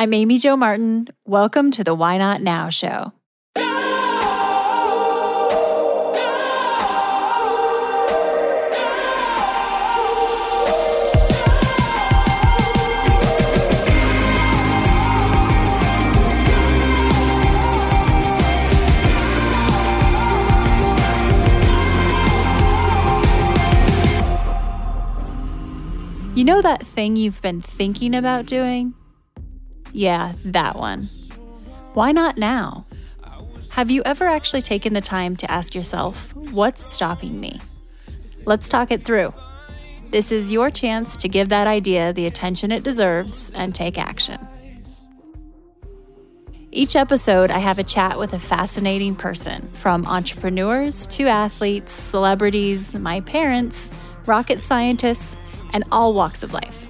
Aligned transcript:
I'm 0.00 0.14
Amy 0.14 0.38
Jo 0.38 0.56
Martin. 0.56 1.08
Welcome 1.26 1.70
to 1.72 1.84
the 1.84 1.94
Why 1.94 2.16
Not 2.16 2.40
Now 2.40 2.70
show. 2.70 3.12
You 26.34 26.44
know 26.46 26.62
that 26.62 26.86
thing 26.86 27.16
you've 27.16 27.42
been 27.42 27.60
thinking 27.60 28.14
about 28.14 28.46
doing? 28.46 28.94
Yeah, 29.92 30.34
that 30.44 30.76
one. 30.76 31.04
Why 31.94 32.12
not 32.12 32.38
now? 32.38 32.86
Have 33.70 33.90
you 33.90 34.02
ever 34.04 34.24
actually 34.24 34.62
taken 34.62 34.94
the 34.94 35.00
time 35.00 35.36
to 35.36 35.50
ask 35.50 35.74
yourself, 35.74 36.34
what's 36.34 36.84
stopping 36.84 37.40
me? 37.40 37.60
Let's 38.44 38.68
talk 38.68 38.90
it 38.90 39.02
through. 39.02 39.32
This 40.10 40.32
is 40.32 40.52
your 40.52 40.70
chance 40.70 41.16
to 41.16 41.28
give 41.28 41.50
that 41.50 41.68
idea 41.68 42.12
the 42.12 42.26
attention 42.26 42.72
it 42.72 42.82
deserves 42.82 43.50
and 43.54 43.74
take 43.74 43.96
action. 43.96 44.38
Each 46.72 46.96
episode, 46.96 47.50
I 47.50 47.58
have 47.58 47.78
a 47.78 47.84
chat 47.84 48.18
with 48.18 48.32
a 48.32 48.38
fascinating 48.38 49.16
person, 49.16 49.68
from 49.72 50.06
entrepreneurs 50.06 51.06
to 51.08 51.26
athletes, 51.26 51.92
celebrities, 51.92 52.94
my 52.94 53.20
parents, 53.22 53.90
rocket 54.26 54.60
scientists, 54.60 55.36
and 55.72 55.84
all 55.92 56.12
walks 56.12 56.42
of 56.42 56.52
life. 56.52 56.89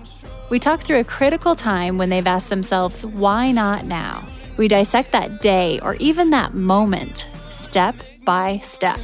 We 0.51 0.59
talk 0.59 0.81
through 0.81 0.99
a 0.99 1.05
critical 1.05 1.55
time 1.55 1.97
when 1.97 2.11
they've 2.11 2.27
asked 2.27 2.49
themselves, 2.49 3.07
why 3.07 3.53
not 3.53 3.85
now? 3.85 4.27
We 4.57 4.67
dissect 4.67 5.13
that 5.13 5.41
day 5.41 5.79
or 5.79 5.95
even 6.01 6.31
that 6.31 6.55
moment, 6.55 7.25
step 7.51 7.95
by 8.25 8.59
step. 8.65 8.99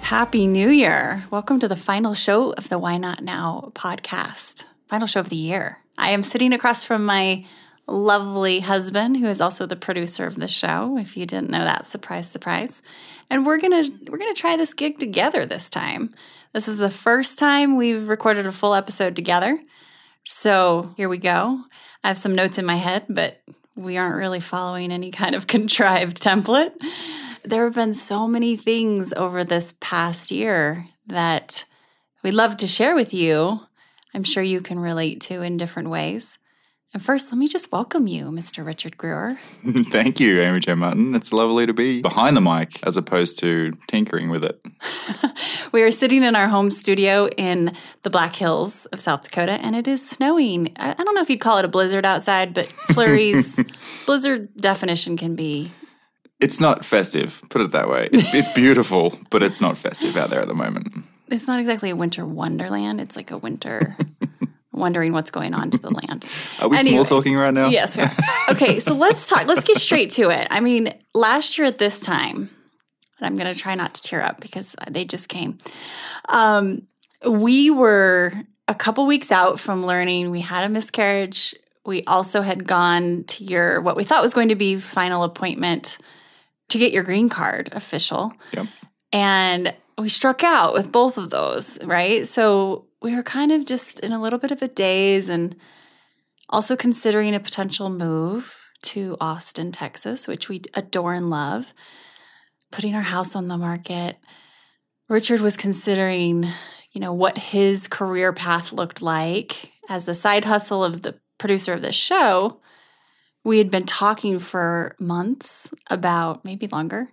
Happy 0.00 0.48
New 0.48 0.70
Year. 0.70 1.22
Welcome 1.30 1.60
to 1.60 1.68
the 1.68 1.76
final 1.76 2.14
show 2.14 2.50
of 2.54 2.68
the 2.68 2.80
Why 2.80 2.96
Not 2.98 3.22
Now 3.22 3.70
podcast. 3.74 4.64
Final 4.88 5.06
show 5.06 5.20
of 5.20 5.28
the 5.28 5.36
year. 5.36 5.78
I 5.96 6.10
am 6.10 6.24
sitting 6.24 6.52
across 6.52 6.82
from 6.82 7.04
my 7.04 7.44
lovely 7.90 8.60
husband 8.60 9.16
who 9.16 9.26
is 9.26 9.40
also 9.40 9.66
the 9.66 9.76
producer 9.76 10.26
of 10.26 10.36
the 10.36 10.48
show 10.48 10.96
if 10.96 11.16
you 11.16 11.26
didn't 11.26 11.50
know 11.50 11.64
that. 11.64 11.86
Surprise 11.86 12.30
surprise. 12.30 12.82
And 13.28 13.44
we're 13.44 13.58
going 13.58 13.84
to 13.84 14.10
we're 14.10 14.18
going 14.18 14.34
to 14.34 14.40
try 14.40 14.56
this 14.56 14.74
gig 14.74 14.98
together 14.98 15.44
this 15.44 15.68
time. 15.68 16.10
This 16.52 16.68
is 16.68 16.78
the 16.78 16.90
first 16.90 17.38
time 17.38 17.76
we've 17.76 18.08
recorded 18.08 18.46
a 18.46 18.52
full 18.52 18.74
episode 18.74 19.16
together. 19.16 19.60
So 20.24 20.94
here 20.96 21.08
we 21.08 21.18
go. 21.18 21.60
I 22.02 22.08
have 22.08 22.18
some 22.18 22.34
notes 22.34 22.58
in 22.58 22.64
my 22.64 22.76
head 22.76 23.06
but 23.08 23.42
we 23.76 23.96
aren't 23.96 24.16
really 24.16 24.40
following 24.40 24.92
any 24.92 25.10
kind 25.10 25.34
of 25.34 25.46
contrived 25.46 26.22
template. 26.22 26.72
There 27.44 27.64
have 27.64 27.74
been 27.74 27.94
so 27.94 28.28
many 28.28 28.56
things 28.56 29.12
over 29.14 29.44
this 29.44 29.74
past 29.80 30.30
year 30.30 30.86
that 31.06 31.64
we'd 32.22 32.34
love 32.34 32.58
to 32.58 32.66
share 32.66 32.94
with 32.94 33.14
you. 33.14 33.60
I'm 34.14 34.24
sure 34.24 34.42
you 34.42 34.60
can 34.60 34.78
relate 34.78 35.22
to 35.22 35.42
in 35.42 35.56
different 35.56 35.88
ways 35.88 36.38
and 36.92 37.00
first, 37.00 37.30
let 37.30 37.38
me 37.38 37.46
just 37.46 37.70
welcome 37.70 38.08
you, 38.08 38.26
Mr. 38.32 38.66
Richard 38.66 38.96
Grewar. 38.96 39.38
Thank 39.92 40.18
you, 40.18 40.40
Amy 40.40 40.58
Jo 40.58 40.74
Martin. 40.74 41.14
It's 41.14 41.32
lovely 41.32 41.64
to 41.64 41.72
be 41.72 42.02
behind 42.02 42.36
the 42.36 42.40
mic 42.40 42.80
as 42.82 42.96
opposed 42.96 43.38
to 43.40 43.72
tinkering 43.86 44.28
with 44.28 44.42
it. 44.42 44.60
we 45.72 45.82
are 45.82 45.92
sitting 45.92 46.24
in 46.24 46.34
our 46.34 46.48
home 46.48 46.72
studio 46.72 47.28
in 47.36 47.76
the 48.02 48.10
Black 48.10 48.34
Hills 48.34 48.86
of 48.86 49.00
South 49.00 49.22
Dakota, 49.22 49.52
and 49.52 49.76
it 49.76 49.86
is 49.86 50.08
snowing. 50.08 50.72
I, 50.78 50.90
I 50.98 51.04
don't 51.04 51.14
know 51.14 51.20
if 51.20 51.30
you'd 51.30 51.40
call 51.40 51.58
it 51.58 51.64
a 51.64 51.68
blizzard 51.68 52.04
outside, 52.04 52.54
but 52.54 52.66
flurries, 52.92 53.64
blizzard 54.04 54.52
definition 54.56 55.16
can 55.16 55.36
be. 55.36 55.70
It's 56.40 56.58
not 56.58 56.84
festive, 56.84 57.40
put 57.50 57.60
it 57.60 57.70
that 57.70 57.88
way. 57.88 58.08
It's, 58.10 58.34
it's 58.34 58.52
beautiful, 58.52 59.16
but 59.30 59.44
it's 59.44 59.60
not 59.60 59.78
festive 59.78 60.16
out 60.16 60.30
there 60.30 60.40
at 60.40 60.48
the 60.48 60.54
moment. 60.54 61.04
It's 61.28 61.46
not 61.46 61.60
exactly 61.60 61.90
a 61.90 61.96
winter 61.96 62.26
wonderland. 62.26 63.00
It's 63.00 63.14
like 63.14 63.30
a 63.30 63.38
winter 63.38 63.96
wondering 64.80 65.12
what's 65.12 65.30
going 65.30 65.54
on 65.54 65.70
to 65.70 65.78
the 65.78 65.90
land. 65.90 66.24
Are 66.60 66.68
we 66.68 66.78
anyway, 66.78 66.96
small 66.96 67.04
talking 67.04 67.36
right 67.36 67.54
now? 67.54 67.68
Yes. 67.68 67.96
okay, 68.48 68.80
so 68.80 68.94
let's 68.94 69.28
talk. 69.28 69.46
Let's 69.46 69.64
get 69.64 69.76
straight 69.76 70.10
to 70.12 70.30
it. 70.30 70.48
I 70.50 70.60
mean, 70.60 70.92
last 71.14 71.58
year 71.58 71.66
at 71.66 71.78
this 71.78 72.00
time, 72.00 72.50
I'm 73.20 73.36
going 73.36 73.52
to 73.52 73.60
try 73.60 73.74
not 73.74 73.94
to 73.94 74.02
tear 74.02 74.22
up 74.22 74.40
because 74.40 74.74
they 74.88 75.04
just 75.04 75.28
came. 75.28 75.58
Um, 76.28 76.82
we 77.28 77.70
were 77.70 78.32
a 78.66 78.74
couple 78.74 79.06
weeks 79.06 79.30
out 79.30 79.60
from 79.60 79.84
learning 79.84 80.30
we 80.30 80.40
had 80.40 80.64
a 80.64 80.68
miscarriage. 80.68 81.54
We 81.84 82.04
also 82.04 82.40
had 82.40 82.66
gone 82.66 83.24
to 83.24 83.44
your 83.44 83.80
what 83.80 83.96
we 83.96 84.04
thought 84.04 84.22
was 84.22 84.34
going 84.34 84.48
to 84.48 84.54
be 84.54 84.76
final 84.76 85.22
appointment 85.24 85.98
to 86.68 86.78
get 86.78 86.92
your 86.92 87.02
green 87.02 87.28
card 87.28 87.68
official. 87.72 88.32
Yep. 88.52 88.66
And 89.12 89.74
we 89.98 90.08
struck 90.08 90.44
out 90.44 90.72
with 90.72 90.90
both 90.90 91.18
of 91.18 91.30
those, 91.30 91.82
right? 91.84 92.26
So 92.26 92.86
we 93.02 93.14
were 93.14 93.22
kind 93.22 93.52
of 93.52 93.64
just 93.64 94.00
in 94.00 94.12
a 94.12 94.20
little 94.20 94.38
bit 94.38 94.50
of 94.50 94.62
a 94.62 94.68
daze 94.68 95.28
and 95.28 95.56
also 96.48 96.76
considering 96.76 97.34
a 97.34 97.40
potential 97.40 97.88
move 97.88 98.68
to 98.82 99.16
Austin, 99.20 99.72
Texas, 99.72 100.26
which 100.26 100.48
we 100.48 100.62
adore 100.74 101.14
and 101.14 101.30
love, 101.30 101.72
putting 102.70 102.94
our 102.94 103.02
house 103.02 103.34
on 103.34 103.48
the 103.48 103.58
market. 103.58 104.16
Richard 105.08 105.40
was 105.40 105.56
considering, 105.56 106.46
you 106.92 107.00
know, 107.00 107.12
what 107.12 107.36
his 107.36 107.88
career 107.88 108.32
path 108.32 108.72
looked 108.72 109.02
like 109.02 109.72
as 109.88 110.04
the 110.04 110.14
side 110.14 110.44
hustle 110.44 110.84
of 110.84 111.02
the 111.02 111.18
producer 111.38 111.72
of 111.72 111.82
this 111.82 111.96
show. 111.96 112.60
We 113.44 113.58
had 113.58 113.70
been 113.70 113.86
talking 113.86 114.38
for 114.38 114.94
months 114.98 115.72
about, 115.88 116.44
maybe 116.44 116.68
longer, 116.68 117.12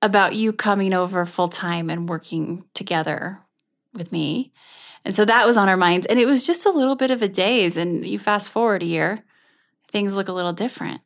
about 0.00 0.34
you 0.34 0.52
coming 0.52 0.94
over 0.94 1.26
full 1.26 1.48
time 1.48 1.90
and 1.90 2.08
working 2.08 2.64
together 2.74 3.40
with 3.94 4.12
me. 4.12 4.52
And 5.04 5.14
so 5.14 5.24
that 5.24 5.46
was 5.46 5.56
on 5.56 5.68
our 5.68 5.76
minds. 5.76 6.06
And 6.06 6.18
it 6.18 6.26
was 6.26 6.46
just 6.46 6.66
a 6.66 6.70
little 6.70 6.96
bit 6.96 7.10
of 7.10 7.22
a 7.22 7.28
daze. 7.28 7.76
And 7.76 8.04
you 8.06 8.18
fast 8.18 8.48
forward 8.48 8.82
a 8.82 8.86
year, 8.86 9.24
things 9.90 10.14
look 10.14 10.28
a 10.28 10.32
little 10.32 10.52
different. 10.52 11.00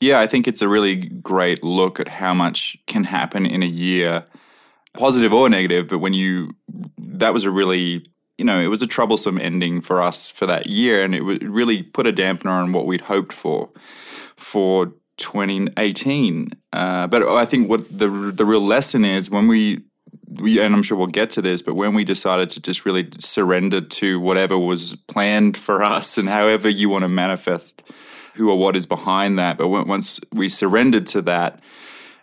Yeah, 0.00 0.20
I 0.20 0.26
think 0.26 0.46
it's 0.46 0.62
a 0.62 0.68
really 0.68 0.96
great 0.96 1.62
look 1.62 1.98
at 1.98 2.08
how 2.08 2.34
much 2.34 2.76
can 2.86 3.04
happen 3.04 3.46
in 3.46 3.62
a 3.62 3.66
year, 3.66 4.24
positive 4.94 5.32
or 5.32 5.48
negative. 5.48 5.88
But 5.88 5.98
when 5.98 6.14
you, 6.14 6.54
that 6.98 7.32
was 7.32 7.44
a 7.44 7.50
really, 7.50 8.04
you 8.38 8.44
know, 8.44 8.60
it 8.60 8.68
was 8.68 8.82
a 8.82 8.86
troublesome 8.86 9.40
ending 9.40 9.80
for 9.80 10.02
us 10.02 10.28
for 10.28 10.46
that 10.46 10.66
year. 10.66 11.02
And 11.02 11.14
it 11.14 11.22
really 11.22 11.82
put 11.82 12.06
a 12.06 12.12
dampener 12.12 12.50
on 12.50 12.72
what 12.72 12.86
we'd 12.86 13.02
hoped 13.02 13.32
for 13.32 13.70
for 14.36 14.92
2018. 15.16 16.48
Uh, 16.72 17.06
but 17.06 17.22
I 17.22 17.44
think 17.44 17.68
what 17.68 17.86
the 17.96 18.08
the 18.08 18.44
real 18.44 18.60
lesson 18.60 19.04
is 19.04 19.30
when 19.30 19.46
we 19.48 19.82
we, 20.40 20.60
and 20.60 20.74
I'm 20.74 20.82
sure 20.82 20.96
we'll 20.96 21.06
get 21.06 21.30
to 21.30 21.42
this, 21.42 21.62
but 21.62 21.74
when 21.74 21.94
we 21.94 22.04
decided 22.04 22.50
to 22.50 22.60
just 22.60 22.84
really 22.84 23.08
surrender 23.18 23.80
to 23.80 24.20
whatever 24.20 24.58
was 24.58 24.96
planned 25.08 25.56
for 25.56 25.82
us 25.82 26.18
and 26.18 26.28
however 26.28 26.68
you 26.68 26.88
want 26.88 27.02
to 27.02 27.08
manifest 27.08 27.82
who 28.34 28.50
or 28.50 28.58
what 28.58 28.76
is 28.76 28.86
behind 28.86 29.38
that, 29.38 29.58
but 29.58 29.68
once 29.68 30.20
we 30.32 30.48
surrendered 30.48 31.06
to 31.08 31.22
that, 31.22 31.60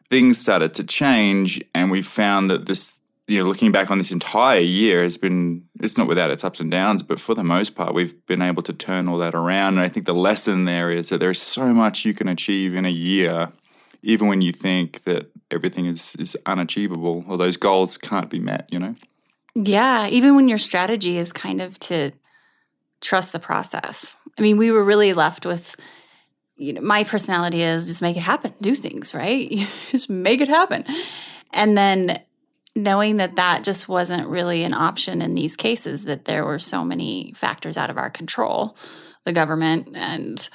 things 0.10 0.40
started 0.40 0.74
to 0.74 0.84
change, 0.84 1.62
and 1.76 1.92
we 1.92 2.02
found 2.02 2.50
that 2.50 2.66
this, 2.66 3.00
you 3.28 3.40
know, 3.40 3.48
looking 3.48 3.72
back 3.72 3.92
on 3.92 4.00
this 4.00 4.12
entire 4.12 4.60
year 4.60 5.04
has 5.04 5.18
been, 5.18 5.64
it's 5.80 5.98
not 5.98 6.08
without 6.08 6.32
its 6.32 6.44
ups 6.44 6.60
and 6.60 6.72
downs, 6.72 7.04
but 7.04 7.20
for 7.20 7.36
the 7.36 7.44
most 7.44 7.76
part, 7.76 7.94
we've 7.94 8.26
been 8.26 8.42
able 8.42 8.64
to 8.64 8.74
turn 8.74 9.08
all 9.08 9.20
that 9.20 9.36
around. 9.36 9.76
And 9.76 9.82
I 9.82 9.90
think 9.90 10.08
the 10.08 10.16
lesson 10.16 10.66
there 10.66 10.90
is 10.90 11.10
that 11.10 11.20
there's 11.20 11.42
so 11.42 11.74
much 11.74 12.06
you 12.06 12.16
can 12.16 12.28
achieve 12.28 12.74
in 12.74 12.86
a 12.86 12.90
year 12.90 13.52
even 14.02 14.28
when 14.28 14.42
you 14.42 14.52
think 14.52 15.04
that 15.04 15.32
everything 15.52 15.86
is 15.86 16.16
is 16.18 16.38
unachievable 16.46 17.26
or 17.28 17.38
those 17.38 17.58
goals 17.58 17.98
can't 17.98 18.30
be 18.30 18.40
met, 18.40 18.68
you 18.72 18.80
know? 18.80 18.96
Yeah, 19.56 20.08
even 20.08 20.36
when 20.36 20.48
your 20.48 20.58
strategy 20.58 21.18
is 21.18 21.34
kind 21.34 21.62
of 21.62 21.80
to 21.80 22.12
trust 23.02 23.32
the 23.32 23.40
process. 23.40 24.16
I 24.38 24.42
mean, 24.42 24.58
we 24.58 24.72
were 24.72 24.84
really 24.84 25.14
left 25.14 25.46
with 25.46 25.76
you 26.56 26.74
know, 26.74 26.82
my 26.82 27.06
personality 27.06 27.64
is 27.64 27.88
just 27.88 28.02
make 28.02 28.18
it 28.18 28.22
happen, 28.22 28.54
do 28.60 28.76
things, 28.76 29.14
right? 29.14 29.50
just 29.92 30.10
make 30.10 30.42
it 30.42 30.50
happen. 30.50 30.84
And 31.54 31.78
then 31.78 32.22
knowing 32.76 33.18
that 33.18 33.38
that 33.38 33.64
just 33.64 33.88
wasn't 33.88 34.28
really 34.28 34.64
an 34.64 34.74
option 34.74 35.22
in 35.22 35.36
these 35.36 35.56
cases 35.56 36.04
that 36.06 36.26
there 36.26 36.46
were 36.46 36.60
so 36.60 36.84
many 36.84 37.34
factors 37.36 37.78
out 37.78 37.90
of 37.90 37.98
our 37.98 38.10
control, 38.10 38.76
the 39.24 39.34
government 39.34 39.96
and 39.96 40.50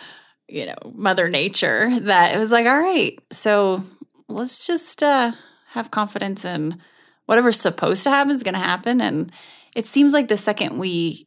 you 0.49 0.67
know, 0.67 0.77
Mother 0.95 1.29
Nature 1.29 1.91
that 2.01 2.35
it 2.35 2.39
was 2.39 2.53
like, 2.53 2.67
all 2.67 2.79
right, 2.79 3.19
so 3.31 3.85
let's 4.29 4.67
just 4.67 5.03
uh, 5.03 5.33
have 5.69 5.91
confidence 5.91 6.45
in 6.45 6.81
whatever's 7.27 7.59
supposed 7.59 8.05
to 8.05 8.11
happen 8.11 8.33
is 8.33 8.43
going 8.43 8.55
to 8.55 8.61
happen. 8.61 9.01
And 9.01 9.33
it 9.75 9.87
seems 9.87 10.13
like 10.13 10.29
the 10.29 10.37
second 10.37 10.79
we 10.79 11.27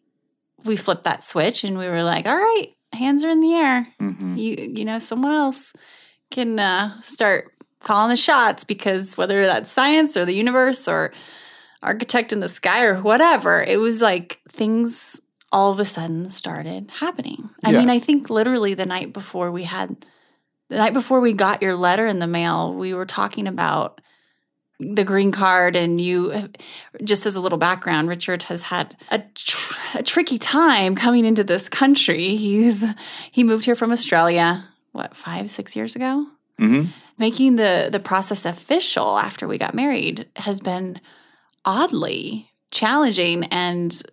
we 0.63 0.75
flipped 0.75 1.03
that 1.03 1.23
switch 1.23 1.63
and 1.63 1.77
we 1.77 1.87
were 1.87 2.03
like, 2.03 2.27
all 2.27 2.37
right, 2.37 2.67
hands 2.93 3.23
are 3.23 3.29
in 3.29 3.39
the 3.39 3.53
air. 3.53 3.87
Mm-hmm. 4.01 4.35
You 4.35 4.55
you 4.77 4.85
know, 4.85 4.99
someone 4.99 5.33
else 5.33 5.73
can 6.31 6.59
uh, 6.59 6.99
start 7.01 7.53
calling 7.81 8.09
the 8.09 8.17
shots 8.17 8.63
because 8.63 9.17
whether 9.17 9.45
that's 9.45 9.71
science 9.71 10.17
or 10.17 10.25
the 10.25 10.33
universe 10.33 10.87
or 10.87 11.13
architect 11.83 12.33
in 12.33 12.39
the 12.39 12.49
sky 12.49 12.83
or 12.83 13.01
whatever, 13.01 13.61
it 13.61 13.79
was 13.79 14.01
like 14.01 14.41
things 14.49 15.21
all 15.51 15.71
of 15.71 15.79
a 15.79 15.85
sudden 15.85 16.29
started 16.29 16.91
happening. 16.91 17.49
I 17.63 17.71
Yeah. 17.71 17.77
mean, 17.79 17.89
I 17.89 17.99
think 17.99 18.29
literally 18.29 18.73
the 18.73 18.85
night 18.85 19.13
before 19.13 19.51
we 19.51 19.63
had 19.63 19.95
the 20.69 20.77
night 20.77 20.93
before 20.93 21.21
we 21.21 21.31
got 21.31 21.61
your 21.61 21.75
letter 21.75 22.05
in 22.05 22.19
the 22.19 22.27
mail, 22.27 22.73
we 22.73 22.93
were 22.93 23.05
talking 23.05 23.47
about 23.47 24.01
the 24.79 25.05
green 25.05 25.31
card 25.31 25.75
and 25.75 25.99
you 25.99 26.49
just 27.03 27.25
as 27.25 27.35
a 27.35 27.41
little 27.41 27.57
background 27.57 28.07
richard 28.07 28.43
has 28.43 28.61
had 28.61 28.95
a, 29.09 29.17
tr- 29.33 29.79
a 29.95 30.03
tricky 30.03 30.37
time 30.37 30.93
coming 30.93 31.25
into 31.25 31.43
this 31.43 31.67
country 31.67 32.35
he's 32.35 32.85
he 33.31 33.43
moved 33.43 33.65
here 33.65 33.73
from 33.73 33.91
australia 33.91 34.63
what 34.91 35.15
five 35.17 35.49
six 35.49 35.75
years 35.75 35.95
ago 35.95 36.27
hmm 36.59 36.83
making 37.17 37.55
the 37.55 37.89
the 37.91 37.99
process 37.99 38.45
official 38.45 39.17
after 39.17 39.47
we 39.47 39.57
got 39.57 39.73
married 39.73 40.27
has 40.35 40.59
been 40.59 40.95
oddly 41.65 42.51
challenging 42.69 43.45
and 43.45 44.03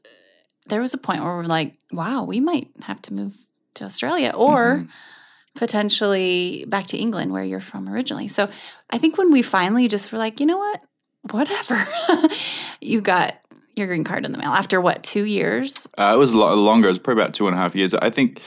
there 0.69 0.81
was 0.81 0.95
a 0.95 0.99
point 0.99 1.23
where 1.23 1.37
we're 1.37 1.45
like 1.45 1.75
wow 1.93 2.25
we 2.25 2.41
might 2.41 2.69
have 2.85 3.01
to 3.03 3.13
move 3.15 3.35
to 3.75 3.85
australia 3.85 4.33
or 4.35 4.77
Mhm. 4.77 4.89
potentially 5.57 6.65
back 6.69 6.87
to 6.89 6.97
england 6.99 7.33
where 7.33 7.45
you're 7.45 7.61
from 7.61 7.89
originally 7.89 8.29
so 8.29 8.49
i 8.91 8.99
think 8.99 9.17
when 9.19 9.31
we 9.31 9.43
finally 9.43 9.89
just 9.89 10.13
were 10.13 10.19
like 10.19 10.41
you 10.41 10.47
know 10.47 10.59
what 10.59 10.81
whatever 11.31 11.87
you 12.81 13.01
got 13.01 13.35
your 13.77 13.87
green 13.87 14.05
card 14.05 14.25
in 14.25 14.33
the 14.33 14.39
mail 14.39 14.51
after 14.51 14.81
what 14.81 15.03
two 15.03 15.25
years 15.25 15.87
Uh, 15.99 16.13
it 16.15 16.19
was 16.19 16.33
lo- 16.35 16.55
longer. 16.55 16.89
It 16.89 16.93
was 16.93 16.99
probably 17.01 17.23
about 17.23 17.35
two 17.35 17.49
and 17.49 17.57
a 17.57 17.59
half 17.59 17.75
years. 17.75 17.93
I 17.95 18.09
think 18.11 18.41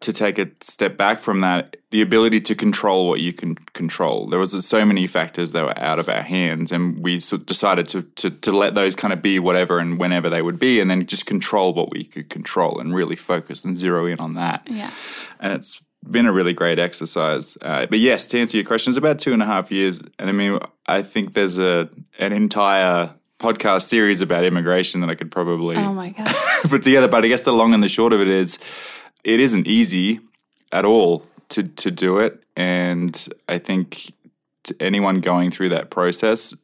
to 0.00 0.12
take 0.14 0.38
a 0.38 0.50
step 0.60 0.96
back 0.96 1.20
from 1.20 1.40
that, 1.40 1.76
the 1.90 2.00
ability 2.00 2.40
to 2.40 2.54
control 2.54 3.08
what 3.08 3.20
you 3.20 3.34
can 3.34 3.54
control. 3.74 4.26
There 4.26 4.38
was 4.38 4.66
so 4.66 4.84
many 4.86 5.06
factors 5.06 5.52
that 5.52 5.62
were 5.62 5.82
out 5.82 5.98
of 5.98 6.08
our 6.08 6.22
hands, 6.22 6.72
and 6.72 6.98
we 6.98 7.20
sort 7.20 7.42
of 7.42 7.46
decided 7.46 7.86
to, 7.88 8.02
to 8.02 8.30
to 8.30 8.52
let 8.52 8.74
those 8.74 8.96
kind 8.96 9.12
of 9.12 9.20
be 9.20 9.38
whatever 9.38 9.78
and 9.78 9.98
whenever 9.98 10.30
they 10.30 10.42
would 10.42 10.58
be, 10.58 10.80
and 10.80 10.90
then 10.90 11.04
just 11.06 11.26
control 11.26 11.74
what 11.74 11.90
we 11.90 12.04
could 12.04 12.30
control 12.30 12.80
and 12.80 12.94
really 12.94 13.16
focus 13.16 13.64
and 13.64 13.76
zero 13.76 14.06
in 14.06 14.18
on 14.20 14.34
that. 14.34 14.66
yeah 14.70 14.90
And 15.38 15.52
it's 15.52 15.82
been 16.10 16.26
a 16.26 16.32
really 16.32 16.54
great 16.54 16.78
exercise. 16.78 17.58
Uh, 17.60 17.84
but 17.86 17.98
yes, 17.98 18.26
to 18.28 18.38
answer 18.38 18.56
your 18.56 18.64
question, 18.66 18.90
it's 18.90 18.96
about 18.96 19.18
two 19.18 19.34
and 19.34 19.42
a 19.42 19.46
half 19.46 19.70
years, 19.70 20.00
and 20.18 20.30
I 20.30 20.32
mean, 20.32 20.58
I 20.86 21.02
think 21.02 21.34
there's 21.34 21.58
a 21.58 21.90
an 22.18 22.32
entire 22.32 23.14
podcast 23.38 23.82
series 23.82 24.20
about 24.20 24.44
immigration 24.44 25.00
that 25.00 25.08
I 25.10 25.14
could 25.14 25.30
probably 25.30 25.76
oh 25.76 25.92
my 25.92 26.10
god 26.10 26.34
put 26.68 26.82
together. 26.82 27.08
But 27.08 27.24
I 27.24 27.28
guess 27.28 27.42
the 27.42 27.52
long 27.52 27.74
and 27.74 27.82
the 27.82 27.88
short 27.88 28.12
of 28.12 28.20
it 28.20 28.28
is, 28.28 28.58
it 29.24 29.40
isn't 29.40 29.66
easy 29.66 30.20
at 30.72 30.84
all 30.84 31.24
to 31.50 31.62
to 31.64 31.90
do 31.90 32.18
it, 32.18 32.42
and 32.56 33.28
I 33.48 33.58
think 33.58 34.12
to 34.64 34.74
anyone 34.80 35.20
going 35.20 35.50
through 35.50 35.70
that 35.70 35.90
process, 35.90 36.54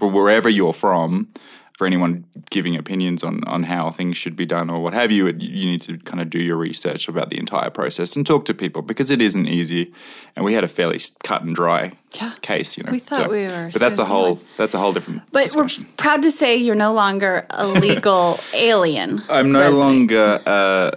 wherever 0.00 0.48
you're 0.48 0.72
from, 0.72 1.28
for 1.76 1.86
anyone 1.86 2.24
giving 2.50 2.76
opinions 2.76 3.22
on 3.22 3.42
on 3.46 3.64
how 3.64 3.90
things 3.90 4.16
should 4.16 4.36
be 4.36 4.46
done 4.46 4.70
or 4.70 4.80
what 4.82 4.94
have 4.94 5.10
you, 5.12 5.26
it, 5.26 5.40
you 5.40 5.66
need 5.66 5.80
to 5.82 5.98
kind 5.98 6.20
of 6.20 6.30
do 6.30 6.38
your 6.40 6.56
research 6.56 7.08
about 7.08 7.30
the 7.30 7.38
entire 7.38 7.70
process 7.70 8.16
and 8.16 8.26
talk 8.26 8.44
to 8.46 8.54
people 8.54 8.82
because 8.82 9.10
it 9.10 9.20
isn't 9.20 9.46
easy. 9.46 9.92
And 10.34 10.44
we 10.44 10.54
had 10.54 10.64
a 10.64 10.68
fairly 10.68 10.98
cut 11.24 11.42
and 11.42 11.54
dry 11.54 11.92
yeah 12.20 12.34
case, 12.42 12.76
you 12.76 12.84
know. 12.84 12.92
We 12.92 12.98
thought 12.98 13.30
we 13.30 13.46
were 13.46 13.70
but 13.72 13.80
that's 13.80 13.98
a 13.98 14.04
whole 14.04 14.40
that's 14.56 14.74
a 14.74 14.78
whole 14.78 14.92
different 14.92 15.22
but 15.32 15.44
discussion. 15.44 15.84
we're 15.84 15.94
proud 15.96 16.22
to 16.22 16.30
say 16.30 16.56
you're 16.56 16.74
no 16.74 16.92
longer 16.92 17.46
a 17.50 17.66
legal 17.66 18.38
alien 18.54 19.22
I'm 19.28 19.50
no 19.52 19.60
resident. 19.60 19.78
longer 19.80 20.42
a 20.46 20.92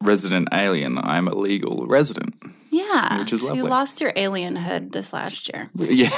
resident 0.00 0.48
alien. 0.52 0.98
I'm 0.98 1.28
a 1.28 1.34
legal 1.34 1.86
resident. 1.86 2.34
yeah 2.70 3.18
Which 3.20 3.32
is 3.32 3.42
so 3.42 3.52
you 3.54 3.64
lost 3.64 4.00
your 4.00 4.12
alienhood 4.12 4.92
this 4.92 5.12
last 5.12 5.48
year 5.52 5.68
Yeah. 5.76 6.10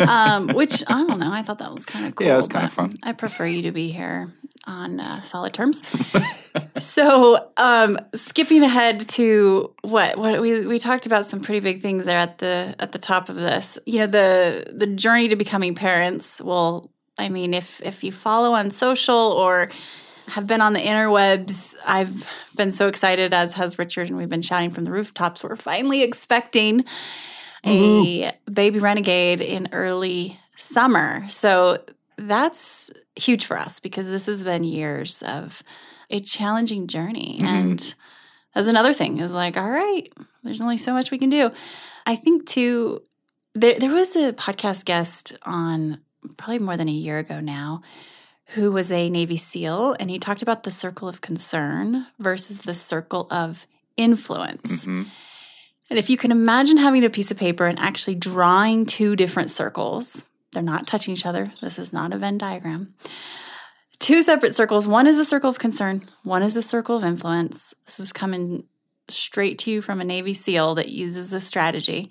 um, 0.00 0.48
which 0.48 0.82
I 0.86 1.04
don't 1.06 1.18
know. 1.18 1.30
I 1.32 1.42
thought 1.42 1.58
that 1.58 1.72
was 1.72 1.84
kind 1.86 2.06
of 2.06 2.14
cool. 2.14 2.26
Yeah, 2.26 2.34
it 2.34 2.36
was 2.36 2.48
kinda 2.48 2.68
fun. 2.68 2.94
I 3.02 3.12
prefer 3.12 3.46
you 3.46 3.62
to 3.62 3.72
be 3.72 3.90
here 3.90 4.32
on 4.66 5.00
uh, 5.00 5.20
solid 5.22 5.54
terms. 5.54 5.82
so, 6.76 7.48
um, 7.56 7.98
skipping 8.14 8.62
ahead 8.62 9.00
to 9.00 9.74
what 9.82 10.18
what 10.18 10.40
we 10.40 10.66
we 10.66 10.78
talked 10.78 11.06
about 11.06 11.26
some 11.26 11.40
pretty 11.40 11.60
big 11.60 11.80
things 11.80 12.04
there 12.04 12.18
at 12.18 12.38
the 12.38 12.74
at 12.78 12.92
the 12.92 12.98
top 12.98 13.28
of 13.28 13.36
this. 13.36 13.78
You 13.86 14.00
know, 14.00 14.06
the 14.06 14.64
the 14.74 14.86
journey 14.86 15.28
to 15.28 15.36
becoming 15.36 15.74
parents. 15.74 16.40
Well, 16.42 16.90
I 17.16 17.28
mean, 17.30 17.54
if 17.54 17.80
if 17.82 18.04
you 18.04 18.12
follow 18.12 18.52
on 18.52 18.70
social 18.70 19.16
or 19.16 19.70
have 20.28 20.46
been 20.46 20.60
on 20.60 20.72
the 20.72 20.80
interwebs, 20.80 21.74
I've 21.84 22.28
been 22.54 22.70
so 22.70 22.88
excited, 22.88 23.32
as 23.32 23.54
has 23.54 23.78
Richard, 23.78 24.08
and 24.08 24.16
we've 24.16 24.28
been 24.28 24.42
shouting 24.42 24.70
from 24.70 24.84
the 24.84 24.90
rooftops. 24.92 25.42
We're 25.42 25.56
finally 25.56 26.02
expecting 26.02 26.84
a 27.64 28.32
baby 28.50 28.78
renegade 28.78 29.40
in 29.40 29.68
early 29.72 30.38
summer. 30.56 31.28
So 31.28 31.82
that's 32.16 32.90
huge 33.16 33.46
for 33.46 33.58
us 33.58 33.80
because 33.80 34.06
this 34.06 34.26
has 34.26 34.44
been 34.44 34.64
years 34.64 35.22
of 35.22 35.62
a 36.10 36.20
challenging 36.20 36.86
journey. 36.86 37.38
Mhm. 37.40 37.46
And 37.46 37.94
that's 38.54 38.66
another 38.66 38.92
thing. 38.92 39.18
It 39.18 39.22
was 39.22 39.32
like, 39.32 39.56
all 39.56 39.70
right, 39.70 40.12
there's 40.42 40.62
only 40.62 40.78
so 40.78 40.92
much 40.92 41.10
we 41.10 41.18
can 41.18 41.30
do. 41.30 41.50
I 42.06 42.16
think 42.16 42.46
too, 42.46 43.02
there 43.54 43.78
there 43.78 43.92
was 43.92 44.16
a 44.16 44.32
podcast 44.32 44.84
guest 44.84 45.36
on 45.42 46.00
probably 46.36 46.58
more 46.58 46.76
than 46.76 46.88
a 46.88 46.92
year 46.92 47.18
ago 47.18 47.40
now 47.40 47.82
who 48.54 48.72
was 48.72 48.90
a 48.90 49.10
Navy 49.10 49.36
SEAL, 49.36 49.96
and 50.00 50.10
he 50.10 50.18
talked 50.18 50.42
about 50.42 50.62
the 50.62 50.70
circle 50.70 51.08
of 51.08 51.20
concern 51.20 52.06
versus 52.18 52.58
the 52.58 52.74
circle 52.74 53.26
of 53.30 53.66
influence. 53.96 54.84
hmm 54.84 55.04
And 55.90 55.98
if 55.98 56.08
you 56.08 56.16
can 56.16 56.30
imagine 56.30 56.78
having 56.78 57.04
a 57.04 57.10
piece 57.10 57.30
of 57.30 57.36
paper 57.36 57.66
and 57.66 57.78
actually 57.78 58.14
drawing 58.14 58.86
two 58.86 59.16
different 59.16 59.50
circles, 59.50 60.24
they're 60.52 60.62
not 60.62 60.86
touching 60.86 61.12
each 61.12 61.26
other. 61.26 61.52
This 61.60 61.78
is 61.78 61.92
not 61.92 62.12
a 62.12 62.18
Venn 62.18 62.38
diagram. 62.38 62.94
Two 63.98 64.22
separate 64.22 64.54
circles. 64.54 64.86
One 64.86 65.06
is 65.06 65.18
a 65.18 65.24
circle 65.24 65.50
of 65.50 65.58
concern, 65.58 66.08
one 66.22 66.42
is 66.42 66.56
a 66.56 66.62
circle 66.62 66.96
of 66.96 67.04
influence. 67.04 67.74
This 67.84 68.00
is 68.00 68.12
coming 68.12 68.64
straight 69.08 69.58
to 69.60 69.70
you 69.70 69.82
from 69.82 70.00
a 70.00 70.04
Navy 70.04 70.34
SEAL 70.34 70.76
that 70.76 70.88
uses 70.88 71.30
this 71.30 71.46
strategy. 71.46 72.10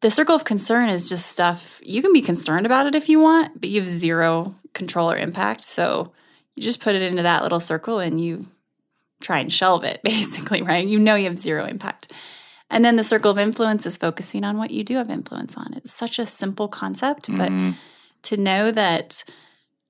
The 0.00 0.10
circle 0.10 0.34
of 0.34 0.44
concern 0.44 0.88
is 0.88 1.08
just 1.08 1.26
stuff 1.26 1.80
you 1.82 2.02
can 2.02 2.12
be 2.12 2.22
concerned 2.22 2.66
about 2.66 2.86
it 2.86 2.94
if 2.94 3.08
you 3.08 3.18
want, 3.20 3.60
but 3.60 3.70
you 3.70 3.80
have 3.80 3.88
zero 3.88 4.54
control 4.76 5.10
or 5.10 5.16
impact. 5.16 5.64
So 5.64 6.12
you 6.54 6.62
just 6.62 6.80
put 6.80 6.94
it 6.94 7.02
into 7.02 7.22
that 7.24 7.42
little 7.42 7.58
circle 7.60 7.98
and 7.98 8.20
you 8.20 8.46
try 9.20 9.38
and 9.40 9.52
shelve 9.52 9.82
it, 9.82 10.00
basically, 10.04 10.62
right? 10.62 10.86
You 10.86 11.00
know 11.00 11.16
you 11.16 11.24
have 11.24 11.38
zero 11.38 11.64
impact. 11.64 12.12
And 12.70 12.84
then 12.84 12.96
the 12.96 13.04
circle 13.04 13.30
of 13.30 13.38
influence 13.38 13.86
is 13.86 13.96
focusing 13.96 14.44
on 14.44 14.58
what 14.58 14.70
you 14.70 14.84
do 14.84 14.96
have 14.96 15.10
influence 15.10 15.56
on. 15.56 15.72
It's 15.74 15.92
such 15.92 16.18
a 16.18 16.26
simple 16.26 16.68
concept, 16.68 17.28
but 17.36 17.50
Mhm. 17.50 17.74
to 18.22 18.36
know 18.36 18.70
that 18.72 19.24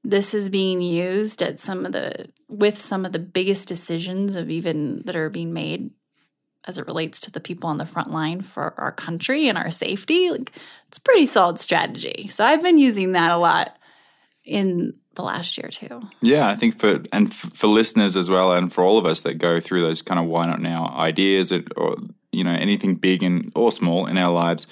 this 0.04 0.34
is 0.34 0.48
being 0.50 0.80
used 0.80 1.42
at 1.42 1.58
some 1.58 1.84
of 1.84 1.92
the 1.92 2.28
with 2.48 2.78
some 2.78 3.04
of 3.04 3.12
the 3.12 3.18
biggest 3.18 3.66
decisions 3.66 4.36
of 4.36 4.50
even 4.50 5.02
that 5.04 5.16
are 5.16 5.28
being 5.30 5.52
made 5.52 5.90
as 6.68 6.78
it 6.78 6.86
relates 6.86 7.18
to 7.20 7.30
the 7.30 7.40
people 7.40 7.68
on 7.68 7.78
the 7.78 7.86
front 7.86 8.12
line 8.12 8.40
for 8.40 8.74
our 8.78 8.92
country 8.92 9.48
and 9.48 9.58
our 9.58 9.70
safety, 9.70 10.30
like 10.30 10.52
it's 10.86 10.98
a 10.98 11.00
pretty 11.00 11.26
solid 11.26 11.58
strategy. 11.58 12.28
So 12.28 12.44
I've 12.44 12.62
been 12.62 12.78
using 12.78 13.12
that 13.12 13.30
a 13.32 13.36
lot 13.36 13.76
in 14.46 14.94
the 15.14 15.22
last 15.22 15.58
year 15.58 15.68
too. 15.68 16.00
Yeah, 16.22 16.48
I 16.48 16.56
think 16.56 16.78
for 16.78 17.02
and 17.12 17.28
f- 17.28 17.50
for 17.52 17.66
listeners 17.66 18.16
as 18.16 18.30
well, 18.30 18.52
and 18.52 18.72
for 18.72 18.84
all 18.84 18.96
of 18.96 19.04
us 19.04 19.22
that 19.22 19.34
go 19.34 19.60
through 19.60 19.82
those 19.82 20.00
kind 20.00 20.20
of 20.20 20.26
why 20.26 20.46
not 20.46 20.60
now 20.60 20.94
ideas, 20.96 21.52
or, 21.52 21.62
or 21.76 21.96
you 22.32 22.44
know 22.44 22.52
anything 22.52 22.94
big 22.94 23.22
and 23.22 23.52
or 23.54 23.72
small 23.72 24.06
in 24.06 24.16
our 24.16 24.32
lives, 24.32 24.66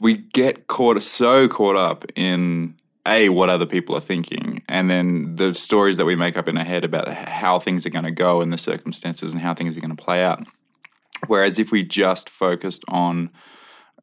we 0.00 0.14
get 0.14 0.66
caught 0.66 1.00
so 1.02 1.46
caught 1.46 1.76
up 1.76 2.04
in 2.16 2.74
a 3.06 3.28
what 3.28 3.50
other 3.50 3.66
people 3.66 3.96
are 3.96 4.00
thinking, 4.00 4.62
and 4.68 4.88
then 4.88 5.36
the 5.36 5.52
stories 5.52 5.96
that 5.98 6.06
we 6.06 6.16
make 6.16 6.36
up 6.36 6.48
in 6.48 6.56
our 6.56 6.64
head 6.64 6.84
about 6.84 7.12
how 7.12 7.58
things 7.58 7.84
are 7.84 7.90
going 7.90 8.04
to 8.04 8.12
go 8.12 8.40
and 8.40 8.52
the 8.52 8.58
circumstances 8.58 9.32
and 9.32 9.42
how 9.42 9.52
things 9.52 9.76
are 9.76 9.80
going 9.80 9.94
to 9.94 10.02
play 10.02 10.24
out. 10.24 10.46
Whereas 11.26 11.58
if 11.58 11.70
we 11.70 11.84
just 11.84 12.28
focused 12.28 12.84
on 12.88 13.30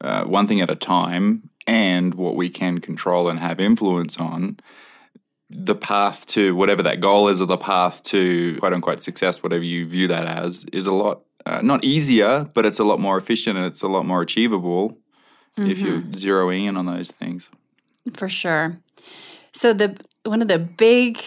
uh, 0.01 0.24
one 0.24 0.48
thing 0.48 0.62
at 0.62 0.70
a 0.70 0.75
time 0.75 1.50
and 1.68 2.13
what 2.13 2.36
we 2.36 2.50
can 2.50 2.80
control 2.80 3.30
and 3.30 3.39
have 3.39 3.60
influence 3.60 4.18
on, 4.18 4.58
the 5.50 5.75
path 5.75 6.25
to 6.27 6.56
whatever 6.56 6.84
that 6.84 7.00
goal 7.00 7.27
is 7.27 7.41
or 7.41 7.46
the 7.46 7.58
path 7.58 8.03
to 8.03 8.58
quote 8.60 8.74
unquote 8.74 9.01
success, 9.01 9.41
whatever 9.41 9.63
you 9.63 9.86
view 9.88 10.08
that 10.08 10.25
as, 10.27 10.65
is 10.65 10.86
a 10.86 10.94
lot 10.94 11.22
uh, 11.46 11.62
not 11.63 11.84
easier, 11.84 12.50
but 12.53 12.65
it's 12.65 12.79
a 12.79 12.84
lot 12.84 13.00
more 13.00 13.18
efficient 13.18 13.58
and 13.58 13.65
it's 13.65 13.82
a 13.82 13.88
lot 13.88 14.06
more 14.06 14.22
achievable 14.22 14.98
if 15.58 15.79
you're 15.82 16.00
zeroing 16.01 16.65
in 16.68 16.77
on 16.77 16.86
those 16.86 17.12
things. 17.12 17.50
For 18.13 18.29
sure. 18.29 18.77
So 19.51 19.74
the 19.74 19.98
one 20.24 20.41
of 20.41 20.48
the 20.48 20.60
big 20.60 21.20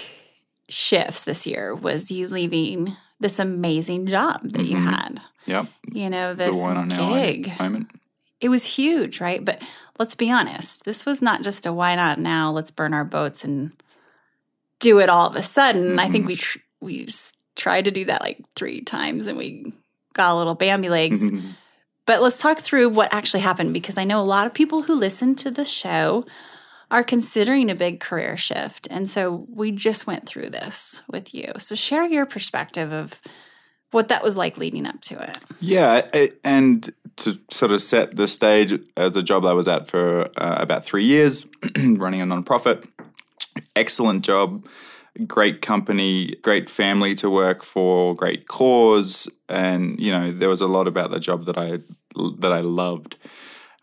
shifts 0.68 1.24
this 1.24 1.46
year 1.46 1.74
was 1.74 2.10
you 2.10 2.28
leaving 2.28 2.96
this 3.20 3.38
amazing 3.38 4.06
job 4.06 4.40
that 4.44 4.64
you 4.64 4.78
Mhm. 4.78 4.90
had. 4.90 5.20
Yep. 5.46 5.66
You 5.92 6.08
know, 6.10 6.34
So 6.36 6.44
this 6.46 6.56
now 6.56 7.12
gig. 7.14 7.52
moment? 7.58 7.90
It 8.40 8.48
was 8.48 8.64
huge, 8.64 9.20
right? 9.20 9.44
But 9.44 9.60
let's 9.98 10.14
be 10.14 10.30
honest. 10.30 10.84
This 10.84 11.04
was 11.04 11.20
not 11.20 11.42
just 11.42 11.66
a 11.66 11.72
why 11.72 11.94
not 11.94 12.18
now, 12.18 12.50
let's 12.52 12.70
burn 12.70 12.94
our 12.94 13.04
boats 13.04 13.44
and 13.44 13.72
do 14.82 14.98
it 14.98 15.08
all 15.08 15.26
of 15.28 15.36
a 15.36 15.42
sudden. 15.42 15.98
I 15.98 16.08
think 16.08 16.24
Mhm. 16.24 16.28
we 16.28 16.36
tr- 16.36 16.58
we 16.80 17.08
tried 17.56 17.84
to 17.86 17.90
do 17.90 18.04
that 18.06 18.20
like 18.22 18.38
3 18.56 18.80
times 18.82 19.26
and 19.26 19.38
we 19.38 19.72
got 20.14 20.32
a 20.34 20.36
little 20.36 20.54
Bambi 20.54 20.88
legs. 20.88 21.22
but 22.06 22.20
let's 22.20 22.38
talk 22.38 22.58
through 22.58 22.88
what 22.90 23.12
actually 23.14 23.40
happened 23.40 23.72
because 23.72 23.96
I 23.96 24.04
know 24.04 24.20
a 24.20 24.24
lot 24.36 24.46
of 24.46 24.52
people 24.54 24.82
who 24.82 24.94
listen 24.94 25.34
to 25.36 25.50
the 25.50 25.64
show 25.64 26.24
are 26.90 27.02
considering 27.04 27.70
a 27.70 27.74
big 27.74 28.00
career 28.00 28.36
shift. 28.36 28.86
And 28.90 29.08
so 29.08 29.46
we 29.48 29.70
just 29.70 30.06
went 30.06 30.26
through 30.26 30.50
this 30.50 31.02
with 31.10 31.32
you. 31.34 31.50
So 31.58 31.74
share 31.74 32.04
your 32.04 32.26
perspective 32.26 32.92
of 32.92 33.20
what 33.92 34.08
that 34.08 34.22
was 34.22 34.36
like 34.36 34.58
leading 34.58 34.86
up 34.86 35.00
to 35.02 35.22
it. 35.22 35.38
Yeah, 35.60 36.06
and 36.44 36.92
to 37.16 37.38
sort 37.50 37.72
of 37.72 37.80
set 37.80 38.16
the 38.16 38.26
stage 38.26 38.78
as 38.96 39.16
a 39.16 39.22
job 39.22 39.44
I 39.44 39.52
was 39.52 39.68
at 39.68 39.86
for 39.88 40.22
uh, 40.36 40.56
about 40.58 40.84
three 40.84 41.04
years, 41.04 41.46
running 41.78 42.20
a 42.22 42.26
nonprofit. 42.26 42.84
Excellent 43.76 44.24
job, 44.24 44.66
great 45.26 45.60
company, 45.62 46.34
great 46.42 46.68
family 46.70 47.14
to 47.16 47.28
work 47.30 47.62
for, 47.62 48.14
great 48.14 48.46
cause, 48.48 49.28
and 49.48 49.98
you 50.00 50.10
know 50.10 50.30
there 50.32 50.48
was 50.48 50.60
a 50.60 50.66
lot 50.66 50.86
about 50.88 51.10
the 51.10 51.20
job 51.20 51.44
that 51.46 51.58
I 51.58 51.80
that 52.38 52.52
I 52.52 52.60
loved. 52.60 53.16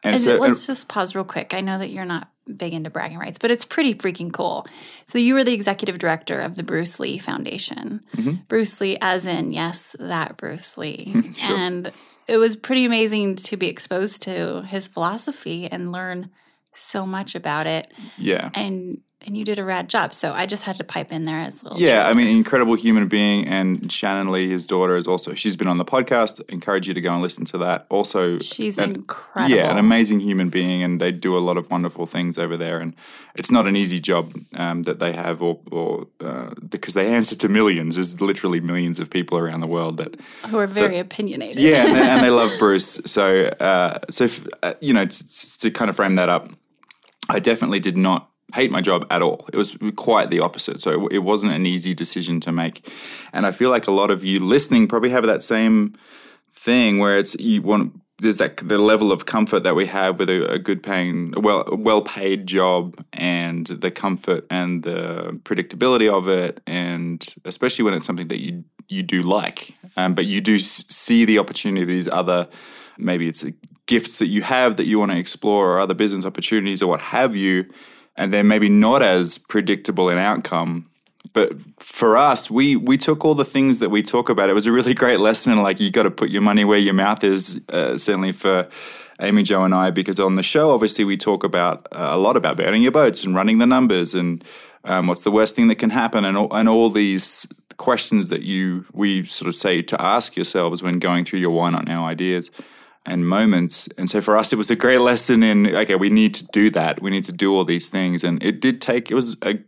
And, 0.03 0.15
And 0.15 0.23
so, 0.23 0.38
let's 0.38 0.65
just 0.65 0.88
pause 0.88 1.13
real 1.13 1.25
quick. 1.25 1.53
I 1.53 1.59
know 1.61 1.77
that 1.77 1.89
you're 1.89 2.05
not 2.05 2.29
big 2.55 2.73
into 2.73 2.89
bragging 2.89 3.17
rights, 3.19 3.38
but 3.38 3.51
it's 3.51 3.65
pretty 3.65 3.93
freaking 3.93 4.31
cool. 4.31 4.65
So 5.07 5.17
you 5.19 5.33
were 5.33 5.43
the 5.43 5.53
executive 5.53 5.97
director 5.99 6.39
of 6.39 6.55
the 6.55 6.63
Bruce 6.63 6.99
Lee 7.01 7.17
Foundation. 7.17 8.01
Mm-hmm. 8.15 8.35
Bruce 8.47 8.79
Lee, 8.79 8.97
as 9.01 9.27
in 9.27 9.51
yes, 9.51 9.95
that 9.99 10.38
Bruce 10.38 10.77
Lee, 10.77 11.13
Sure. 11.35 11.55
and 11.57 11.91
it 12.27 12.38
was 12.38 12.55
pretty 12.55 12.85
amazing 12.85 13.35
to 13.35 13.57
be 13.57 13.67
exposed 13.67 14.21
to 14.23 14.61
his 14.63 14.88
philosophy 14.88 15.67
and 15.69 15.91
learn 15.91 16.29
so 16.73 17.05
much 17.05 17.35
about 17.35 17.67
it. 17.67 17.91
yeah, 18.17 18.49
And 18.53 19.01
and 19.25 19.35
you 19.35 19.43
did 19.43 19.59
a 19.59 19.63
rad 19.65 19.89
job. 19.89 20.13
So 20.13 20.31
I 20.31 20.45
just 20.45 20.63
had 20.63 20.77
to 20.77 20.83
pipe 20.83 21.11
in 21.11 21.25
there 21.25 21.39
as 21.39 21.61
a 21.61 21.65
little. 21.65 21.79
Yeah, 21.79 22.07
I 22.07 22.13
mean, 22.13 22.27
incredible 22.27 22.75
human 22.75 23.07
being. 23.09 23.45
And 23.47 23.91
Shannon 23.91 24.31
Lee, 24.31 24.47
his 24.49 24.65
daughter, 24.65 24.95
is 24.95 25.07
also, 25.07 25.33
she's 25.33 25.57
been 25.57 25.67
on 25.67 25.77
the 25.77 25.83
podcast. 25.85 26.41
Encourage 26.49 26.88
you 26.88 26.93
to 26.93 27.01
go 27.01 27.11
and 27.11 27.21
listen 27.21 27.43
to 27.45 27.57
that. 27.57 27.85
Also, 27.89 28.39
She's 28.39 28.77
an- 28.77 28.91
incredible. 28.95 29.55
Yeah, 29.55 29.69
an 29.71 29.77
amazing 29.77 30.21
human 30.21 30.49
being. 30.49 30.81
And 30.83 31.01
they 31.01 31.11
do 31.11 31.38
a 31.38 31.39
lot 31.39 31.57
of 31.57 31.69
wonderful 31.69 32.05
things 32.05 32.38
over 32.38 32.55
there. 32.55 32.79
And 32.79 32.95
it's 33.35 33.51
not 33.51 33.67
an 33.67 33.75
easy 33.75 33.99
job 33.99 34.33
um, 34.55 34.83
that 34.83 34.99
they 34.99 35.11
have, 35.11 35.41
or, 35.41 35.59
or 35.69 36.07
uh, 36.21 36.51
because 36.69 36.93
they 36.93 37.13
answer 37.13 37.35
to 37.35 37.49
millions. 37.49 37.95
There's 37.95 38.21
literally 38.21 38.61
millions 38.61 38.99
of 38.99 39.09
people 39.09 39.38
around 39.38 39.59
the 39.59 39.67
world 39.67 39.97
that 39.97 40.15
who 40.47 40.57
are 40.59 40.67
very 40.67 40.97
opinionated. 40.97 41.61
yeah, 41.61 41.85
and 41.85 41.95
they, 41.95 42.01
and 42.01 42.23
they 42.23 42.29
love 42.29 42.51
Bruce. 42.59 43.01
So, 43.05 43.45
uh, 43.59 43.99
so 44.09 44.23
if, 44.23 44.47
uh, 44.63 44.75
you 44.79 44.93
know, 44.93 45.05
to, 45.05 45.59
to 45.59 45.71
kind 45.71 45.89
of 45.89 45.97
frame 45.97 46.15
that 46.15 46.29
up, 46.29 46.49
I 47.29 47.39
definitely 47.39 47.79
did 47.81 47.97
not 47.97 48.29
hate 48.53 48.72
my 48.72 48.82
job 48.82 49.06
at 49.10 49.22
all. 49.22 49.48
It 49.51 49.58
was 49.58 49.77
quite 49.96 50.29
the 50.29 50.39
opposite. 50.39 50.82
So 50.82 51.08
it, 51.08 51.20
wasn't 51.20 51.53
an 51.53 51.65
easy 51.65 51.94
decision 51.94 52.39
to 52.41 52.51
make, 52.51 52.89
and 53.34 53.46
I 53.46 53.51
feel 53.51 53.70
like 53.70 53.88
a 53.88 53.91
lot 53.91 54.12
of 54.12 54.24
you 54.24 54.39
listening 54.39 54.88
probably 54.88 55.10
have 55.10 55.25
that 55.25 55.41
same 55.41 55.96
thing 56.51 57.00
where 57.00 57.18
it's 57.18 57.36
you 57.36 57.62
want. 57.62 57.94
There's 58.22 58.38
that 58.38 58.58
the 58.58 58.77
level 58.77 59.13
of 59.13 59.25
comfort 59.25 59.63
that 59.63 59.75
we 59.75 59.86
have 59.86 60.20
with 60.20 60.29
a, 60.29 60.53
a 60.53 60.60
good 60.60 60.84
paying, 60.84 61.34
well 61.38 61.63
well 61.72 62.01
paid 62.01 62.48
job, 62.48 63.03
and 63.13 63.68
the 63.68 63.91
comfort 63.91 64.46
and 64.50 64.84
the 64.84 65.39
predictability 65.44 66.10
of 66.10 66.27
it, 66.27 66.62
and 66.68 67.34
especially 67.46 67.86
when 67.86 67.94
it's 67.94 68.06
something 68.06 68.27
that 68.27 68.41
you 68.41 68.63
you 68.88 69.03
do 69.03 69.22
like, 69.22 69.74
um, 69.98 70.15
but 70.15 70.25
you 70.25 70.41
do 70.41 70.58
see 70.60 71.24
the 71.24 71.38
opportunity 71.39 71.84
of 71.84 71.88
these 71.88 72.08
other 72.08 72.48
maybe 72.98 73.29
it's 73.29 73.46
gifts 73.86 74.20
that 74.20 74.27
you 74.27 74.44
have 74.44 74.75
that 74.75 74.86
you 74.86 75.00
want 75.00 75.12
to 75.12 75.18
explore 75.18 75.74
or 75.74 75.79
other 75.79 75.96
business 75.96 76.24
opportunities 76.24 76.82
or 76.82 76.88
what 76.88 77.01
have 77.01 77.36
you 77.36 77.65
and 78.16 78.34
they're 78.34 78.44
maybe 78.44 78.70
not 78.70 79.01
as 79.01 79.38
predictable 79.38 80.10
in 80.10 80.18
outcome. 80.18 80.89
But 81.34 81.54
for 81.80 82.18
us 82.18 82.50
we 82.50 82.75
we 82.75 82.98
took 82.98 83.25
all 83.25 83.36
the 83.36 83.46
things 83.46 83.80
that 83.80 83.89
we 83.89 84.01
talk 84.01 84.30
about. 84.30 84.50
It 84.50 84.54
was 84.54 84.66
a 84.66 84.72
really 84.72 84.94
great 84.94 85.20
lesson 85.20 85.58
like 85.58 85.80
you 85.80 85.92
got 85.92 86.04
to 86.04 86.12
put 86.12 86.30
your 86.30 86.42
money 86.42 86.63
where 86.63 86.80
your 86.80 86.94
mouth 86.94 87.24
is 87.24 87.60
uh, 87.70 87.98
certainly 87.98 88.32
for 88.32 88.68
Amy 89.22 89.44
Jo 89.44 89.63
and 89.63 89.75
I 89.75 89.92
because 89.92 90.20
on 90.20 90.36
the 90.36 90.44
show 90.44 90.72
obviously 90.72 91.04
we 91.04 91.18
talk 91.18 91.44
about 91.44 91.88
uh, 91.92 92.10
a 92.12 92.18
lot 92.18 92.38
about 92.38 92.58
burning 92.58 92.82
your 92.82 92.92
boats 92.92 93.24
and 93.24 93.36
running 93.36 93.58
the 93.58 93.66
numbers 93.66 94.16
and 94.16 94.44
um, 94.86 95.08
what's 95.08 95.24
the 95.24 95.32
worst 95.32 95.56
thing 95.56 95.68
that 95.68 95.75
can 95.75 95.89
happen 95.89 96.24
and 96.24 96.38
all, 96.38 96.54
and 96.54 96.70
all 96.70 96.89
these 96.89 97.46
questions 97.78 98.30
that 98.30 98.44
you 98.44 98.86
we 98.94 99.25
sort 99.25 99.48
of 99.48 99.56
say 99.56 99.82
to 99.82 100.01
ask 100.01 100.36
yourselves 100.36 100.82
when 100.82 101.00
going 101.00 101.25
through 101.25 101.39
your 101.39 101.51
why 101.51 101.70
not 101.70 101.86
now 101.86 102.06
ideas 102.06 102.50
and 103.06 103.27
moments. 103.27 103.88
And 103.98 104.10
so 104.10 104.22
for 104.22 104.38
us, 104.38 104.53
it 104.53 104.58
was 104.58 104.70
a 104.70 104.75
great 104.75 105.00
lesson 105.00 105.44
in 105.44 105.75
okay, 105.75 105.96
we 105.96 106.10
need 106.10 106.34
to 106.36 106.46
do 106.48 106.70
that. 106.72 107.01
We 107.01 107.10
need 107.10 107.24
to 107.25 107.32
do 107.32 107.56
all 107.56 107.65
these 107.65 107.89
things. 107.89 108.24
And 108.24 108.44
it 108.44 108.62
did 108.62 108.82
take. 108.82 109.10
It 109.12 109.15
was 109.15 109.38
a, 109.41 109.60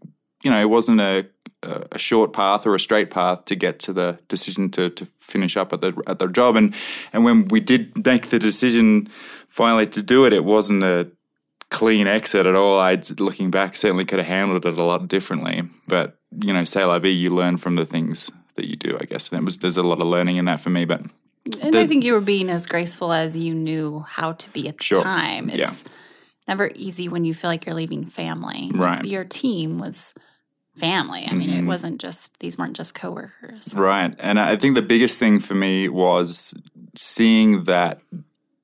you 0.43 0.51
know, 0.51 0.61
it 0.61 0.69
wasn't 0.69 1.01
a 1.01 1.27
a 1.63 1.99
short 1.99 2.33
path 2.33 2.65
or 2.65 2.73
a 2.73 2.79
straight 2.79 3.11
path 3.11 3.45
to 3.45 3.55
get 3.55 3.77
to 3.79 3.93
the 3.93 4.19
decision 4.27 4.69
to 4.71 4.89
to 4.89 5.07
finish 5.19 5.55
up 5.55 5.73
at 5.73 5.81
the 5.81 5.93
at 6.07 6.19
the 6.19 6.27
job. 6.27 6.55
And 6.55 6.73
and 7.13 7.23
when 7.23 7.47
we 7.47 7.59
did 7.59 8.05
make 8.05 8.29
the 8.29 8.39
decision 8.39 9.09
finally 9.47 9.87
to 9.87 10.01
do 10.01 10.25
it, 10.25 10.33
it 10.33 10.43
wasn't 10.43 10.83
a 10.83 11.11
clean 11.69 12.07
exit 12.07 12.45
at 12.45 12.55
all. 12.55 12.79
I 12.79 13.01
looking 13.19 13.51
back 13.51 13.75
certainly 13.75 14.05
could 14.05 14.19
have 14.19 14.27
handled 14.27 14.65
it 14.65 14.77
a 14.77 14.83
lot 14.83 15.07
differently. 15.07 15.63
But 15.87 16.17
you 16.43 16.53
know, 16.53 16.63
say 16.63 16.83
la 16.83 16.99
vie, 16.99 17.09
you 17.09 17.29
learn 17.29 17.57
from 17.57 17.75
the 17.75 17.85
things 17.85 18.31
that 18.55 18.67
you 18.67 18.75
do. 18.75 18.97
I 18.99 19.05
guess 19.05 19.31
and 19.31 19.45
was 19.45 19.59
there's 19.59 19.77
a 19.77 19.83
lot 19.83 20.01
of 20.01 20.07
learning 20.07 20.37
in 20.37 20.45
that 20.45 20.59
for 20.59 20.69
me, 20.69 20.85
but. 20.85 21.01
And 21.61 21.73
The- 21.73 21.81
I 21.81 21.87
think 21.87 22.03
you 22.03 22.13
were 22.13 22.21
being 22.21 22.49
as 22.49 22.65
graceful 22.67 23.11
as 23.13 23.35
you 23.35 23.53
knew 23.53 24.05
how 24.07 24.33
to 24.33 24.49
be 24.53 24.67
at 24.67 24.77
the 24.77 24.83
Sure. 24.83 25.03
time. 25.03 25.49
It's 25.49 25.57
Yeah. 25.57 25.73
never 26.47 26.71
easy 26.75 27.07
when 27.09 27.25
you 27.25 27.33
feel 27.33 27.49
like 27.49 27.65
you're 27.65 27.75
leaving 27.75 28.05
family. 28.05 28.71
Right. 28.73 29.03
Your 29.03 29.23
team 29.23 29.79
was 29.79 30.13
family. 30.75 31.27
I 31.29 31.33
mean, 31.33 31.49
it 31.49 31.63
Mhm. 31.63 31.67
wasn't 31.67 31.99
just 31.99 32.39
these 32.39 32.57
weren't 32.57 32.75
just 32.77 32.93
coworkers. 32.93 33.73
Right. 33.75 34.13
And 34.19 34.39
I 34.39 34.55
think 34.55 34.75
the 34.75 34.81
biggest 34.81 35.19
thing 35.19 35.39
for 35.39 35.53
me 35.55 35.89
was 35.89 36.53
seeing 36.95 37.65
that 37.65 37.99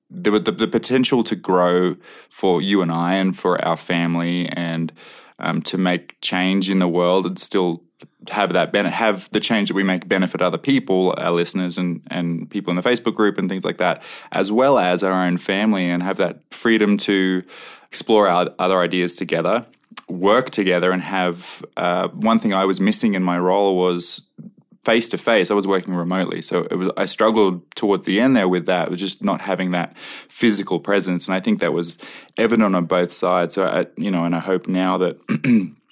there 0.09 0.31
was 0.31 0.43
the, 0.43 0.51
the 0.53 0.67
potential 0.67 1.23
to 1.23 1.35
grow 1.35 1.95
for 2.29 2.61
you 2.61 2.81
and 2.81 2.91
I 2.91 3.15
and 3.15 3.37
for 3.37 3.63
our 3.65 3.75
family 3.77 4.47
and 4.49 4.91
um, 5.39 5.61
to 5.63 5.77
make 5.77 6.15
change 6.21 6.69
in 6.69 6.79
the 6.79 6.87
world 6.87 7.25
It's 7.27 7.43
still 7.43 7.83
have 8.29 8.53
that 8.53 8.71
ben- 8.71 8.85
have 8.85 9.29
the 9.31 9.39
change 9.39 9.69
that 9.69 9.73
we 9.73 9.83
make 9.83 10.07
benefit 10.07 10.41
other 10.41 10.57
people, 10.57 11.13
our 11.17 11.31
listeners 11.31 11.77
and 11.77 12.01
and 12.09 12.49
people 12.49 12.71
in 12.71 12.75
the 12.75 12.87
Facebook 12.87 13.15
group 13.15 13.37
and 13.37 13.49
things 13.49 13.63
like 13.63 13.77
that, 13.77 14.01
as 14.31 14.51
well 14.51 14.77
as 14.77 15.03
our 15.03 15.13
own 15.13 15.37
family, 15.37 15.89
and 15.89 16.03
have 16.03 16.17
that 16.17 16.39
freedom 16.51 16.97
to 16.97 17.43
explore 17.85 18.27
our 18.27 18.49
other 18.59 18.79
ideas 18.79 19.15
together, 19.15 19.65
work 20.07 20.49
together, 20.49 20.91
and 20.91 21.01
have 21.01 21.63
uh, 21.77 22.09
one 22.09 22.39
thing 22.39 22.53
I 22.53 22.65
was 22.65 22.79
missing 22.79 23.15
in 23.15 23.23
my 23.23 23.39
role 23.39 23.75
was 23.77 24.23
face 24.83 25.09
to 25.09 25.17
face. 25.17 25.51
I 25.51 25.53
was 25.53 25.67
working 25.67 25.93
remotely, 25.93 26.41
so 26.41 26.63
it 26.71 26.75
was. 26.75 26.91
I 26.97 27.05
struggled 27.05 27.69
towards 27.75 28.05
the 28.05 28.19
end 28.19 28.35
there 28.35 28.47
with 28.47 28.65
that, 28.67 28.89
with 28.89 28.99
just 28.99 29.23
not 29.23 29.41
having 29.41 29.71
that 29.71 29.95
physical 30.27 30.79
presence, 30.79 31.25
and 31.25 31.35
I 31.35 31.39
think 31.39 31.59
that 31.59 31.73
was 31.73 31.97
evident 32.37 32.75
on 32.75 32.85
both 32.85 33.11
sides. 33.11 33.53
So, 33.55 33.65
I, 33.65 33.87
you 33.95 34.11
know, 34.11 34.25
and 34.25 34.35
I 34.35 34.39
hope 34.39 34.67
now 34.67 34.97
that. 34.97 35.73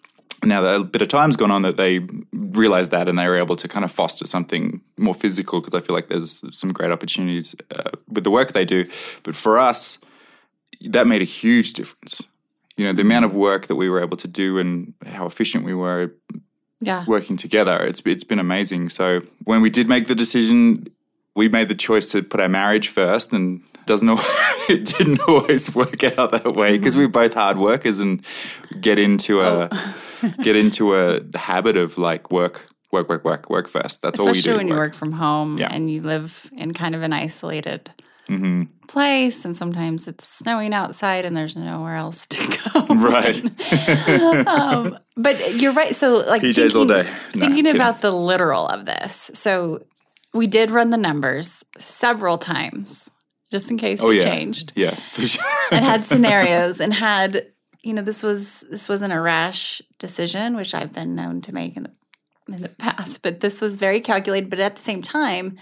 Now 0.46 0.62
that 0.62 0.76
a 0.82 0.84
bit 0.84 1.02
of 1.02 1.08
time's 1.08 1.36
gone 1.36 1.52
on, 1.52 1.62
that 1.64 1.78
they 1.78 2.00
realized 2.34 2.92
that 2.92 3.08
and 3.10 3.18
they 3.18 3.28
were 3.28 3.38
able 3.38 3.56
to 3.56 3.68
kind 3.68 3.84
of 3.84 3.92
foster 3.92 4.26
something 4.26 4.82
more 4.98 5.14
physical 5.14 5.60
because 5.62 5.74
I 5.74 5.82
feel 5.86 5.96
like 5.96 6.08
there's 6.10 6.44
some 6.58 6.72
great 6.72 6.92
opportunities 6.92 7.56
uh, 7.76 7.92
with 8.08 8.24
the 8.24 8.32
work 8.32 8.52
they 8.54 8.66
do. 8.66 8.86
But 9.24 9.36
for 9.36 9.58
us, 9.60 9.98
that 10.82 11.08
made 11.08 11.22
a 11.22 11.26
huge 11.26 11.74
difference. 11.74 12.24
You 12.78 12.86
know, 12.86 12.94
the 12.94 13.02
amount 13.02 13.26
of 13.26 13.34
work 13.34 13.68
that 13.68 13.76
we 13.76 13.90
were 13.90 14.02
able 14.02 14.18
to 14.18 14.28
do 14.28 14.58
and 14.58 14.94
how 15.06 15.26
efficient 15.26 15.64
we 15.66 15.74
were 15.74 16.12
Yeah. 16.82 17.06
working 17.08 17.38
together. 17.38 17.78
It's 17.86 18.02
it's 18.06 18.24
been 18.26 18.40
amazing. 18.40 18.90
So 18.90 19.22
when 19.46 19.62
we 19.62 19.70
did 19.70 19.88
make 19.88 20.08
the 20.08 20.16
decision, 20.16 20.88
we 21.36 21.48
made 21.50 21.68
the 21.70 21.76
choice 21.76 22.10
to 22.12 22.22
put 22.22 22.40
our 22.40 22.50
marriage 22.50 22.90
first, 22.90 23.34
and 23.34 23.62
doesn't 23.86 24.10
al- 24.10 24.20
it 24.70 24.86
didn't 24.98 25.20
always 25.28 25.74
work 25.76 26.04
out 26.04 26.32
that 26.32 26.54
way 26.56 26.78
because 26.78 26.96
we're 26.98 27.08
both 27.08 27.34
hard 27.34 27.58
workers 27.58 28.00
and 28.00 28.24
get 28.82 29.00
into 29.00 29.40
a 29.42 29.70
get 30.44 30.56
into 30.56 30.96
a 30.96 31.22
habit 31.38 31.78
of 31.78 31.98
like 31.98 32.32
work. 32.32 32.68
Work, 32.92 33.10
work, 33.10 33.26
work, 33.26 33.50
work 33.50 33.68
first. 33.68 34.02
That's 34.02 34.20
all 34.20 34.28
you 34.28 34.32
Especially 34.32 34.52
do. 34.54 34.58
when 34.58 34.68
you 34.70 34.76
work 34.76 34.94
from 34.94 35.12
home 35.12 35.58
Yeah. 35.58 35.68
and 35.70 35.92
you 35.92 36.02
live 36.02 36.50
in 36.56 36.74
kind 36.74 36.96
of 36.96 37.02
an 37.02 37.12
isolated 37.14 37.92
hmm 38.28 38.64
place 38.88 39.44
and 39.46 39.56
sometimes 39.58 40.08
it's 40.08 40.28
snowing 40.28 40.72
outside 40.74 41.26
and 41.26 41.36
there's 41.36 41.56
nowhere 41.56 41.96
else 41.96 42.26
to 42.28 42.58
go. 42.74 42.86
Right. 42.96 43.44
um, 44.48 44.98
but 45.18 45.56
you're 45.56 45.74
right. 45.74 45.94
So, 45.96 46.18
like 46.28 46.42
PJs 46.42 46.76
all 46.76 46.86
day. 46.86 47.04
No, 47.04 47.46
thinking 47.48 47.66
kidding. 47.66 47.76
about 47.76 48.02
the 48.02 48.12
literal 48.12 48.68
of 48.68 48.86
this. 48.86 49.32
So, 49.34 49.80
we 50.34 50.48
did 50.48 50.72
run 50.72 50.90
the 50.92 50.98
numbers 50.98 51.64
several 51.78 52.38
times, 52.38 53.10
just 53.52 53.70
in 53.72 53.78
case 53.78 54.02
Oh 54.02 54.10
they 54.10 54.18
yeah. 54.18 54.24
changed, 54.24 54.74
Yeah, 54.76 54.96
for 55.12 55.22
sure. 55.28 55.44
and 55.72 55.84
had 55.84 56.06
scenarios, 56.12 56.80
and 56.80 56.94
had 56.94 57.48
you 57.86 57.94
know 57.94 58.02
this 58.02 58.24
was 58.24 58.66
this 58.70 58.90
wasn't 58.90 59.14
a 59.14 59.22
rash 59.22 59.82
decision, 60.00 60.56
which 60.56 60.74
I've 60.74 60.92
been 60.94 61.16
known 61.16 61.42
to 61.42 61.54
make 61.54 61.78
in 61.78 61.84
the 61.84 61.92
in 62.54 62.62
the 62.62 62.70
past, 62.86 63.22
but 63.22 63.40
this 63.40 63.62
was 63.62 63.76
very 63.76 64.02
calculated. 64.02 64.50
But 64.50 64.60
at 64.60 64.76
the 64.76 64.82
same 64.82 65.02
time, 65.02 65.58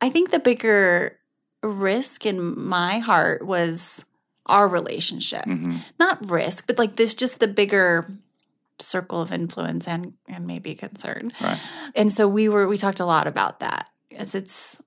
I 0.00 0.10
think 0.10 0.30
the 0.30 0.38
bigger 0.38 1.18
risk 1.62 2.26
in 2.26 2.58
my 2.68 2.98
heart 2.98 3.46
was 3.46 4.04
our 4.46 4.68
relationship 4.68 5.44
Mhm. 5.44 5.80
not 5.98 6.30
risk, 6.30 6.66
but 6.66 6.78
like 6.78 6.96
this 6.96 7.14
just 7.14 7.40
the 7.40 7.48
bigger 7.48 8.10
circle 8.78 9.20
of 9.20 9.32
influence 9.32 9.88
and 9.88 10.12
and 10.28 10.46
maybe 10.46 10.74
concern. 10.74 11.32
Right. 11.40 11.58
And 11.96 12.12
so 12.12 12.28
we 12.28 12.48
were 12.48 12.68
we 12.68 12.78
talked 12.78 13.00
a 13.00 13.04
lot 13.06 13.26
about 13.26 13.60
that 13.60 13.86
as 14.14 14.34
it's 14.34 14.80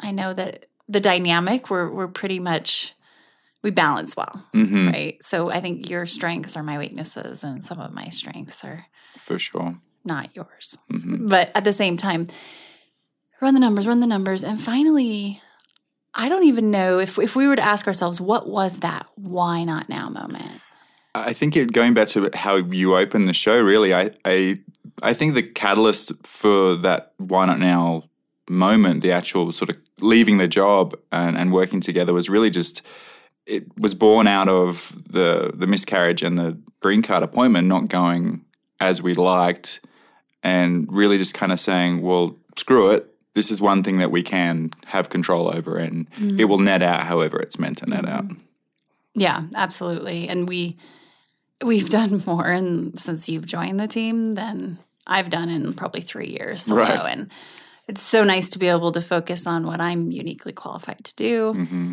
I 0.00 0.10
know 0.10 0.32
that 0.34 0.66
the 0.88 1.00
dynamic 1.00 1.70
we're 1.70 1.88
we're 1.90 2.08
pretty 2.08 2.38
much 2.40 2.94
we 3.62 3.70
balance 3.70 4.16
well, 4.16 4.44
hmm 4.52 4.88
right? 4.88 5.16
So 5.22 5.50
I 5.50 5.60
think 5.60 5.88
your 5.88 6.06
strengths 6.06 6.56
are 6.56 6.62
my 6.62 6.78
weaknesses, 6.78 7.44
and 7.44 7.64
some 7.64 7.78
of 7.80 7.92
my 7.92 8.08
strengths 8.08 8.64
are 8.64 8.86
For 9.18 9.38
sure. 9.38 9.78
not 10.04 10.34
yours. 10.34 10.76
hmm 10.90 11.26
But 11.26 11.50
at 11.54 11.64
the 11.64 11.72
same 11.72 11.96
time, 11.96 12.28
run 13.40 13.54
the 13.54 13.60
numbers, 13.60 13.86
run 13.86 14.00
the 14.00 14.06
numbers, 14.06 14.44
and 14.44 14.60
finally. 14.60 15.42
I 16.12 16.28
don't 16.28 16.42
even 16.42 16.72
know 16.72 16.98
if 16.98 17.20
if 17.20 17.36
we 17.36 17.46
were 17.46 17.54
to 17.54 17.62
ask 17.62 17.86
ourselves 17.86 18.20
what 18.20 18.48
was 18.48 18.80
that 18.80 19.06
why 19.14 19.62
not 19.62 19.88
now 19.88 20.08
moment. 20.08 20.60
I 21.14 21.32
think 21.32 21.56
it 21.56 21.72
going 21.72 21.94
back 21.94 22.08
to 22.08 22.30
how 22.34 22.56
you 22.56 22.96
opened 22.96 23.28
the 23.28 23.32
show. 23.32 23.60
Really, 23.60 23.94
I 23.94 24.10
I 24.24 24.56
I 25.02 25.14
think 25.14 25.34
the 25.34 25.42
catalyst 25.44 26.12
for 26.26 26.74
that 26.76 27.12
why 27.18 27.46
not 27.46 27.60
now 27.60 28.10
moment, 28.48 29.02
the 29.02 29.12
actual 29.12 29.52
sort 29.52 29.70
of 29.70 29.76
leaving 30.00 30.38
the 30.38 30.48
job 30.48 30.96
and, 31.12 31.38
and 31.38 31.52
working 31.52 31.80
together, 31.80 32.12
was 32.12 32.28
really 32.28 32.50
just 32.50 32.82
it 33.50 33.78
was 33.78 33.94
born 33.94 34.26
out 34.26 34.48
of 34.48 34.94
the 35.08 35.52
the 35.54 35.66
miscarriage 35.66 36.22
and 36.22 36.38
the 36.38 36.56
green 36.78 37.02
card 37.02 37.22
appointment 37.22 37.66
not 37.66 37.88
going 37.88 38.44
as 38.78 39.02
we 39.02 39.14
liked, 39.14 39.80
and 40.42 40.90
really 40.90 41.18
just 41.18 41.34
kind 41.34 41.52
of 41.52 41.60
saying, 41.60 42.00
well, 42.00 42.36
screw 42.56 42.90
it. 42.90 43.06
This 43.34 43.50
is 43.50 43.60
one 43.60 43.82
thing 43.82 43.98
that 43.98 44.10
we 44.10 44.22
can 44.22 44.70
have 44.86 45.08
control 45.08 45.54
over, 45.54 45.76
and 45.76 46.06
it 46.38 46.46
will 46.46 46.58
net 46.58 46.82
out 46.82 47.02
however 47.02 47.38
it's 47.38 47.58
meant 47.58 47.78
to 47.78 47.90
net 47.90 48.08
out. 48.08 48.24
Yeah, 49.14 49.42
absolutely. 49.54 50.28
And 50.28 50.48
we 50.48 50.78
we've 51.62 51.90
done 52.00 52.22
more 52.26 52.46
and 52.46 52.98
since 52.98 53.28
you've 53.28 53.46
joined 53.46 53.80
the 53.80 53.88
team 53.88 54.34
than 54.34 54.78
I've 55.06 55.30
done 55.30 55.48
in 55.48 55.72
probably 55.72 56.00
three 56.00 56.28
years 56.28 56.62
solo. 56.62 56.82
Right. 56.82 57.12
And 57.12 57.30
it's 57.88 58.00
so 58.00 58.22
nice 58.22 58.48
to 58.50 58.58
be 58.58 58.68
able 58.68 58.92
to 58.92 59.02
focus 59.02 59.46
on 59.46 59.66
what 59.66 59.80
I'm 59.80 60.12
uniquely 60.12 60.52
qualified 60.52 61.04
to 61.04 61.16
do. 61.16 61.52
hmm 61.52 61.92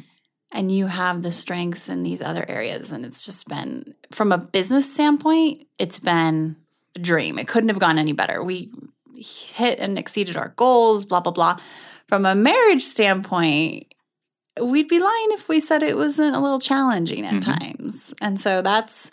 And 0.51 0.71
you 0.71 0.87
have 0.87 1.23
the 1.23 1.31
strengths 1.31 1.89
in 1.89 2.03
these 2.03 2.21
other 2.21 2.45
areas. 2.47 2.91
And 2.91 3.05
it's 3.05 3.25
just 3.25 3.47
been 3.47 3.93
from 4.11 4.31
a 4.31 4.37
business 4.37 4.91
standpoint, 4.91 5.67
it's 5.77 5.99
been 5.99 6.55
a 6.95 6.99
dream. 6.99 7.37
It 7.37 7.47
couldn't 7.47 7.69
have 7.69 7.79
gone 7.79 7.97
any 7.99 8.13
better. 8.13 8.41
We 8.43 8.71
hit 9.15 9.79
and 9.79 9.97
exceeded 9.97 10.37
our 10.37 10.49
goals, 10.55 11.03
blah, 11.05 11.19
blah, 11.19 11.33
blah. 11.33 11.57
From 12.07 12.25
a 12.25 12.33
marriage 12.33 12.81
standpoint, 12.83 13.93
we'd 14.61 14.87
be 14.87 14.99
lying 14.99 15.27
if 15.31 15.49
we 15.49 15.59
said 15.59 15.83
it 15.83 15.97
wasn't 15.97 16.35
a 16.35 16.39
little 16.39 16.59
challenging 16.59 17.25
at 17.25 17.35
Mhm. 17.35 17.59
times. 17.59 18.13
And 18.21 18.39
so 18.39 18.61
that's 18.61 19.11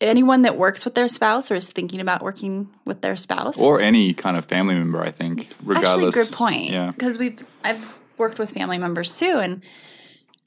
anyone 0.00 0.42
that 0.42 0.56
works 0.56 0.84
with 0.84 0.94
their 0.94 1.08
spouse 1.08 1.50
or 1.50 1.54
is 1.56 1.68
thinking 1.68 2.00
about 2.00 2.22
working 2.22 2.68
with 2.84 3.00
their 3.02 3.16
spouse. 3.16 3.58
Or 3.58 3.80
any 3.80 4.14
kind 4.14 4.36
of 4.36 4.46
family 4.46 4.74
member, 4.74 5.00
I 5.02 5.10
think, 5.10 5.50
regardless. 5.62 6.16
Actually, 6.16 6.24
good 6.24 6.32
point. 6.32 6.70
Yeah. 6.72 6.90
because 6.92 7.18
we've 7.18 7.44
I've 7.62 7.98
worked 8.16 8.38
with 8.38 8.50
family 8.50 8.78
members 8.78 9.16
too, 9.18 9.38
and 9.38 9.62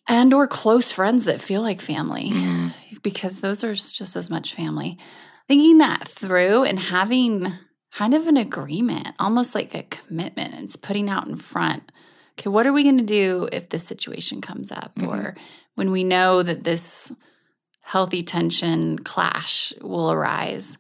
and 0.08 0.34
or 0.34 0.48
close 0.48 0.92
friends 0.92 1.26
that 1.26 1.42
feel 1.42 1.62
like 1.62 1.82
family, 1.82 2.30
Mhm. 2.32 2.74
because 3.04 3.40
those 3.40 3.64
are 3.64 3.74
just 3.74 4.16
as 4.16 4.30
much 4.30 4.54
family. 4.54 4.98
Thinking 5.48 5.78
that 5.80 6.08
through 6.08 6.64
and 6.64 6.80
having 6.80 7.54
kind 7.94 8.14
of 8.14 8.28
an 8.28 8.38
agreement, 8.38 9.10
almost 9.20 9.54
like 9.54 9.76
a 9.76 9.84
commitment, 9.84 10.54
and 10.54 10.64
it's 10.64 10.76
putting 10.76 11.10
out 11.10 11.28
in 11.28 11.36
front. 11.36 11.92
Okay, 12.40 12.50
what 12.50 12.66
are 12.66 12.72
we 12.74 12.84
going 12.84 12.98
to 12.98 13.04
do 13.04 13.50
if 13.52 13.70
this 13.70 13.84
situation 13.84 14.40
comes 14.42 14.72
up, 14.72 14.96
Mhm. 14.96 15.08
or 15.08 15.36
when 15.76 15.92
we 15.92 16.04
know 16.04 16.42
that 16.42 16.64
this 16.64 17.12
healthy 17.82 18.24
tension 18.24 18.98
clash 19.00 19.74
will 19.82 20.12
arise? 20.12 20.78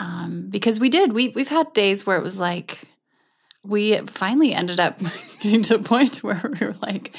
Um, 0.00 0.46
because 0.50 0.80
we 0.80 0.88
did. 0.88 1.12
We 1.12 1.28
we've 1.28 1.48
had 1.48 1.72
days 1.74 2.04
where 2.06 2.16
it 2.16 2.22
was 2.24 2.38
like 2.38 2.80
we 3.64 3.96
finally 4.08 4.52
ended 4.52 4.80
up 4.80 4.98
getting 5.40 5.62
to 5.64 5.76
a 5.76 5.78
point 5.82 6.16
where 6.24 6.42
we 6.60 6.66
were 6.66 6.74
like, 6.82 7.14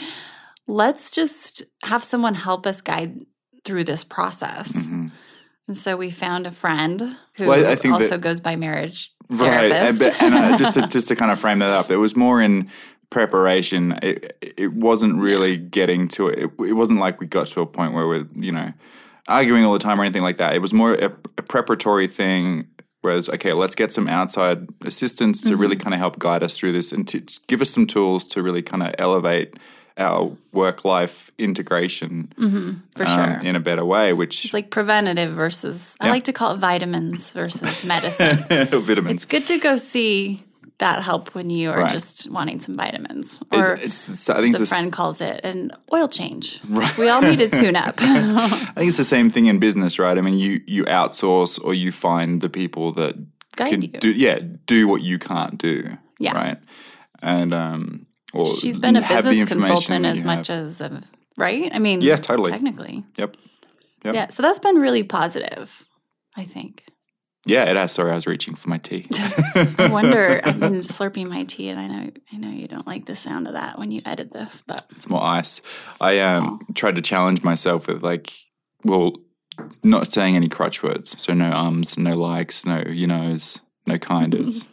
let's 0.67 1.12
just 1.12 1.63
have 1.84 2.03
someone 2.03 2.36
help 2.36 2.65
us 2.67 2.82
guide 2.82 3.25
through 3.65 3.84
this 3.86 4.03
process. 4.03 4.74
Mhm. 4.88 5.12
And 5.67 5.77
so 5.77 5.96
we 5.96 6.10
found 6.10 6.46
a 6.46 6.51
friend 6.51 7.17
who 7.38 7.45
Well, 7.47 7.65
I- 7.65 7.71
I 7.71 7.89
also 7.91 8.10
that- 8.10 8.21
goes 8.21 8.39
by 8.39 8.56
marriage 8.56 9.12
Right. 9.30 9.71
And, 9.71 10.02
and 10.02 10.34
uh, 10.36 10.58
just 10.58 10.73
to 10.73 10.86
just 10.97 11.08
to 11.08 11.15
kind 11.15 11.32
of 11.32 11.39
frame 11.39 11.60
that 11.60 11.69
up, 11.71 11.89
it 11.89 11.95
was 11.97 12.15
more 12.15 12.41
in 12.41 12.69
preparation. 13.10 13.97
It 14.04 14.36
it 14.58 14.73
wasn't 14.73 15.15
really 15.15 15.56
getting 15.58 16.08
to 16.10 16.28
it. 16.28 16.39
it. 16.39 16.52
It 16.67 16.73
wasn't 16.73 16.99
like 16.99 17.19
we 17.21 17.26
got 17.28 17.47
to 17.47 17.62
a 17.62 17.65
point 17.65 17.93
where 17.93 18.06
we're 18.08 18.26
you 18.36 18.52
know 18.52 18.73
arguing 19.28 19.63
all 19.63 19.71
the 19.73 19.80
time 19.80 19.99
or 19.99 20.04
anything 20.04 20.23
like 20.23 20.38
that. 20.38 20.54
It 20.54 20.62
was 20.62 20.73
more 20.73 20.93
a, 20.95 21.06
a 21.38 21.41
preparatory 21.43 22.08
thing. 22.08 22.67
Whereas, 23.02 23.28
okay, 23.30 23.52
let's 23.54 23.76
get 23.76 23.91
some 23.91 24.08
outside 24.08 24.67
assistance 24.86 25.41
to 25.43 25.49
Mm-hmm. 25.49 25.62
really 25.62 25.76
kind 25.78 25.93
of 25.93 25.99
help 25.99 26.19
guide 26.19 26.41
us 26.43 26.58
through 26.58 26.71
this 26.73 26.91
and 26.93 27.08
to 27.10 27.21
give 27.47 27.62
us 27.62 27.69
some 27.69 27.86
tools 27.88 28.23
to 28.30 28.41
really 28.43 28.62
kind 28.62 28.82
of 28.84 28.93
elevate 28.97 29.56
our 29.97 30.32
work 30.51 30.84
life 30.86 31.32
integration 31.38 32.32
Mhm, 32.38 32.79
for 32.95 33.06
um, 33.06 33.10
sure. 33.39 33.39
in 33.49 33.56
a 33.56 33.60
better 33.60 33.86
way. 33.86 34.13
Which 34.13 34.45
It's 34.45 34.53
like 34.53 34.69
preventative 34.69 35.34
versus, 35.36 35.95
I 36.01 36.10
like 36.10 36.23
to 36.23 36.34
call 36.34 36.56
it 36.56 36.58
vitamins 36.58 37.29
versus 37.32 37.84
medicine. 37.93 38.38
vitamins. 38.82 39.12
it's 39.23 39.25
good 39.25 39.45
to 39.47 39.60
go 39.60 39.75
see 39.75 40.43
that 40.79 41.03
help 41.03 41.36
when 41.36 41.49
you 41.51 41.69
are 41.71 41.79
Right. 41.82 41.91
just 41.91 42.29
wanting 42.32 42.60
some 42.60 42.73
vitamins. 42.75 43.39
It- 43.51 43.58
Or 43.58 43.73
it's, 43.73 44.10
it's, 44.10 44.29
I 44.29 44.41
think 44.41 44.58
a 44.60 44.65
friend 44.65 44.91
calls 44.91 45.21
it, 45.21 45.41
an 45.43 45.71
oil 45.93 46.08
change. 46.08 46.60
Right. 46.67 46.97
We 46.97 47.10
all 47.10 47.21
need 47.21 47.39
a 47.41 47.47
tune 47.49 47.75
up. 47.75 47.95
I 47.99 48.73
think 48.75 48.88
it's 48.89 48.97
the 48.97 49.03
same 49.06 49.29
thing 49.29 49.45
in 49.45 49.60
business, 49.60 49.99
right? 49.99 50.17
I 50.17 50.21
mean, 50.21 50.34
you 50.34 50.62
you 50.65 50.84
outsource 50.86 51.60
or 51.63 51.73
you 51.75 51.91
find 51.91 52.41
the 52.41 52.49
people 52.49 52.91
that 52.93 53.15
Guide 53.56 53.69
can 53.69 53.82
you. 53.84 53.88
do 53.89 54.10
yeah 54.12 54.39
do 54.65 54.88
what 54.88 55.03
you 55.03 55.19
can't 55.19 55.60
do, 55.62 55.97
Yeah. 56.19 56.34
right? 56.36 56.58
And 57.21 57.53
um, 57.53 58.06
or 58.34 58.46
She's 58.46 58.80
been 58.80 58.96
a 58.96 59.02
business 59.02 59.48
consultant 59.48 60.06
as 60.06 60.24
much 60.24 60.48
have. 60.48 60.65
as 60.65 60.82
a, 60.82 61.02
right? 61.38 61.72
I 61.74 61.80
mean, 61.80 62.02
yeah, 62.02 62.17
totally. 62.17 62.52
technically. 62.52 63.04
Yep. 63.17 63.38
Yep. 64.06 64.15
Yeah. 64.15 64.28
So 64.30 64.41
that's 64.43 64.60
been 64.60 64.78
really 64.78 65.04
positive, 65.04 65.86
I 66.36 66.46
think. 66.46 66.84
Yeah, 67.46 67.65
it 67.65 67.76
has. 67.76 67.91
Sorry, 67.91 68.12
I 68.12 68.15
was 68.15 68.26
reaching 68.26 68.56
for 68.56 68.69
my 68.69 68.78
tea. 68.78 69.06
I 69.13 69.89
wonder. 69.91 70.39
I've 70.46 70.60
been 70.60 70.76
slurping 70.76 71.28
my 71.28 71.43
tea, 71.43 71.69
and 71.69 71.80
I 71.80 71.88
know 71.88 72.12
I 72.32 72.38
know 72.38 72.50
you 72.50 72.67
don't 72.69 72.88
like 72.88 73.06
the 73.06 73.15
sound 73.15 73.48
of 73.48 73.54
that 73.54 73.78
when 73.78 73.91
you 73.91 74.02
edit 74.06 74.32
this, 74.32 74.62
but 74.65 74.86
it's 74.96 75.10
more 75.10 75.22
ice. 75.22 75.62
I 76.00 76.19
um 76.19 76.65
tried 76.74 76.96
to 76.96 77.02
challenge 77.02 77.43
myself 77.43 77.88
with 77.88 78.02
like, 78.02 78.32
well, 78.86 79.13
not 79.84 80.12
saying 80.12 80.38
any 80.38 80.48
crutch 80.48 80.82
words, 80.82 81.22
so 81.22 81.34
no 81.34 81.52
ums, 81.52 81.98
no 81.98 82.15
likes, 82.15 82.65
no 82.65 82.84
you 82.88 83.08
knows, 83.08 83.60
no 83.86 83.98
kinders, 83.98 84.65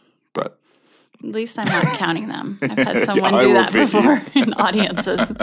at 1.23 1.29
least 1.29 1.57
I'm 1.59 1.67
not 1.67 1.83
counting 1.97 2.27
them. 2.27 2.57
I've 2.61 2.77
had 2.77 3.03
someone 3.05 3.33
I 3.35 3.41
do 3.41 3.53
that 3.53 3.71
before 3.73 4.21
in 4.41 4.53
audiences. 4.53 5.31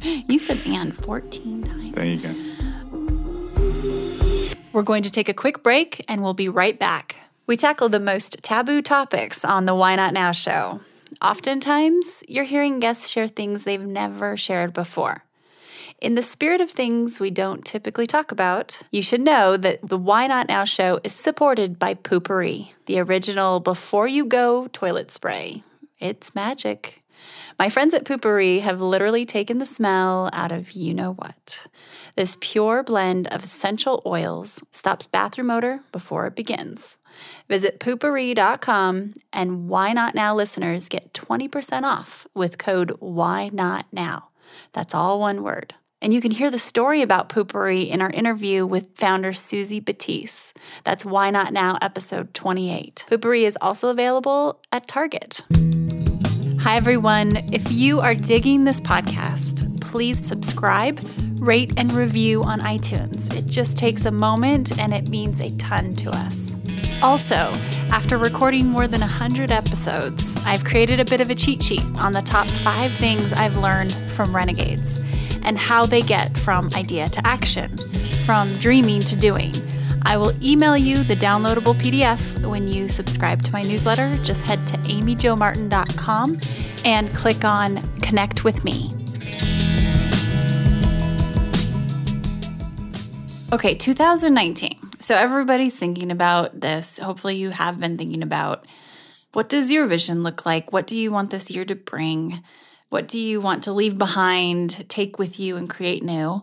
You 0.00 0.38
said 0.38 0.60
"and" 0.64 0.94
14 0.94 1.64
times. 1.64 1.94
there 1.96 2.04
you 2.06 2.18
go. 2.20 2.32
We're 4.72 4.82
going 4.84 5.02
to 5.02 5.10
take 5.10 5.28
a 5.28 5.34
quick 5.34 5.64
break 5.64 6.04
and 6.06 6.22
we'll 6.22 6.34
be 6.34 6.48
right 6.48 6.78
back. 6.78 7.16
We 7.48 7.56
tackle 7.56 7.88
the 7.88 7.98
most 7.98 8.36
taboo 8.42 8.80
topics 8.80 9.44
on 9.44 9.64
the 9.64 9.74
Why 9.74 9.96
Not 9.96 10.14
Now 10.14 10.30
show. 10.30 10.80
Oftentimes, 11.20 12.22
you're 12.28 12.44
hearing 12.44 12.78
guests 12.78 13.08
share 13.08 13.26
things 13.26 13.64
they've 13.64 13.84
never 13.84 14.36
shared 14.36 14.72
before. 14.72 15.24
In 16.00 16.14
the 16.14 16.22
spirit 16.22 16.60
of 16.60 16.70
things 16.70 17.18
we 17.18 17.30
don't 17.30 17.64
typically 17.64 18.06
talk 18.06 18.30
about, 18.30 18.82
you 18.92 19.02
should 19.02 19.20
know 19.20 19.56
that 19.56 19.80
the 19.82 19.98
Why 19.98 20.28
Not 20.28 20.46
Now 20.46 20.64
show 20.64 21.00
is 21.02 21.12
supported 21.12 21.76
by 21.76 21.94
Poo-Pourri, 21.94 22.70
the 22.86 23.00
original 23.00 23.58
before 23.58 24.06
you 24.06 24.24
go 24.24 24.68
toilet 24.68 25.10
spray. 25.10 25.64
It's 25.98 26.36
magic. 26.36 27.02
My 27.58 27.68
friends 27.68 27.94
at 27.94 28.04
Poo-Pourri 28.04 28.60
have 28.60 28.80
literally 28.80 29.26
taken 29.26 29.58
the 29.58 29.66
smell 29.66 30.30
out 30.32 30.52
of 30.52 30.70
you 30.70 30.94
know 30.94 31.14
what. 31.14 31.66
This 32.14 32.36
pure 32.40 32.84
blend 32.84 33.26
of 33.28 33.42
essential 33.42 34.00
oils 34.06 34.62
stops 34.70 35.08
bathroom 35.08 35.50
odor 35.50 35.80
before 35.90 36.28
it 36.28 36.36
begins. 36.36 36.96
Visit 37.48 37.80
poopourri.com 37.80 39.14
and 39.32 39.68
Why 39.68 39.92
Not 39.92 40.14
Now 40.14 40.32
listeners 40.32 40.88
get 40.88 41.12
20% 41.12 41.82
off 41.82 42.28
with 42.34 42.56
code 42.56 42.96
Why 43.00 43.50
Not 43.52 43.86
Now. 43.90 44.28
That's 44.72 44.94
all 44.94 45.18
one 45.18 45.42
word. 45.42 45.74
And 46.00 46.14
you 46.14 46.20
can 46.20 46.30
hear 46.30 46.50
the 46.50 46.60
story 46.60 47.02
about 47.02 47.28
Poo-Pourri 47.28 47.88
in 47.88 48.00
our 48.00 48.10
interview 48.10 48.64
with 48.64 48.94
founder 48.94 49.32
Suzy 49.32 49.80
Batiz. 49.80 50.52
That's 50.84 51.04
Why 51.04 51.30
Not 51.30 51.52
Now 51.52 51.76
episode 51.82 52.34
28. 52.34 53.06
Poo-Pourri 53.08 53.44
is 53.44 53.58
also 53.60 53.88
available 53.88 54.60
at 54.70 54.86
Target. 54.86 55.44
Hi, 56.60 56.76
everyone. 56.76 57.36
If 57.52 57.72
you 57.72 57.98
are 57.98 58.14
digging 58.14 58.62
this 58.62 58.80
podcast, 58.80 59.80
please 59.80 60.24
subscribe, 60.24 61.00
rate, 61.40 61.72
and 61.76 61.92
review 61.92 62.44
on 62.44 62.60
iTunes. 62.60 63.34
It 63.34 63.46
just 63.46 63.76
takes 63.76 64.04
a 64.04 64.12
moment 64.12 64.78
and 64.78 64.94
it 64.94 65.08
means 65.08 65.40
a 65.40 65.50
ton 65.56 65.94
to 65.94 66.10
us. 66.10 66.54
Also, 67.02 67.52
after 67.90 68.18
recording 68.18 68.66
more 68.66 68.86
than 68.86 69.00
100 69.00 69.50
episodes, 69.50 70.32
I've 70.44 70.62
created 70.62 71.00
a 71.00 71.04
bit 71.04 71.20
of 71.20 71.30
a 71.30 71.34
cheat 71.34 71.60
sheet 71.60 71.84
on 71.98 72.12
the 72.12 72.22
top 72.22 72.48
five 72.48 72.92
things 72.92 73.32
I've 73.32 73.56
learned 73.56 73.94
from 74.10 74.34
renegades 74.34 75.07
and 75.42 75.58
how 75.58 75.84
they 75.84 76.02
get 76.02 76.36
from 76.38 76.70
idea 76.74 77.08
to 77.08 77.26
action, 77.26 77.76
from 78.24 78.48
dreaming 78.58 79.00
to 79.00 79.16
doing. 79.16 79.52
I 80.02 80.16
will 80.16 80.32
email 80.44 80.76
you 80.76 80.96
the 80.96 81.16
downloadable 81.16 81.74
PDF 81.74 82.46
when 82.46 82.68
you 82.68 82.88
subscribe 82.88 83.42
to 83.42 83.52
my 83.52 83.62
newsletter. 83.62 84.14
Just 84.22 84.42
head 84.42 84.66
to 84.68 84.74
amyjomartin.com 84.78 86.40
and 86.84 87.14
click 87.14 87.44
on 87.44 87.82
Connect 88.00 88.44
with 88.44 88.64
Me. 88.64 88.90
Okay, 93.52 93.74
2019. 93.74 94.78
So 95.00 95.14
everybody's 95.14 95.74
thinking 95.74 96.10
about 96.10 96.60
this. 96.60 96.98
Hopefully, 96.98 97.36
you 97.36 97.50
have 97.50 97.78
been 97.78 97.96
thinking 97.96 98.22
about 98.22 98.66
what 99.32 99.48
does 99.48 99.70
your 99.70 99.86
vision 99.86 100.22
look 100.22 100.44
like? 100.44 100.72
What 100.72 100.86
do 100.86 100.98
you 100.98 101.10
want 101.10 101.30
this 101.30 101.50
year 101.50 101.64
to 101.64 101.74
bring? 101.74 102.42
What 102.90 103.08
do 103.08 103.18
you 103.18 103.40
want 103.40 103.64
to 103.64 103.72
leave 103.72 103.98
behind, 103.98 104.88
take 104.88 105.18
with 105.18 105.38
you, 105.38 105.56
and 105.56 105.68
create 105.68 106.02
new? 106.02 106.42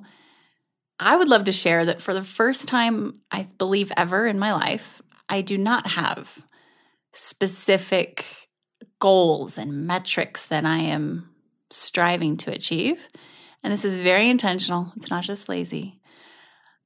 I 0.99 1.17
would 1.17 1.27
love 1.27 1.45
to 1.45 1.51
share 1.51 1.85
that 1.85 2.01
for 2.01 2.13
the 2.13 2.23
first 2.23 2.67
time, 2.67 3.13
I 3.31 3.47
believe 3.57 3.91
ever 3.97 4.27
in 4.27 4.39
my 4.39 4.53
life, 4.53 5.01
I 5.27 5.41
do 5.41 5.57
not 5.57 5.87
have 5.87 6.41
specific 7.13 8.25
goals 8.99 9.57
and 9.57 9.85
metrics 9.85 10.45
that 10.47 10.65
I 10.65 10.77
am 10.77 11.29
striving 11.69 12.37
to 12.37 12.51
achieve. 12.51 13.09
And 13.63 13.73
this 13.73 13.83
is 13.83 13.97
very 13.97 14.29
intentional, 14.29 14.93
it's 14.95 15.09
not 15.09 15.23
just 15.23 15.49
lazy. 15.49 15.99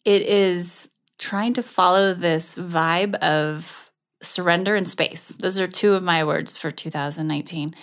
It 0.06 0.22
is 0.24 0.90
trying 1.18 1.54
to 1.54 1.64
follow 1.64 2.14
this 2.14 2.56
vibe 2.56 3.16
of 3.16 3.92
surrender 4.22 4.76
and 4.76 4.88
space. 4.88 5.34
Those 5.40 5.60
are 5.60 5.68
two 5.68 5.94
of 5.94 6.04
my 6.04 6.24
words 6.24 6.58
for 6.58 6.72
2019. 6.72 7.76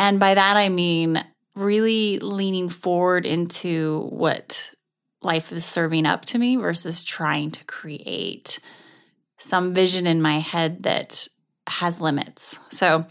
And 0.00 0.18
by 0.18 0.32
that, 0.32 0.56
I 0.56 0.70
mean 0.70 1.22
really 1.54 2.18
leaning 2.20 2.70
forward 2.70 3.26
into 3.26 4.08
what 4.08 4.72
life 5.20 5.52
is 5.52 5.66
serving 5.66 6.06
up 6.06 6.24
to 6.24 6.38
me 6.38 6.56
versus 6.56 7.04
trying 7.04 7.50
to 7.50 7.64
create 7.66 8.60
some 9.36 9.74
vision 9.74 10.06
in 10.06 10.22
my 10.22 10.38
head 10.38 10.84
that 10.84 11.28
has 11.66 12.00
limits. 12.00 12.58
So 12.70 13.04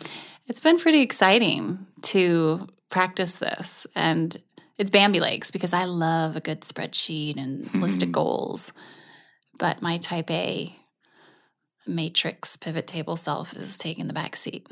it's 0.47 0.61
been 0.61 0.79
pretty 0.79 1.01
exciting 1.01 1.85
to 2.01 2.67
practice 2.89 3.33
this. 3.33 3.85
And 3.93 4.35
it's 4.79 4.89
Bambi 4.89 5.19
Legs 5.19 5.51
because 5.51 5.73
I 5.73 5.85
love 5.85 6.35
a 6.35 6.41
good 6.41 6.61
spreadsheet 6.61 7.37
and 7.37 7.65
mm-hmm. 7.65 7.83
list 7.83 8.01
of 8.01 8.11
goals. 8.11 8.73
But 9.59 9.83
my 9.83 9.99
type 9.99 10.31
A 10.31 10.75
matrix 11.85 12.57
pivot 12.57 12.87
table 12.87 13.15
self 13.15 13.55
is 13.55 13.77
taking 13.77 14.07
the 14.07 14.13
back 14.13 14.35
seat. 14.35 14.65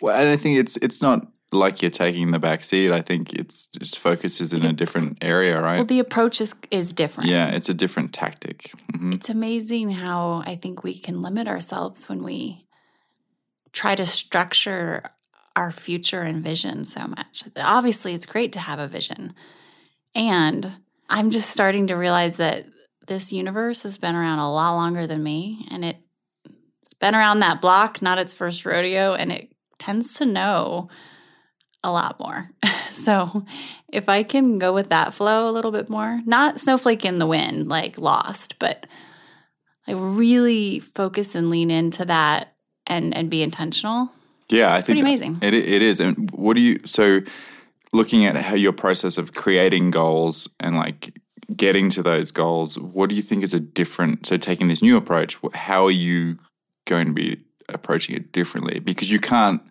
Well, 0.00 0.16
and 0.16 0.28
I 0.28 0.36
think 0.36 0.56
it's 0.56 0.76
it's 0.76 1.02
not 1.02 1.26
like 1.52 1.80
you're 1.82 1.90
taking 1.90 2.30
the 2.30 2.38
back 2.38 2.62
seat. 2.62 2.92
I 2.92 3.00
think 3.00 3.32
it's 3.32 3.68
just 3.78 3.98
focuses 3.98 4.52
in 4.52 4.64
a 4.64 4.72
different 4.72 5.18
area, 5.22 5.60
right? 5.60 5.76
Well, 5.76 5.86
the 5.86 6.00
approach 6.00 6.40
is 6.40 6.54
is 6.70 6.92
different. 6.92 7.30
yeah, 7.30 7.48
it's 7.48 7.68
a 7.68 7.74
different 7.74 8.12
tactic. 8.12 8.72
Mhm. 8.92 9.14
It's 9.14 9.30
amazing 9.30 9.90
how 9.90 10.42
I 10.46 10.56
think 10.56 10.84
we 10.84 10.98
can 10.98 11.22
limit 11.22 11.48
ourselves 11.48 12.08
when 12.08 12.22
we 12.22 12.66
try 13.72 13.94
to 13.94 14.04
structure 14.06 15.02
our 15.56 15.70
future 15.70 16.22
and 16.22 16.42
vision 16.44 16.86
so 16.86 17.06
much. 17.06 17.42
Obviously, 17.56 18.14
it's 18.14 18.26
great 18.26 18.52
to 18.52 18.60
have 18.60 18.78
a 18.78 18.86
vision. 18.86 19.34
And 20.14 20.72
I'm 21.08 21.30
just 21.30 21.50
starting 21.50 21.88
to 21.88 21.96
realize 21.96 22.36
that 22.36 22.66
this 23.06 23.32
universe 23.32 23.82
has 23.82 23.96
been 23.98 24.14
around 24.14 24.38
a 24.38 24.52
lot 24.52 24.74
longer 24.74 25.06
than 25.06 25.22
me 25.22 25.66
and 25.70 25.84
it's 25.84 25.98
been 27.00 27.14
around 27.14 27.40
that 27.40 27.60
block, 27.60 28.02
not 28.02 28.18
its 28.18 28.34
first 28.34 28.66
rodeo, 28.66 29.14
and 29.14 29.32
it 29.32 29.52
tends 29.78 30.14
to 30.14 30.26
know 30.26 30.88
a 31.82 31.90
lot 31.90 32.18
more. 32.18 32.50
so 32.90 33.44
if 33.88 34.08
I 34.08 34.22
can 34.22 34.58
go 34.58 34.72
with 34.72 34.88
that 34.88 35.14
flow 35.14 35.48
a 35.48 35.52
little 35.52 35.72
bit 35.72 35.88
more, 35.88 36.20
not 36.26 36.60
snowflake 36.60 37.04
in 37.04 37.18
the 37.18 37.26
wind, 37.26 37.68
like 37.68 37.98
lost, 37.98 38.58
but 38.58 38.86
I 39.86 39.92
really 39.92 40.80
focus 40.80 41.34
and 41.34 41.50
lean 41.50 41.70
into 41.70 42.04
that 42.04 42.54
and 42.86 43.16
and 43.16 43.30
be 43.30 43.42
intentional. 43.42 44.10
Yeah, 44.50 44.72
I 44.72 44.76
think 44.76 44.86
pretty 44.86 45.00
amazing. 45.00 45.38
It 45.42 45.54
it 45.54 45.82
is. 45.82 46.00
And 46.00 46.30
what 46.30 46.56
do 46.56 46.62
you 46.62 46.80
so 46.84 47.20
looking 47.92 48.24
at 48.24 48.36
how 48.36 48.54
your 48.54 48.72
process 48.72 49.16
of 49.16 49.32
creating 49.32 49.90
goals 49.90 50.48
and 50.60 50.76
like 50.76 51.18
getting 51.56 51.88
to 51.90 52.02
those 52.02 52.30
goals, 52.30 52.78
what 52.78 53.08
do 53.08 53.14
you 53.14 53.22
think 53.22 53.42
is 53.42 53.54
a 53.54 53.60
different 53.60 54.26
so 54.26 54.36
taking 54.36 54.68
this 54.68 54.82
new 54.82 54.96
approach, 54.96 55.38
how 55.54 55.86
are 55.86 55.90
you 55.90 56.38
going 56.86 57.06
to 57.06 57.12
be 57.12 57.42
approaching 57.68 58.14
it 58.14 58.32
differently? 58.32 58.78
Because 58.78 59.10
you 59.10 59.20
can't 59.20 59.62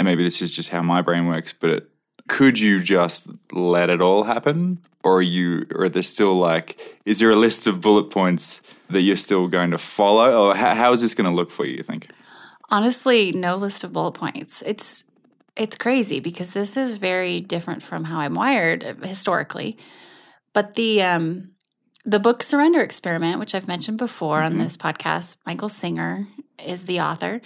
and 0.00 0.06
maybe 0.06 0.24
this 0.24 0.40
is 0.40 0.56
just 0.56 0.70
how 0.70 0.80
my 0.80 1.02
brain 1.02 1.26
works, 1.26 1.52
but 1.52 1.68
it, 1.68 1.90
could 2.26 2.58
you 2.58 2.80
just 2.80 3.28
let 3.52 3.90
it 3.90 4.00
all 4.00 4.22
happen 4.22 4.78
or 5.04 5.18
are 5.18 5.22
you 5.22 5.66
or 5.74 5.84
are 5.84 5.88
there 5.90 6.02
still 6.02 6.34
like 6.34 6.78
is 7.04 7.18
there 7.18 7.30
a 7.30 7.36
list 7.36 7.66
of 7.66 7.80
bullet 7.80 8.04
points 8.04 8.62
that 8.88 9.02
you're 9.02 9.16
still 9.16 9.48
going 9.48 9.70
to 9.72 9.78
follow 9.78 10.48
or 10.48 10.54
how, 10.54 10.74
how 10.74 10.92
is 10.92 11.00
this 11.00 11.12
going 11.12 11.28
to 11.28 11.34
look 11.34 11.50
for 11.50 11.66
you 11.66 11.76
you 11.76 11.82
think 11.82 12.08
Honestly, 12.70 13.32
no 13.32 13.56
list 13.56 13.82
of 13.82 13.92
bullet 13.92 14.12
points. 14.12 14.62
It's 14.64 15.04
it's 15.56 15.76
crazy 15.76 16.20
because 16.20 16.50
this 16.50 16.76
is 16.76 16.94
very 16.94 17.40
different 17.40 17.82
from 17.82 18.04
how 18.04 18.20
I'm 18.20 18.34
wired 18.34 18.84
uh, 18.84 18.94
historically. 19.06 19.76
But 20.52 20.74
the 20.74 21.02
um 21.02 21.50
the 22.04 22.20
book 22.20 22.42
Surrender 22.42 22.80
Experiment, 22.80 23.38
which 23.38 23.54
I've 23.54 23.68
mentioned 23.68 23.98
before 23.98 24.40
on 24.40 24.56
this 24.56 24.76
podcast, 24.76 25.36
Michael 25.44 25.68
Singer 25.68 26.28
is 26.64 26.84
the 26.84 27.00
author. 27.00 27.42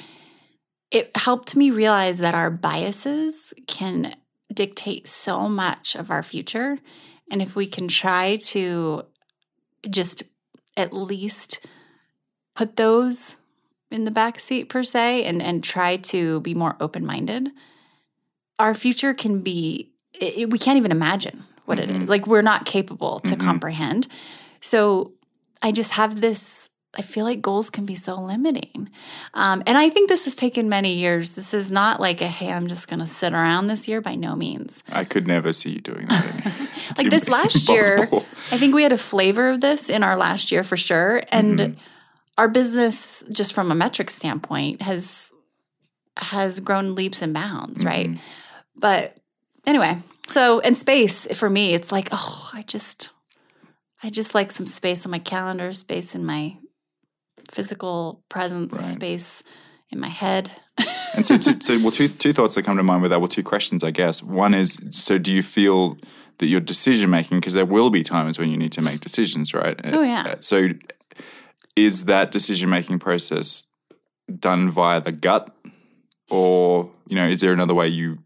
It 0.90 1.16
helped 1.16 1.56
me 1.56 1.70
realize 1.70 2.18
that 2.18 2.34
our 2.34 2.50
biases 2.50 3.52
can 3.66 4.14
dictate 4.52 5.08
so 5.08 5.48
much 5.48 5.96
of 5.96 6.10
our 6.10 6.22
future. 6.22 6.78
And 7.30 7.42
if 7.42 7.56
we 7.56 7.66
can 7.66 7.88
try 7.88 8.36
to 8.46 9.04
just 9.90 10.22
at 10.76 10.92
least 10.92 11.66
put 12.54 12.76
those 12.76 13.36
in 13.90 14.04
the 14.04 14.10
back 14.10 14.38
seat 14.38 14.68
per 14.68 14.82
se 14.82 15.24
and 15.24 15.42
and 15.42 15.62
try 15.62 15.96
to 15.96 16.40
be 16.40 16.54
more 16.54 16.76
open-minded 16.80 17.50
our 18.58 18.74
future 18.74 19.14
can 19.14 19.40
be 19.40 19.92
it, 20.20 20.50
we 20.50 20.58
can't 20.58 20.78
even 20.78 20.90
imagine 20.90 21.44
what 21.66 21.78
it 21.78 21.90
is 21.90 22.08
like 22.08 22.26
we're 22.26 22.42
not 22.42 22.64
capable 22.64 23.20
to 23.20 23.36
Mhm. 23.36 23.40
comprehend 23.40 24.06
so 24.60 25.12
i 25.62 25.70
just 25.70 25.92
have 25.92 26.20
this 26.20 26.70
i 26.96 27.02
feel 27.02 27.24
like 27.24 27.40
goals 27.42 27.70
can 27.70 27.84
be 27.84 27.94
so 27.94 28.14
limiting 28.20 28.88
um, 29.34 29.62
and 29.66 29.76
i 29.78 29.88
think 29.90 30.08
this 30.08 30.24
has 30.24 30.34
taken 30.36 30.68
many 30.68 30.94
years 30.94 31.34
this 31.34 31.52
is 31.54 31.70
not 31.72 32.00
like 32.00 32.20
a 32.20 32.26
hey 32.28 32.50
i'm 32.52 32.66
just 32.66 32.88
going 32.88 33.00
to 33.00 33.06
sit 33.06 33.32
around 33.32 33.66
this 33.66 33.86
year 33.88 34.00
by 34.00 34.14
no 34.14 34.34
means 34.36 34.82
I 34.90 35.04
could 35.04 35.26
never 35.26 35.52
see 35.52 35.70
you 35.70 35.80
doing 35.80 36.06
that. 36.08 36.52
Like 36.98 37.10
this 37.10 37.28
last 37.28 37.68
year 37.68 38.08
i 38.52 38.58
think 38.58 38.74
we 38.74 38.82
had 38.82 38.92
a 38.92 38.98
flavor 38.98 39.48
of 39.50 39.60
this 39.60 39.88
in 39.90 40.02
our 40.02 40.16
last 40.16 40.52
year 40.52 40.62
for 40.64 40.76
sure 40.76 41.22
and 41.32 41.58
Mhm. 41.58 41.76
our 42.38 42.48
business 42.48 43.24
just 43.32 43.52
from 43.52 43.70
a 43.70 43.74
metric 43.74 44.10
standpoint 44.10 44.82
has 44.82 45.30
has 46.16 46.60
grown 46.60 46.94
leaps 46.94 47.22
and 47.22 47.34
bounds 47.34 47.84
right 47.84 48.10
Mhm. 48.10 48.18
but 48.76 49.16
anyway 49.66 49.98
so 50.28 50.58
in 50.60 50.74
space 50.74 51.26
for 51.36 51.50
me 51.50 51.74
it's 51.74 51.90
like 51.90 52.08
oh 52.12 52.50
i 52.52 52.62
just 52.62 53.10
i 54.02 54.10
just 54.10 54.34
like 54.34 54.52
some 54.52 54.66
space 54.66 55.04
on 55.06 55.10
my 55.10 55.18
calendar 55.18 55.72
space 55.72 56.14
in 56.14 56.24
my 56.24 56.56
physical 57.50 58.22
presence 58.28 58.72
Right. 58.74 58.88
space 58.96 59.42
in 59.90 60.00
my 60.00 60.08
head 60.08 60.50
And 61.14 61.24
so, 61.24 61.38
two, 61.38 61.60
so 61.66 61.78
well, 61.78 61.90
two 61.92 62.08
two 62.08 62.32
thoughts 62.32 62.54
that 62.56 62.64
come 62.64 62.76
to 62.76 62.82
mind 62.82 63.02
with 63.02 63.10
that. 63.12 63.20
Well, 63.20 63.28
two 63.28 63.44
questions, 63.44 63.84
I 63.84 63.90
guess. 63.92 64.22
One 64.22 64.54
is, 64.54 64.78
so 64.90 65.18
do 65.18 65.32
you 65.32 65.42
feel 65.42 65.96
that 66.38 66.46
your 66.46 66.60
decision 66.60 67.10
making, 67.10 67.38
because 67.38 67.54
there 67.54 67.64
will 67.66 67.90
be 67.90 68.02
times 68.02 68.38
when 68.40 68.50
you 68.50 68.56
need 68.56 68.72
to 68.72 68.82
make 68.82 68.98
decisions, 69.00 69.54
right? 69.54 69.78
Oh, 69.84 70.02
yeah. 70.02 70.24
Uh, 70.26 70.34
So, 70.40 70.70
is 71.76 72.06
that 72.06 72.32
decision 72.32 72.68
making 72.70 72.98
process 72.98 73.64
done 74.40 74.70
via 74.70 75.00
the 75.00 75.12
gut, 75.12 75.54
or 76.30 76.90
you 77.06 77.14
know, 77.14 77.26
is 77.28 77.40
there 77.40 77.52
another 77.52 77.74
way 77.74 77.86
you 77.88 78.18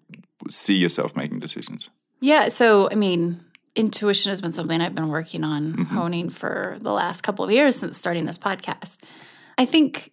see 0.49 0.77
yourself 0.77 1.15
making 1.17 1.41
decisions? 1.41 1.91
Yeah. 2.21 2.49
So, 2.49 2.89
I 2.91 2.95
mean, 2.95 3.41
intuition 3.79 4.31
has 4.31 4.41
been 4.41 4.53
something 4.53 4.81
I've 4.81 4.95
been 4.95 5.09
working 5.09 5.45
on 5.45 5.75
Mhm. 5.75 5.87
honing 5.87 6.31
for 6.31 6.77
the 6.81 6.93
last 6.93 7.23
couple 7.23 7.45
of 7.45 7.51
years 7.51 7.77
since 7.77 7.97
starting 7.97 8.25
this 8.25 8.39
podcast. 8.39 8.99
I 9.57 9.65
think 9.65 10.13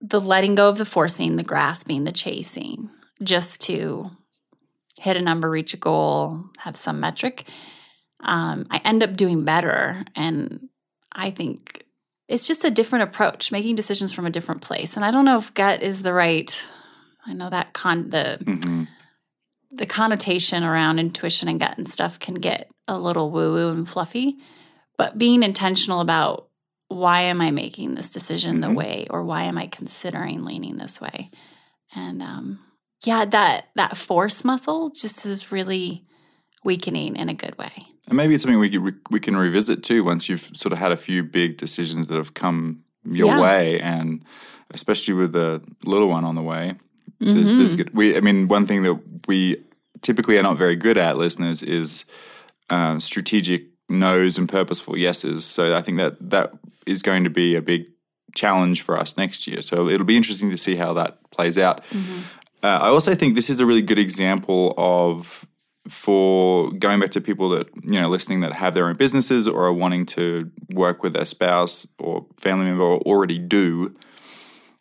the 0.00 0.20
letting 0.20 0.54
go 0.54 0.68
of 0.68 0.76
the 0.78 0.84
forcing, 0.84 1.36
the 1.36 1.42
grasping, 1.42 2.04
the 2.04 2.12
chasing, 2.12 2.90
just 3.22 3.60
to 3.62 4.10
hit 4.98 5.16
a 5.16 5.20
number, 5.22 5.48
reach 5.48 5.72
a 5.74 5.78
goal, 5.78 6.44
have 6.58 6.76
some 6.76 7.00
metric, 7.00 7.44
um, 8.20 8.66
I 8.70 8.78
end 8.84 9.02
up 9.02 9.16
doing 9.16 9.44
better. 9.44 10.04
And 10.14 10.68
I 11.12 11.30
think 11.30 11.84
it's 12.28 12.46
just 12.46 12.64
a 12.64 12.70
different 12.70 13.04
approach, 13.04 13.52
making 13.52 13.76
decisions 13.76 14.12
from 14.12 14.26
a 14.26 14.30
different 14.30 14.62
place. 14.62 14.96
And 14.96 15.04
I 15.04 15.10
don't 15.10 15.24
know 15.24 15.38
if 15.38 15.52
gut 15.54 15.82
is 15.82 16.02
the 16.02 16.12
right. 16.12 16.50
I 17.26 17.32
know 17.32 17.50
that 17.50 17.72
con 17.72 18.10
the 18.10 18.38
hmm 18.44 18.84
the 19.76 19.86
connotation 19.86 20.62
around 20.62 20.98
intuition 20.98 21.48
and 21.48 21.60
gut 21.60 21.76
and 21.78 21.88
stuff 21.88 22.18
can 22.18 22.34
get 22.34 22.70
a 22.88 22.98
little 22.98 23.30
woo 23.30 23.52
woo 23.54 23.68
and 23.70 23.88
fluffy. 23.88 24.36
But 24.96 25.18
being 25.18 25.42
intentional 25.42 26.00
about 26.00 26.48
why 26.88 27.22
am 27.22 27.40
I 27.40 27.50
making 27.50 27.94
this 27.94 28.10
decision 28.10 28.60
the 28.60 28.68
Mhm. 28.68 28.76
way, 28.76 29.06
or 29.10 29.24
why 29.24 29.44
am 29.44 29.58
I 29.58 29.66
considering 29.66 30.44
leaning 30.44 30.76
this 30.76 31.00
way, 31.00 31.30
and 31.94 32.22
um, 32.22 32.58
yeah, 33.04 33.24
that 33.24 33.70
that 33.74 33.96
force 33.96 34.44
muscle 34.44 34.90
just 34.90 35.26
is 35.26 35.50
really 35.50 36.04
weakening 36.62 37.16
in 37.16 37.28
a 37.28 37.34
good 37.34 37.58
way. 37.58 37.88
And 38.06 38.16
maybe 38.16 38.34
it's 38.34 38.42
something 38.42 38.58
we 38.60 38.70
could 38.70 38.94
we 39.10 39.18
can 39.20 39.36
revisit 39.36 39.82
too 39.82 40.04
once 40.04 40.28
you've 40.28 40.50
sort 40.54 40.72
of 40.72 40.78
had 40.78 40.92
a 40.92 40.96
few 40.96 41.22
big 41.22 41.56
decisions 41.56 42.08
that 42.08 42.16
have 42.16 42.34
come 42.34 42.84
your 43.04 43.28
Yeah. 43.28 43.40
way, 43.40 43.80
and 43.80 44.22
especially 44.70 45.14
with 45.14 45.32
the 45.32 45.62
little 45.84 46.08
one 46.08 46.24
on 46.24 46.34
the 46.34 46.42
way. 46.42 46.74
There's, 47.24 47.56
there's 47.56 47.74
good. 47.74 47.94
We, 47.94 48.16
I 48.16 48.20
mean, 48.20 48.48
one 48.48 48.66
thing 48.66 48.82
that 48.82 49.00
we 49.26 49.62
typically 50.02 50.38
are 50.38 50.42
not 50.42 50.56
very 50.56 50.76
good 50.76 50.98
at, 50.98 51.16
listeners, 51.16 51.62
is 51.62 52.04
um, 52.70 53.00
strategic 53.00 53.64
no's 53.88 54.38
and 54.38 54.48
purposeful 54.48 54.96
yeses. 54.96 55.44
So 55.44 55.76
I 55.76 55.82
think 55.82 55.98
that 55.98 56.30
that 56.30 56.52
is 56.86 57.02
going 57.02 57.24
to 57.24 57.30
be 57.30 57.54
a 57.54 57.62
big 57.62 57.86
challenge 58.34 58.82
for 58.82 58.98
us 58.98 59.16
next 59.16 59.46
year. 59.46 59.62
So 59.62 59.88
it'll 59.88 60.06
be 60.06 60.16
interesting 60.16 60.50
to 60.50 60.56
see 60.56 60.76
how 60.76 60.92
that 60.94 61.18
plays 61.30 61.56
out. 61.56 61.82
Uh, 62.62 62.78
I 62.82 62.88
also 62.88 63.14
think 63.14 63.34
this 63.34 63.50
is 63.50 63.60
a 63.60 63.66
really 63.66 63.82
good 63.82 63.98
example 63.98 64.74
of 64.76 65.46
for 65.88 66.72
going 66.72 66.98
back 66.98 67.10
to 67.10 67.20
people 67.20 67.50
that 67.50 67.68
you 67.82 68.00
know 68.00 68.08
listening 68.08 68.40
that 68.40 68.54
have 68.54 68.72
their 68.72 68.86
own 68.88 68.96
businesses 68.96 69.46
or 69.46 69.66
are 69.66 69.72
wanting 69.72 70.06
to 70.06 70.50
work 70.70 71.02
with 71.02 71.12
their 71.12 71.26
spouse 71.26 71.86
or 71.98 72.24
family 72.38 72.64
member 72.64 72.82
or 72.82 72.98
already 73.00 73.38
do 73.38 73.94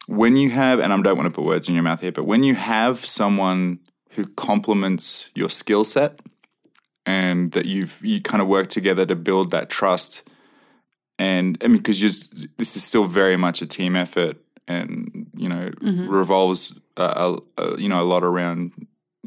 when 0.08 0.36
you 0.38 0.50
have 0.50 0.80
and 0.80 0.92
i 0.92 1.02
don't 1.02 1.18
want 1.18 1.30
to 1.30 1.36
put 1.36 1.46
words 1.46 1.68
in 1.68 1.74
your 1.74 1.84
mouth 1.84 2.02
here 2.02 2.12
but 2.12 2.26
when 2.26 2.44
you 2.44 2.56
have 2.56 3.06
someone 3.06 3.80
who 4.12 4.26
complements 4.28 5.30
your 5.36 5.50
skill 5.50 5.84
set 5.84 6.20
and 7.06 7.52
that 7.54 7.66
you've 7.66 8.00
you 8.04 8.22
kind 8.22 8.42
of 8.42 8.48
work 8.48 8.68
together 8.68 9.06
to 9.06 9.16
build 9.16 9.52
that 9.52 9.70
trust 9.70 10.24
and 11.18 11.58
i 11.64 11.68
mean 11.68 11.78
because 11.78 12.00
this 12.58 12.76
is 12.76 12.84
still 12.84 13.06
very 13.06 13.38
much 13.38 13.62
a 13.62 13.66
team 13.66 13.96
effort 13.96 14.38
and 14.68 15.28
you 15.36 15.50
know 15.50 15.72
revolves 15.82 16.74
uh, 16.98 17.38
uh, 17.58 17.76
you 17.78 17.90
know 17.90 18.02
a 18.02 18.04
lot 18.04 18.24
around 18.24 18.72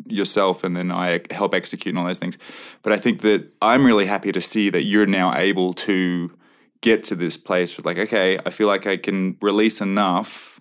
yourself 0.05 0.62
and 0.65 0.77
then 0.77 0.91
I 0.91 1.21
help 1.31 1.55
execute 1.55 1.93
and 1.93 1.99
all 1.99 2.07
those 2.07 2.19
things. 2.19 2.39
But 2.83 2.93
I 2.93 2.97
think 2.97 3.23
that 3.23 3.51
I'm 3.62 3.85
really 3.85 4.07
happy 4.07 4.33
to 4.33 4.41
see 4.41 4.71
that 4.71 4.83
you're 4.83 5.07
now 5.07 5.35
able 5.37 5.73
to 5.75 6.33
get 6.81 7.03
to 7.05 7.15
this 7.15 7.37
place 7.37 7.77
where 7.77 7.83
like, 7.85 7.99
okay, 7.99 8.39
I 8.45 8.51
feel 8.51 8.69
like 8.69 8.87
I 8.87 8.97
can 8.97 9.37
release 9.41 9.81
enough 9.81 10.56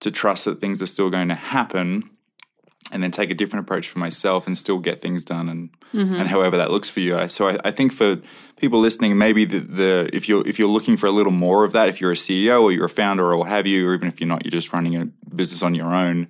to 0.00 0.10
trust 0.10 0.44
that 0.44 0.60
things 0.60 0.82
are 0.82 0.86
still 0.86 1.10
going 1.10 1.28
to 1.28 1.34
happen 1.34 2.10
and 2.92 3.02
then 3.02 3.10
take 3.10 3.30
a 3.30 3.34
different 3.34 3.64
approach 3.64 3.88
for 3.88 3.98
myself 3.98 4.46
and 4.46 4.56
still 4.56 4.78
get 4.78 5.00
things 5.00 5.24
done 5.24 5.48
and 5.48 5.70
mm-hmm. 5.92 6.14
and 6.14 6.28
however 6.28 6.56
that 6.56 6.70
looks 6.70 6.88
for 6.88 7.00
you. 7.00 7.28
So 7.28 7.48
I, 7.48 7.58
I 7.64 7.70
think 7.70 7.92
for 7.92 8.18
people 8.60 8.78
listening, 8.78 9.18
maybe 9.18 9.44
the, 9.44 9.60
the 9.60 10.10
if 10.12 10.28
you're 10.28 10.46
if 10.46 10.58
you're 10.58 10.68
looking 10.68 10.96
for 10.96 11.06
a 11.06 11.10
little 11.10 11.32
more 11.32 11.64
of 11.64 11.72
that, 11.72 11.88
if 11.88 12.00
you're 12.00 12.12
a 12.12 12.16
CEO 12.16 12.62
or 12.62 12.72
you're 12.72 12.86
a 12.86 12.90
founder 12.90 13.24
or 13.24 13.36
what 13.36 13.48
have 13.48 13.66
you, 13.66 13.88
or 13.88 13.94
even 13.94 14.08
if 14.08 14.20
you're 14.20 14.28
not, 14.28 14.44
you're 14.44 14.50
just 14.50 14.72
running 14.72 14.96
a 14.96 15.06
business 15.34 15.62
on 15.62 15.74
your 15.74 15.94
own 15.94 16.28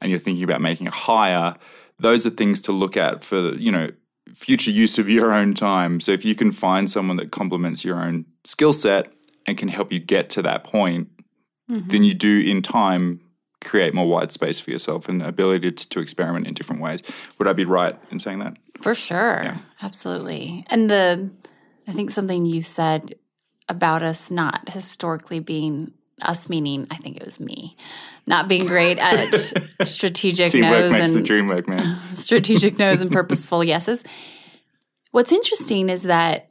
and 0.00 0.10
you're 0.10 0.20
thinking 0.20 0.44
about 0.44 0.60
making 0.60 0.86
a 0.86 0.92
hire, 0.92 1.56
those 1.98 2.24
are 2.24 2.30
things 2.30 2.60
to 2.62 2.72
look 2.72 2.96
at 2.96 3.24
for 3.24 3.54
you 3.54 3.70
know 3.70 3.90
future 4.34 4.70
use 4.70 4.98
of 4.98 5.08
your 5.08 5.32
own 5.32 5.54
time. 5.54 6.00
So 6.00 6.12
if 6.12 6.24
you 6.24 6.34
can 6.34 6.52
find 6.52 6.88
someone 6.88 7.16
that 7.16 7.30
complements 7.30 7.84
your 7.84 8.00
own 8.00 8.24
skill 8.44 8.72
set 8.72 9.12
and 9.46 9.58
can 9.58 9.68
help 9.68 9.92
you 9.92 9.98
get 9.98 10.30
to 10.30 10.42
that 10.42 10.64
point, 10.64 11.08
then 11.68 12.02
you 12.02 12.12
mm-hmm. 12.12 12.18
do 12.18 12.40
in 12.40 12.62
time 12.62 13.20
create 13.60 13.92
more 13.92 14.06
white 14.06 14.32
space 14.32 14.60
for 14.60 14.70
yourself 14.70 15.08
and 15.08 15.22
ability 15.22 15.72
to, 15.72 15.88
to 15.88 16.00
experiment 16.00 16.46
in 16.46 16.54
different 16.54 16.80
ways. 16.80 17.02
Would 17.38 17.48
I 17.48 17.52
be 17.52 17.64
right 17.64 17.96
in 18.10 18.18
saying 18.18 18.38
that? 18.38 18.56
For 18.80 18.94
sure. 18.94 19.58
Absolutely. 19.82 20.64
And 20.70 20.88
the 20.88 21.30
I 21.86 21.92
think 21.92 22.10
something 22.10 22.44
you 22.44 22.62
said 22.62 23.14
about 23.68 24.02
us 24.02 24.30
not 24.30 24.68
historically 24.70 25.40
being 25.40 25.92
us 26.22 26.48
meaning 26.48 26.86
I 26.90 26.96
think 26.96 27.16
it 27.16 27.24
was 27.24 27.38
me 27.38 27.76
not 28.26 28.48
being 28.48 28.66
great 28.66 28.98
at 28.98 29.32
strategic 29.86 30.50
Teamwork 30.50 30.70
no's 30.70 30.92
makes 30.92 31.12
the 31.12 31.18
and 31.18 31.26
dream 31.26 31.46
work, 31.46 31.68
man. 31.68 32.00
strategic 32.14 32.78
no's 32.78 33.00
and 33.00 33.10
purposeful 33.12 33.64
yeses. 33.64 34.04
What's 35.12 35.32
interesting 35.32 35.88
is 35.88 36.04
that 36.04 36.50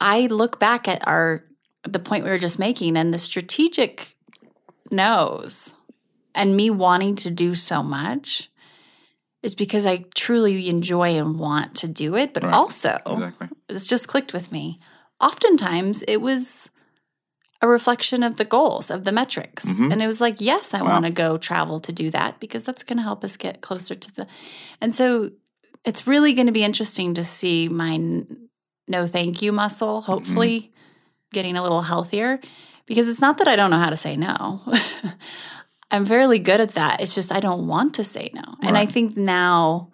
I 0.00 0.26
look 0.26 0.58
back 0.58 0.88
at 0.88 1.06
our 1.06 1.44
the 1.84 1.98
point 1.98 2.24
we 2.24 2.30
were 2.30 2.38
just 2.38 2.58
making 2.58 2.96
and 2.96 3.12
the 3.12 3.18
strategic 3.18 4.15
no's 4.92 5.72
and 6.34 6.56
me 6.56 6.70
wanting 6.70 7.16
to 7.16 7.30
do 7.30 7.54
so 7.54 7.82
much 7.82 8.50
is 9.42 9.54
because 9.54 9.86
I 9.86 10.04
truly 10.14 10.68
enjoy 10.68 11.18
and 11.18 11.38
want 11.38 11.76
to 11.76 11.88
do 11.88 12.16
it, 12.16 12.34
but 12.34 12.42
Right. 12.42 12.52
also 12.54 12.98
Exactly. 13.06 13.48
it's 13.68 13.86
just 13.86 14.08
clicked 14.08 14.32
with 14.32 14.50
me. 14.52 14.78
Oftentimes 15.20 16.02
it 16.08 16.18
was 16.20 16.68
a 17.62 17.68
reflection 17.68 18.22
of 18.22 18.36
the 18.36 18.44
goals, 18.44 18.90
of 18.90 19.04
the 19.04 19.12
metrics. 19.12 19.64
Mhm. 19.64 19.90
And 19.92 20.02
it 20.02 20.06
was 20.06 20.20
like, 20.20 20.40
yes, 20.40 20.74
I 20.74 20.82
Wow. 20.82 20.90
want 20.90 21.06
to 21.06 21.10
go 21.10 21.38
travel 21.38 21.80
to 21.80 21.92
do 21.92 22.10
that 22.10 22.38
because 22.38 22.64
that's 22.64 22.82
going 22.82 22.98
to 22.98 23.02
help 23.02 23.24
us 23.24 23.36
get 23.38 23.62
closer 23.62 23.94
to 23.94 24.14
the. 24.14 24.26
And 24.80 24.94
so 24.94 25.30
it's 25.84 26.06
really 26.06 26.34
going 26.34 26.48
to 26.48 26.52
be 26.52 26.64
interesting 26.64 27.14
to 27.14 27.24
see 27.24 27.68
my 27.68 27.96
no 28.88 29.06
thank 29.06 29.40
you 29.42 29.52
muscle, 29.52 30.02
Mm-hmm. 30.02 30.12
hopefully 30.12 30.72
getting 31.32 31.56
a 31.56 31.62
little 31.62 31.82
healthier 31.82 32.40
because 32.86 33.08
it's 33.08 33.20
not 33.20 33.38
that 33.38 33.48
I 33.48 33.56
don't 33.56 33.70
know 33.70 33.78
how 33.78 33.90
to 33.90 33.96
say 33.96 34.16
no. 34.16 34.60
I'm 35.90 36.04
fairly 36.04 36.38
good 36.38 36.60
at 36.60 36.70
that. 36.70 37.00
It's 37.00 37.14
just 37.14 37.32
I 37.32 37.40
don't 37.40 37.66
want 37.66 37.94
to 37.94 38.04
say 38.04 38.30
no. 38.34 38.42
And 38.62 38.76
I 38.76 38.86
think 38.86 39.16
now 39.16 39.92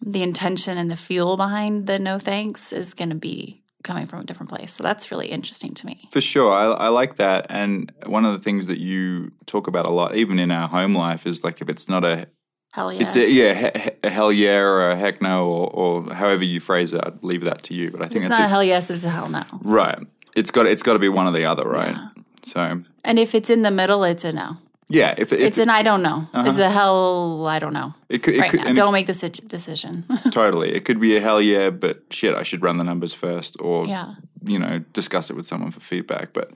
the 0.00 0.22
intention 0.22 0.76
and 0.78 0.90
the 0.90 0.96
fuel 0.96 1.36
behind 1.36 1.86
the 1.86 1.98
no 1.98 2.18
thanks 2.18 2.72
is 2.72 2.94
going 2.94 3.10
to 3.10 3.16
be 3.16 3.62
coming 3.82 4.06
from 4.06 4.20
a 4.20 4.24
different 4.24 4.50
place. 4.50 4.72
So 4.72 4.82
that's 4.82 5.10
really 5.10 5.28
interesting 5.28 5.74
to 5.74 5.86
me. 5.86 6.08
For 6.10 6.20
sure, 6.20 6.52
I, 6.52 6.66
I 6.66 6.88
like 6.88 7.16
that. 7.16 7.46
And 7.48 7.92
one 8.06 8.24
of 8.24 8.32
the 8.32 8.38
things 8.38 8.66
that 8.66 8.78
you 8.78 9.32
talk 9.46 9.66
about 9.66 9.86
a 9.86 9.90
lot, 9.90 10.14
even 10.14 10.38
in 10.38 10.50
our 10.50 10.68
home 10.68 10.94
life, 10.94 11.26
is 11.26 11.42
like 11.42 11.60
if 11.60 11.68
it's 11.68 11.88
not 11.88 12.04
a, 12.04 12.28
Hell 12.72 12.92
yeah. 12.92 13.02
it's 13.02 13.16
a, 13.16 13.28
yeah, 13.28 13.78
he, 13.78 13.90
a 14.04 14.10
hell 14.10 14.32
yeah 14.32 14.58
or 14.58 14.90
a 14.90 14.96
heck 14.96 15.20
no 15.20 15.48
or, 15.48 15.70
or 15.70 16.14
however 16.14 16.44
you 16.44 16.60
phrase 16.60 16.92
it. 16.92 17.00
I'd 17.04 17.20
leave 17.24 17.44
that 17.44 17.64
to 17.64 17.74
you. 17.74 17.90
But 17.90 18.02
I 18.02 18.06
think 18.06 18.24
it's 18.24 18.30
not 18.30 18.42
a 18.42 18.44
a, 18.44 18.48
hell 18.48 18.62
yes, 18.62 18.90
it's 18.90 19.04
a 19.04 19.10
hell 19.10 19.28
no. 19.28 19.44
right. 19.62 19.98
It's 20.36 20.52
got 20.52 20.66
it's 20.66 20.82
got 20.82 20.92
to 20.92 21.00
be 21.00 21.08
one 21.08 21.26
or 21.26 21.32
the 21.32 21.46
other, 21.46 21.64
right? 21.64 21.96
Yeah. 21.96 22.19
So 22.42 22.82
And 23.04 23.18
if 23.18 23.34
it's 23.34 23.50
in 23.50 23.62
the 23.62 23.70
middle, 23.70 24.04
it's 24.04 24.24
a 24.24 24.32
no. 24.32 24.56
yeah, 24.88 25.14
if, 25.18 25.32
if 25.32 25.40
It's 25.40 25.58
an 25.58 25.70
I 25.70 25.82
don't 25.82 26.02
know. 26.02 26.26
It's 26.34 26.58
Uh-huh. 26.58 26.68
a 26.68 26.70
hell 26.70 27.46
I 27.46 27.58
don't 27.58 27.72
know. 27.72 27.94
it 28.08 28.22
could, 28.22 28.34
it 28.34 28.40
right 28.40 28.50
could 28.50 28.60
now. 28.60 28.72
Don't 28.74 28.92
make 28.92 29.06
the 29.06 29.28
decision. 29.46 30.04
totally, 30.32 30.74
it 30.74 30.84
could 30.84 31.00
be 31.00 31.16
a 31.16 31.20
hell 31.20 31.40
yeah, 31.40 31.70
but 31.70 32.02
shit, 32.10 32.34
I 32.34 32.42
should 32.42 32.62
run 32.62 32.78
the 32.78 32.84
numbers 32.84 33.12
first, 33.14 33.56
or 33.60 33.86
yeah. 33.86 34.14
you 34.44 34.58
know, 34.58 34.80
discuss 34.92 35.30
it 35.30 35.36
with 35.36 35.46
someone 35.46 35.70
for 35.70 35.80
feedback, 35.80 36.32
but 36.32 36.50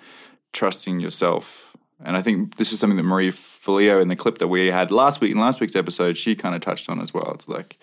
trusting 0.53 1.01
yourself. 1.01 1.77
And 2.05 2.16
I 2.16 2.23
think 2.23 2.57
this 2.57 2.73
is 2.73 2.79
something 2.81 2.97
that 2.97 3.05
Marie 3.05 3.31
Forleo 3.31 4.01
in 4.03 4.09
the 4.09 4.16
clip 4.16 4.38
that 4.38 4.49
we 4.49 4.66
had 4.66 4.90
last 4.90 5.20
week 5.20 5.31
in 5.31 5.38
last 5.38 5.61
week's 5.61 5.77
episode, 5.77 6.16
she 6.16 6.35
kind 6.35 6.55
of 6.55 6.61
touched 6.61 6.88
on 6.90 7.01
as 7.01 7.14
well. 7.14 7.31
It's 7.35 7.49
like 7.49 7.79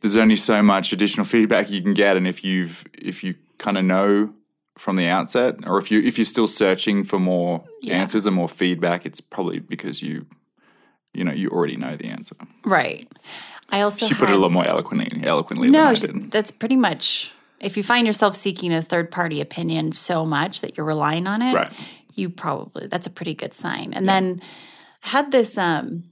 there's 0.00 0.16
only 0.16 0.36
so 0.36 0.62
much 0.62 0.92
additional 0.92 1.24
feedback 1.34 1.70
you 1.70 1.80
can 1.80 1.94
get, 1.94 2.16
and 2.16 2.26
if 2.26 2.42
you've 2.44 2.84
if 2.92 3.22
you 3.24 3.34
kind 3.58 3.78
of 3.78 3.84
know 3.84 4.34
from 4.78 4.96
the 4.96 5.06
outset, 5.08 5.56
or 5.66 5.78
if 5.78 5.90
you 5.90 6.00
if 6.00 6.16
you're 6.18 6.24
still 6.24 6.48
searching 6.48 7.04
for 7.04 7.18
more 7.18 7.64
Yeah. 7.82 7.96
answers 8.00 8.26
and 8.26 8.34
more 8.34 8.48
feedback, 8.48 9.04
it's 9.06 9.20
probably 9.20 9.58
because 9.58 10.02
you 10.02 10.26
you 11.14 11.24
know 11.24 11.32
you 11.32 11.48
already 11.50 11.76
know 11.76 11.96
the 11.96 12.06
answer. 12.06 12.36
Right. 12.64 13.06
I 13.70 13.80
also 13.82 14.06
She 14.06 14.14
put 14.14 14.28
it 14.30 14.34
a 14.34 14.38
lot 14.38 14.52
more 14.52 14.66
eloquently 14.66 15.08
eloquently 15.26 15.68
No, 15.68 15.94
than 15.94 16.16
I 16.16 16.20
did. 16.22 16.30
that's 16.30 16.50
pretty 16.50 16.76
much 16.76 17.32
if 17.60 17.76
you 17.76 17.82
find 17.82 18.06
yourself 18.06 18.34
seeking 18.34 18.72
a 18.72 18.82
third 18.82 19.10
party 19.10 19.40
opinion 19.40 19.92
so 19.92 20.24
much 20.26 20.60
that 20.60 20.76
you're 20.76 20.86
relying 20.86 21.26
on 21.26 21.42
it, 21.42 21.54
Right. 21.54 21.72
you 22.14 22.28
probably 22.30 22.86
that's 22.88 23.06
a 23.06 23.10
pretty 23.10 23.34
good 23.34 23.54
sign. 23.54 23.92
And 23.94 24.08
then 24.08 24.40
I 25.04 25.08
had 25.08 25.30
this 25.32 25.56
um 25.58 26.04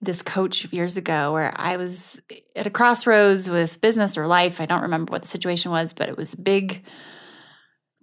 this 0.00 0.22
coach 0.22 0.64
years 0.72 0.96
ago 0.96 1.32
where 1.32 1.52
I 1.56 1.76
was 1.76 2.22
at 2.56 2.66
a 2.66 2.70
crossroads 2.70 3.50
with 3.50 3.80
business 3.80 4.16
or 4.16 4.26
life. 4.28 4.60
I 4.60 4.66
don't 4.66 4.82
remember 4.82 5.10
what 5.10 5.22
the 5.22 5.28
situation 5.28 5.70
was, 5.72 5.92
but 5.92 6.08
it 6.08 6.16
was 6.16 6.34
a 6.34 6.40
big 6.40 6.82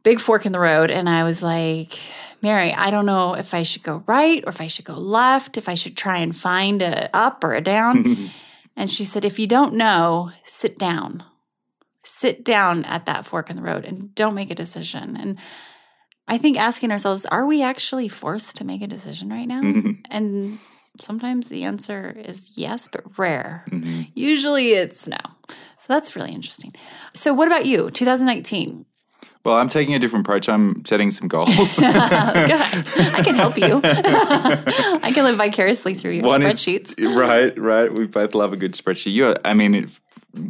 big 0.05 0.19
fork 0.21 0.45
in 0.45 0.53
the 0.53 0.59
road 0.59 0.89
and 0.91 1.09
I 1.09 1.23
was 1.23 1.43
like, 1.43 1.97
Mary, 2.41 2.71
I 2.73 2.91
don't 2.91 3.07
know 3.07 3.33
if 3.33 3.53
I 3.53 3.63
should 3.63 3.83
go 3.83 4.03
right 4.05 4.41
or 4.45 4.49
if 4.49 4.61
I 4.61 4.67
should 4.67 4.85
go 4.85 4.93
left, 4.93 5.57
if 5.57 5.67
I 5.67 5.73
should 5.73 5.97
try 5.97 6.19
and 6.19 6.33
find 6.33 6.81
a 6.81 7.09
up 7.13 7.43
or 7.43 7.53
a 7.53 7.61
down. 7.61 8.31
And 8.77 8.91
she 8.91 9.05
said, 9.05 9.23
if 9.23 9.39
you 9.39 9.47
don't 9.47 9.75
know, 9.75 10.33
sit 10.43 10.77
down. 10.77 11.23
Sit 12.03 12.43
down 12.43 12.83
at 12.83 13.05
that 13.05 13.25
fork 13.25 13.49
in 13.49 13.55
the 13.55 13.61
road 13.61 13.85
and 13.85 14.13
don't 14.13 14.35
make 14.35 14.51
a 14.51 14.55
decision. 14.55 15.15
And 15.15 15.39
I 16.27 16.37
think 16.37 16.59
asking 16.59 16.91
ourselves, 16.91 17.25
are 17.25 17.45
we 17.45 17.63
actually 17.63 18.09
forced 18.09 18.57
to 18.57 18.65
make 18.65 18.81
a 18.81 18.87
decision 18.87 19.29
right 19.29 19.47
now? 19.47 19.61
Mhm. 19.61 20.03
And 20.11 20.59
sometimes 21.01 21.47
the 21.47 21.63
answer 21.63 22.13
is 22.19 22.51
yes, 22.55 22.89
but 22.91 23.17
rare. 23.17 23.63
Mhm. 23.69 24.11
Usually 24.13 24.73
it's 24.73 25.07
no. 25.07 25.23
So 25.47 25.87
that's 25.87 26.13
really 26.17 26.33
interesting. 26.33 26.73
So, 27.13 27.33
what 27.33 27.47
about 27.47 27.65
you, 27.65 27.89
2019? 27.91 28.85
Well, 29.45 29.55
I'm 29.55 29.69
taking 29.69 29.93
a 29.93 29.99
different 29.99 30.25
approach. 30.25 30.49
I'm 30.49 30.83
setting 30.85 31.11
some 31.11 31.27
goals. 31.27 31.77
I 31.79 33.21
can 33.23 33.35
help 33.35 33.55
you. 33.57 33.79
I 33.83 35.11
can 35.13 35.23
live 35.23 35.35
vicariously 35.35 35.93
through 35.93 36.13
your 36.13 36.25
One 36.25 36.41
spreadsheets. 36.41 36.99
is 36.99 37.15
right, 37.15 37.55
right. 37.55 37.93
We 37.93 38.07
both 38.07 38.33
love 38.33 38.53
a 38.53 38.57
good 38.57 38.73
spreadsheet. 38.73 39.13
You, 39.13 39.35
I 39.45 39.53
mean, 39.53 39.75
if, 39.75 40.01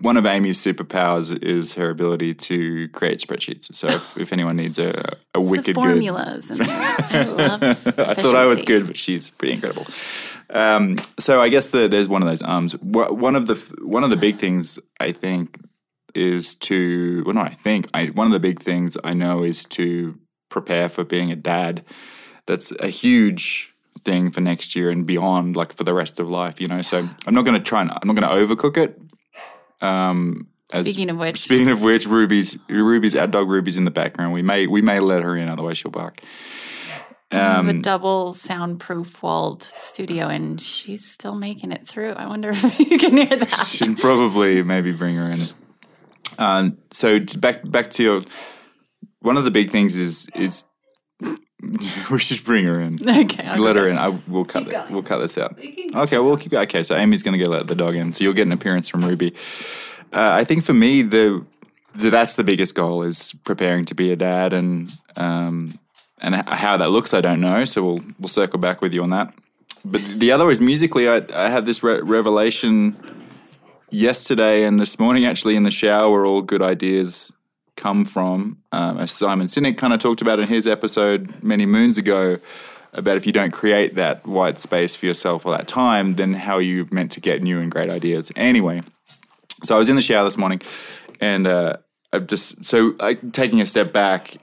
one 0.01 0.15
of 0.15 0.25
Amy's 0.25 0.63
superpowers 0.63 1.43
is 1.43 1.73
her 1.73 1.89
ability 1.89 2.35
to 2.35 2.87
create 2.89 3.19
spreadsheets. 3.19 3.75
So 3.75 3.89
if, 3.89 4.17
if 4.17 4.33
anyone 4.33 4.55
needs 4.55 4.79
a, 4.79 4.89
a 4.89 5.17
the 5.33 5.41
wicked 5.41 5.75
good, 5.75 5.75
formulas. 5.75 6.49
I 6.59 7.23
love 7.23 7.63
I 7.99 8.13
thought 8.13 8.35
I 8.35 8.45
was 8.45 8.63
good, 8.63 8.87
but 8.87 8.95
she's 8.95 9.29
pretty 9.29 9.55
incredible. 9.55 9.85
Um, 10.49 10.99
so 11.19 11.41
I 11.41 11.49
guess 11.49 11.67
the, 11.67 11.89
there's 11.89 12.07
one 12.07 12.21
of 12.21 12.29
those 12.29 12.41
arms. 12.41 12.77
One 12.77 13.35
of 13.35 13.47
the 13.47 13.55
one 13.81 14.05
of 14.05 14.09
the 14.09 14.15
big 14.15 14.37
things 14.37 14.79
I 15.01 15.11
think 15.11 15.59
is 16.15 16.55
to 16.55 17.23
well, 17.25 17.35
no, 17.35 17.41
I 17.41 17.49
think 17.53 17.87
I 17.93 18.07
one 18.07 18.27
of 18.27 18.33
the 18.33 18.39
big 18.39 18.59
things 18.61 18.97
I 19.03 19.13
know 19.13 19.43
is 19.43 19.65
to 19.65 20.17
prepare 20.49 20.89
for 20.89 21.03
being 21.03 21.31
a 21.31 21.35
dad. 21.35 21.83
That's 22.47 22.71
a 22.79 22.87
huge 22.87 23.73
thing 24.03 24.29
for 24.31 24.39
next 24.41 24.75
year 24.75 24.89
and 24.91 25.05
beyond, 25.05 25.55
like 25.57 25.73
for 25.75 25.83
the 25.83 25.93
rest 25.93 26.19
of 26.19 26.29
life, 26.29 26.61
you 26.61 26.67
know. 26.67 26.81
So 26.81 27.09
I'm 27.27 27.33
not 27.33 27.43
going 27.45 27.57
to 27.57 27.63
try 27.63 27.81
and 27.81 27.91
I'm 27.91 28.07
not 28.07 28.15
going 28.15 28.47
to 28.47 28.55
overcook 28.55 28.77
it. 28.77 28.99
Um, 29.81 30.47
as- 30.73 30.85
Speaking 30.85 31.09
of 31.09 31.17
which, 31.17 31.37
Speaking 31.39 31.69
of 31.69 31.81
which, 31.81 32.07
Ruby's 32.07 32.57
Ruby's 32.69 33.15
our 33.15 33.27
dog 33.27 33.49
Ruby's 33.49 33.75
in 33.77 33.85
the 33.85 33.91
background. 33.91 34.33
We 34.33 34.41
may 34.41 34.67
we 34.67 34.81
may 34.81 34.99
let 34.99 35.23
her 35.23 35.35
in, 35.35 35.49
otherwise 35.49 35.77
she'll 35.79 35.91
bark. 35.91 36.21
we 37.31 37.37
have 37.37 37.67
a 37.67 37.69
Um, 37.71 37.81
double 37.81 38.33
soundproof 38.33 39.21
walled 39.21 39.63
studio, 39.63 40.27
and 40.27 40.59
she's 40.61 41.05
still 41.11 41.35
making 41.35 41.71
it 41.71 41.87
through. 41.87 42.13
I 42.13 42.27
wonder 42.27 42.51
if 42.51 42.79
you 42.91 42.97
can 42.99 43.17
hear 43.17 43.25
that. 43.37 43.65
should 43.67 43.97
probably 43.99 44.63
maybe 44.63 44.91
bring 44.91 45.15
her 45.15 45.25
in. 45.27 45.39
Um, 46.37 46.77
so 46.91 47.19
back 47.37 47.69
back 47.69 47.89
to 47.91 48.03
your 48.03 48.21
one 49.19 49.37
of 49.37 49.45
the 49.45 49.51
big 49.51 49.71
things 49.71 49.95
is 49.95 50.27
is 50.35 50.65
we 52.11 52.19
should 52.19 52.43
bring 52.43 52.65
her 52.65 52.79
in. 52.79 52.99
Okay, 53.25 53.45
I'll 53.47 53.61
let 53.61 53.75
her 53.75 53.87
in. 53.87 53.97
I 53.97 54.09
will 54.27 54.45
cut 54.45 54.67
it. 54.67 54.91
We'll 54.91 55.03
cut 55.03 55.19
this 55.19 55.37
out. 55.37 55.57
Okay, 55.57 56.19
we'll 56.19 56.37
keep. 56.37 56.53
Okay, 56.53 56.83
so 56.83 56.95
Amy's 56.95 57.23
going 57.23 57.37
to 57.37 57.43
go 57.43 57.49
let 57.49 57.67
the 57.67 57.75
dog 57.75 57.95
in. 57.95 58.13
So 58.13 58.23
you'll 58.23 58.33
get 58.33 58.45
an 58.45 58.51
appearance 58.51 58.89
from 58.89 59.03
Ruby. 59.03 59.33
Uh, 60.13 60.31
I 60.33 60.43
think 60.43 60.63
for 60.63 60.73
me 60.73 61.01
the 61.01 61.45
so 61.97 62.09
that's 62.09 62.35
the 62.35 62.43
biggest 62.43 62.75
goal 62.75 63.03
is 63.03 63.33
preparing 63.45 63.85
to 63.85 63.95
be 63.95 64.11
a 64.11 64.15
dad 64.15 64.53
and 64.53 64.91
um, 65.15 65.79
and 66.21 66.35
how 66.35 66.77
that 66.77 66.89
looks. 66.89 67.13
I 67.13 67.21
don't 67.21 67.41
know. 67.41 67.65
So 67.65 67.83
we'll 67.83 68.01
we'll 68.19 68.27
circle 68.27 68.59
back 68.59 68.81
with 68.81 68.93
you 68.93 69.01
on 69.03 69.11
that. 69.11 69.33
But 69.83 70.01
the 70.19 70.31
other 70.31 70.49
is 70.51 70.59
musically. 70.59 71.07
I 71.09 71.21
I 71.33 71.49
had 71.49 71.65
this 71.65 71.83
re- 71.83 72.01
revelation 72.01 72.97
yesterday 73.95 74.63
and 74.65 74.79
this 74.79 74.99
morning 74.99 75.25
actually 75.25 75.55
in 75.55 75.63
the 75.63 75.71
shower 75.71 76.11
where 76.11 76.25
all 76.25 76.41
good 76.41 76.61
ideas 76.61 77.31
come 77.77 78.03
from. 78.03 78.57
Um, 78.71 78.99
as 78.99 79.11
Simon 79.11 79.47
Sinek 79.47 79.77
kind 79.77 79.93
of 79.93 79.99
talked 79.99 80.21
about 80.21 80.39
in 80.39 80.47
his 80.47 80.67
episode 80.67 81.41
many 81.41 81.65
moons 81.65 81.97
ago 81.97 82.37
about 82.93 83.17
if 83.17 83.25
you 83.25 83.31
don't 83.31 83.51
create 83.51 83.95
that 83.95 84.25
white 84.27 84.59
space 84.59 84.95
for 84.95 85.05
yourself 85.05 85.45
or 85.45 85.51
that 85.51 85.67
time, 85.67 86.15
then 86.15 86.33
how 86.33 86.55
are 86.55 86.61
you 86.61 86.87
meant 86.91 87.11
to 87.11 87.21
get 87.21 87.41
new 87.41 87.59
and 87.59 87.71
great 87.71 87.89
ideas? 87.89 88.31
Anyway, 88.35 88.83
so 89.63 89.75
I 89.75 89.79
was 89.79 89.89
in 89.89 89.95
the 89.95 90.01
shower 90.01 90.25
this 90.25 90.37
morning 90.37 90.61
and 91.21 91.47
uh, 91.47 91.77
I've 92.11 92.27
just, 92.27 92.65
so 92.65 92.95
I, 92.99 93.13
taking 93.13 93.61
a 93.61 93.65
step 93.65 93.93
back, 93.93 94.37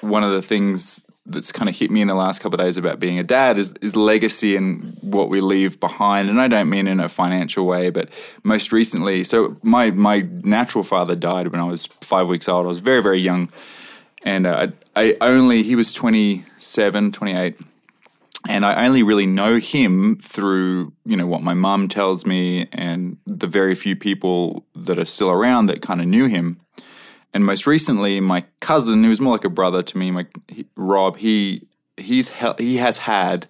one 0.00 0.24
of 0.24 0.32
the 0.32 0.42
things 0.42 1.02
that's 1.28 1.52
kind 1.52 1.68
of 1.68 1.76
hit 1.76 1.90
me 1.90 2.00
in 2.00 2.08
the 2.08 2.14
last 2.14 2.40
couple 2.40 2.58
of 2.58 2.64
days 2.64 2.76
about 2.76 2.98
being 2.98 3.18
a 3.18 3.22
dad 3.22 3.58
is, 3.58 3.74
is 3.80 3.94
legacy 3.94 4.56
and 4.56 4.96
what 5.02 5.28
we 5.28 5.40
leave 5.40 5.78
behind. 5.78 6.28
And 6.28 6.40
I 6.40 6.48
don't 6.48 6.68
mean 6.68 6.86
in 6.86 7.00
a 7.00 7.08
financial 7.08 7.66
way, 7.66 7.90
but 7.90 8.08
most 8.42 8.72
recently, 8.72 9.24
so 9.24 9.56
my 9.62 9.90
my 9.90 10.26
natural 10.42 10.84
father 10.84 11.14
died 11.14 11.48
when 11.48 11.60
I 11.60 11.64
was 11.64 11.86
five 11.86 12.28
weeks 12.28 12.48
old. 12.48 12.66
I 12.66 12.68
was 12.68 12.80
very 12.80 13.02
very 13.02 13.20
young, 13.20 13.50
and 14.22 14.46
uh, 14.46 14.68
I, 14.96 15.16
only 15.20 15.62
he 15.62 15.76
was 15.76 15.92
27, 15.92 17.12
28. 17.12 17.56
And 18.48 18.64
I 18.64 18.86
only 18.86 19.02
really 19.02 19.26
know 19.26 19.58
him 19.58 20.16
through, 20.16 20.92
you 21.04 21.16
know, 21.16 21.26
what 21.26 21.42
my 21.42 21.54
mum 21.54 21.88
tells 21.88 22.24
me 22.24 22.68
and 22.72 23.18
the 23.26 23.46
very 23.46 23.74
few 23.74 23.94
people 23.94 24.64
that 24.74 24.98
are 24.98 25.04
still 25.04 25.30
around 25.30 25.66
that 25.66 25.82
kind 25.82 26.00
of 26.00 26.06
knew 26.06 26.26
him. 26.26 26.58
And 27.34 27.44
most 27.44 27.66
recently, 27.66 28.20
my 28.20 28.44
cousin, 28.60 29.02
who 29.02 29.10
was 29.10 29.20
more 29.20 29.32
like 29.32 29.44
a 29.44 29.50
brother 29.50 29.82
to 29.82 29.98
me, 29.98 30.10
my 30.10 30.26
he, 30.48 30.66
Rob, 30.76 31.18
he 31.18 31.66
he's 31.96 32.30
he 32.58 32.76
has 32.76 32.98
had 32.98 33.46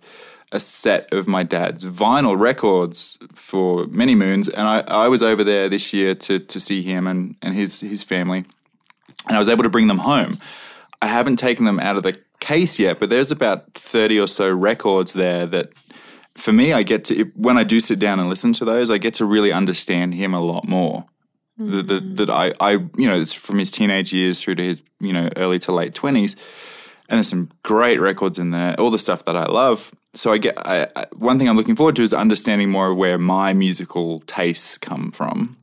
a 0.50 0.58
set 0.58 1.12
of 1.12 1.28
my 1.28 1.42
dad's 1.42 1.84
vinyl 1.84 2.38
records 2.38 3.18
for 3.34 3.86
many 3.86 4.14
moons, 4.14 4.48
and 4.48 4.66
I, 4.66 4.80
I 4.80 5.08
was 5.08 5.22
over 5.22 5.44
there 5.44 5.68
this 5.68 5.92
year 5.92 6.14
to 6.14 6.38
to 6.38 6.60
see 6.60 6.82
him 6.82 7.06
and 7.06 7.36
and 7.40 7.54
his 7.54 7.80
his 7.80 8.02
family, 8.02 8.44
and 9.28 9.36
I 9.36 9.38
was 9.38 9.48
able 9.48 9.62
to 9.62 9.70
bring 9.70 9.86
them 9.86 9.98
home. 9.98 10.38
I 11.00 11.06
haven't 11.06 11.36
taken 11.36 11.64
them 11.64 11.78
out 11.78 11.96
of 11.96 12.02
the 12.02 12.18
case 12.40 12.78
yet, 12.78 12.98
but 12.98 13.10
there's 13.10 13.30
about 13.30 13.74
thirty 13.74 14.18
or 14.18 14.28
so 14.28 14.50
records 14.50 15.12
there 15.12 15.46
that. 15.46 15.72
For 16.34 16.52
me, 16.52 16.72
I 16.72 16.84
get 16.84 17.04
to 17.06 17.32
when 17.34 17.58
I 17.58 17.64
do 17.64 17.80
sit 17.80 17.98
down 17.98 18.20
and 18.20 18.28
listen 18.28 18.52
to 18.52 18.64
those, 18.64 18.92
I 18.92 18.98
get 18.98 19.12
to 19.14 19.24
really 19.24 19.52
understand 19.52 20.14
him 20.14 20.32
a 20.32 20.38
lot 20.40 20.68
more 20.68 21.06
that, 21.59 21.88
that, 21.88 22.16
that 22.16 22.31
I, 22.31 22.53
I, 22.61 22.73
you 22.97 23.07
know, 23.09 23.21
it's 23.21 23.35
from 23.35 23.59
his 23.59 23.71
teenage 23.71 24.12
years 24.12 24.42
through 24.42 24.57
to 24.57 24.64
his, 24.64 24.83
you 25.01 25.12
know, 25.12 25.29
early 25.37 25.59
to 25.61 25.73
late 25.73 25.94
twenties, 25.94 26.37
and 27.09 27.16
there's 27.16 27.29
some 27.29 27.51
great 27.62 28.01
records 28.01 28.38
in 28.38 28.51
there, 28.51 28.79
all 28.81 28.90
the 28.90 28.99
stuff 28.99 29.25
that 29.25 29.37
I 29.37 29.47
love. 29.47 29.92
So 30.14 30.33
I 30.33 30.38
get 30.38 30.59
I, 30.66 30.88
I, 30.97 31.07
one 31.16 31.38
thing 31.38 31.49
I'm 31.49 31.57
looking 31.57 31.77
forward 31.77 31.97
to 31.97 32.03
is 32.03 32.12
understanding 32.14 32.71
more 32.71 32.90
of 32.90 32.97
where 32.97 33.18
my 33.18 33.53
musical 33.53 34.21
tastes 34.21 34.79
come 34.79 35.11
from, 35.12 35.57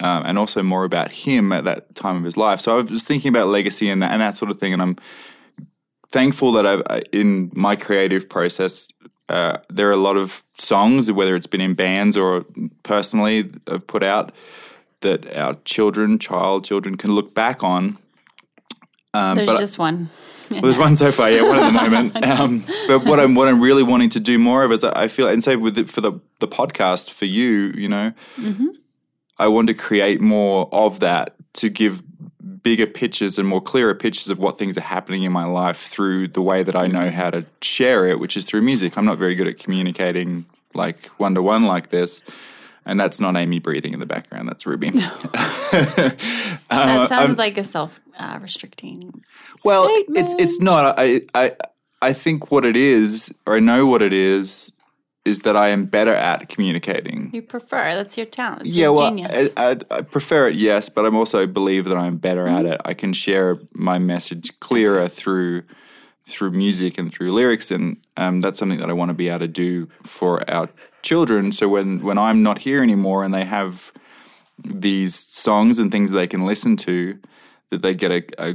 um, 0.00 0.22
and 0.26 0.38
also 0.38 0.62
more 0.62 0.84
about 0.84 1.12
him 1.12 1.52
at 1.52 1.64
that 1.64 1.94
time 1.94 2.16
of 2.16 2.24
his 2.24 2.36
life. 2.36 2.60
So 2.60 2.78
I 2.78 2.82
was 2.82 3.04
thinking 3.04 3.28
about 3.28 3.48
legacy 3.48 3.88
and 3.88 4.02
that 4.02 4.12
and 4.12 4.20
that 4.20 4.36
sort 4.36 4.50
of 4.50 4.58
thing, 4.58 4.72
and 4.72 4.82
I'm 4.82 4.96
thankful 6.10 6.52
that 6.52 6.66
I've 6.66 6.82
I- 6.90 7.02
in 7.12 7.50
my 7.54 7.76
creative 7.76 8.28
process. 8.28 8.88
Uh, 9.26 9.56
there 9.70 9.88
are 9.88 9.92
a 9.92 9.96
lot 9.96 10.18
of 10.18 10.44
songs, 10.58 11.10
whether 11.10 11.34
it's 11.34 11.46
been 11.46 11.62
in 11.62 11.72
bands 11.72 12.14
or 12.14 12.44
personally, 12.82 13.50
I've 13.66 13.86
put 13.86 14.02
out 14.02 14.32
that 15.04 15.34
our 15.36 15.54
children, 15.64 16.18
child 16.18 16.64
children, 16.64 16.96
can 16.96 17.12
look 17.12 17.32
back 17.32 17.62
on. 17.62 17.96
Um, 19.14 19.36
There's 19.36 19.58
just 19.58 19.78
one. 19.78 20.10
well, 20.50 20.60
there's 20.62 20.76
one 20.76 20.96
so 20.96 21.10
far, 21.12 21.30
yeah, 21.30 21.42
one 21.42 21.58
at 21.58 21.66
the 21.72 21.80
moment. 21.80 22.16
Um, 22.24 22.64
but 22.88 23.04
what 23.04 23.20
I'm 23.20 23.34
what 23.34 23.46
I'm 23.48 23.60
really 23.60 23.82
wanting 23.84 24.10
to 24.10 24.20
do 24.20 24.38
more 24.38 24.64
of 24.64 24.72
is 24.72 24.82
I 24.82 25.06
feel 25.08 25.28
and 25.28 25.42
say 25.42 25.56
with 25.56 25.78
it 25.78 25.88
for 25.88 26.00
the 26.00 26.20
the 26.40 26.48
podcast 26.48 27.10
for 27.10 27.24
you, 27.24 27.72
you 27.76 27.88
know, 27.88 28.12
I 29.38 29.48
want 29.48 29.68
to 29.68 29.74
create 29.74 30.20
more 30.20 30.68
of 30.72 31.00
that 31.00 31.36
to 31.54 31.68
give 31.68 32.02
bigger 32.62 32.86
pictures 32.86 33.38
and 33.38 33.46
more 33.46 33.60
clearer 33.60 33.94
pictures 33.94 34.28
of 34.30 34.38
what 34.38 34.58
things 34.58 34.76
are 34.76 34.80
happening 34.82 35.22
in 35.22 35.30
my 35.32 35.44
life 35.44 35.76
through 35.78 36.28
the 36.28 36.42
way 36.42 36.62
that 36.62 36.74
I 36.74 36.86
know 36.88 37.10
how 37.10 37.30
to 37.30 37.44
share 37.62 38.06
it, 38.06 38.18
which 38.18 38.36
is 38.36 38.44
through 38.46 38.62
music. 38.62 38.96
I'm 38.98 39.04
not 39.04 39.18
very 39.18 39.34
good 39.34 39.46
at 39.46 39.58
communicating 39.58 40.46
like 40.74 41.06
one 41.18 41.34
to 41.34 41.42
one 41.42 41.64
like 41.64 41.90
this. 41.90 42.22
And 42.86 43.00
that's 43.00 43.18
not 43.18 43.36
Amy 43.36 43.60
breathing 43.60 43.94
in 43.94 44.00
the 44.00 44.06
background. 44.06 44.48
That's 44.48 44.66
Ruby. 44.66 44.92
That 46.70 47.08
sounded 47.08 47.38
like 47.38 47.58
a 47.58 47.64
self 47.64 48.00
uh, 48.18 48.38
restricting. 48.40 49.22
Well, 49.64 49.88
statement. 49.88 50.18
it's 50.18 50.42
it's 50.42 50.60
not. 50.60 50.94
I 50.98 51.22
I 51.34 51.52
I 52.02 52.12
think 52.12 52.50
what 52.50 52.64
it 52.64 52.76
is, 52.76 53.34
or 53.46 53.56
I 53.56 53.60
know 53.60 53.86
what 53.86 54.02
it 54.02 54.12
is, 54.12 54.72
is 55.24 55.40
that 55.40 55.56
I 55.56 55.70
am 55.70 55.86
better 55.86 56.14
at 56.14 56.48
communicating. 56.48 57.30
You 57.32 57.42
prefer. 57.42 57.94
That's 57.94 58.16
your 58.16 58.26
talent. 58.26 58.66
It's 58.66 58.76
yeah, 58.76 58.84
your 58.84 58.92
well, 58.92 59.08
genius. 59.08 59.52
I, 59.56 59.70
I, 59.70 59.76
I 59.90 60.02
prefer 60.02 60.48
it, 60.48 60.56
yes, 60.56 60.88
but 60.88 61.06
I'm 61.06 61.16
also 61.16 61.46
believe 61.46 61.86
that 61.86 61.96
I'm 61.96 62.18
better 62.18 62.46
at 62.46 62.66
it. 62.66 62.80
I 62.84 62.94
can 62.94 63.12
share 63.12 63.58
my 63.72 63.98
message 63.98 64.58
clearer 64.60 65.08
through 65.08 65.62
through 66.26 66.50
music 66.50 66.96
and 66.96 67.12
through 67.12 67.32
lyrics, 67.32 67.70
and 67.70 67.98
um, 68.16 68.40
that's 68.40 68.58
something 68.58 68.78
that 68.78 68.88
I 68.88 68.94
want 68.94 69.10
to 69.10 69.14
be 69.14 69.28
able 69.28 69.40
to 69.40 69.48
do 69.48 69.88
for 70.02 70.48
our 70.50 70.70
children. 71.04 71.52
So 71.52 71.68
when 71.68 72.00
when 72.00 72.18
I'm 72.18 72.42
not 72.42 72.58
here 72.58 72.82
anymore, 72.82 73.22
and 73.22 73.32
they 73.32 73.44
have 73.44 73.92
these 74.58 75.14
songs 75.14 75.78
and 75.78 75.92
things 75.92 76.10
they 76.10 76.26
can 76.26 76.44
listen 76.46 76.76
to, 76.78 77.18
that 77.70 77.82
they 77.82 77.94
get 77.94 78.10
a, 78.10 78.24
a 78.38 78.54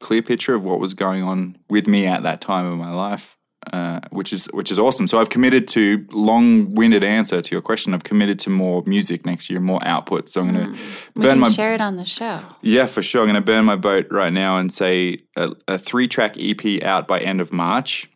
clear 0.00 0.22
picture 0.22 0.54
of 0.54 0.64
what 0.64 0.80
was 0.80 0.94
going 0.94 1.22
on 1.22 1.56
with 1.70 1.86
me 1.86 2.06
at 2.06 2.22
that 2.22 2.40
time 2.40 2.66
of 2.66 2.78
my 2.78 2.92
life, 2.92 3.36
uh, 3.72 4.00
which 4.10 4.32
is 4.32 4.46
which 4.46 4.70
is 4.70 4.78
awesome. 4.78 5.06
So 5.06 5.18
I've 5.18 5.30
committed 5.30 5.68
to 5.68 6.06
long-winded 6.10 7.04
answer 7.04 7.40
to 7.40 7.54
your 7.54 7.62
question. 7.62 7.94
I've 7.94 8.04
committed 8.04 8.38
to 8.40 8.50
more 8.50 8.82
music 8.86 9.24
next 9.24 9.48
year, 9.48 9.60
more 9.60 9.80
output. 9.82 10.28
So 10.28 10.42
I'm 10.42 10.52
going 10.52 10.74
to 10.74 10.80
we 11.14 11.22
burn 11.22 11.38
my 11.38 11.48
share 11.48 11.74
it 11.74 11.80
on 11.80 11.96
the 11.96 12.04
show. 12.04 12.42
yeah 12.62 12.86
for 12.86 13.02
sure. 13.02 13.22
I'm 13.22 13.28
going 13.28 13.42
to 13.42 13.46
burn 13.52 13.64
my 13.64 13.76
boat 13.76 14.06
right 14.10 14.32
now 14.32 14.58
and 14.58 14.72
say 14.72 15.18
a, 15.36 15.52
a 15.68 15.78
three-track 15.78 16.36
EP 16.38 16.82
out 16.82 17.06
by 17.08 17.20
end 17.20 17.40
of 17.40 17.52
March. 17.52 18.08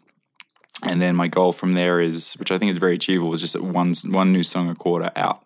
And 0.83 1.01
then 1.01 1.15
my 1.17 1.29
goal 1.29 1.53
from 1.53 1.75
there 1.75 2.01
is, 2.01 2.33
which 2.35 2.51
I 2.51 2.59
think 2.59 2.71
is 2.71 2.79
very 2.79 2.95
achievable, 2.95 3.35
is 3.35 3.41
just 3.41 3.59
one 3.61 3.95
one 4.07 4.33
new 4.33 4.43
song 4.43 4.69
a 4.71 4.75
quarter 4.75 5.11
out 5.17 5.45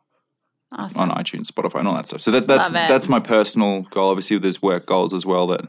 Awesome. 0.77 1.03
on 1.03 1.11
iTunes, 1.11 1.47
Spotify, 1.51 1.81
and 1.81 1.89
all 1.89 1.95
that 1.95 2.07
stuff. 2.07 2.21
So 2.21 2.31
that, 2.33 2.47
that's 2.47 2.71
that's 2.71 3.09
my 3.09 3.21
personal 3.21 3.83
goal. 3.91 4.11
Obviously, 4.11 4.39
there's 4.39 4.61
work 4.63 4.87
goals 4.87 5.13
as 5.15 5.25
well 5.27 5.47
that 5.49 5.69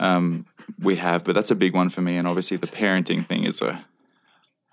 um, 0.00 0.46
we 0.80 0.96
have, 0.96 1.24
but 1.24 1.34
that's 1.34 1.50
a 1.50 1.54
big 1.54 1.74
one 1.74 1.88
for 1.90 2.00
me. 2.00 2.16
And 2.16 2.26
obviously, 2.28 2.56
the 2.56 2.66
parenting 2.66 3.26
thing 3.26 3.44
is 3.44 3.60
a 3.62 3.84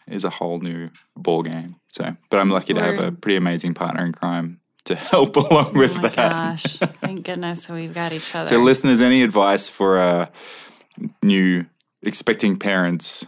is 0.08 0.24
a 0.24 0.30
whole 0.30 0.60
new 0.60 0.90
ball 1.16 1.44
game. 1.44 1.76
So, 1.90 2.16
but 2.30 2.40
I'm 2.40 2.50
lucky 2.50 2.74
to 2.74 2.82
have 2.82 3.00
a 3.00 3.12
pretty 3.12 3.36
amazing 3.38 3.74
partner 3.74 4.04
in 4.06 4.12
crime 4.12 4.60
to 4.86 4.96
help 4.96 5.36
along 5.38 5.74
with 5.76 5.92
Oh 5.98 6.02
my 6.02 6.10
that. 6.10 6.16
gosh. 6.16 6.64
Thank 7.02 7.26
goodness 7.26 7.70
we've 7.70 7.94
got 7.94 8.12
each 8.12 8.34
other. 8.36 8.50
So, 8.50 8.58
listeners, 8.60 9.02
any 9.02 9.24
advice 9.24 9.68
for 9.70 9.98
uh, 10.00 10.26
new 11.22 11.66
expecting 12.02 12.58
parents? 12.58 13.26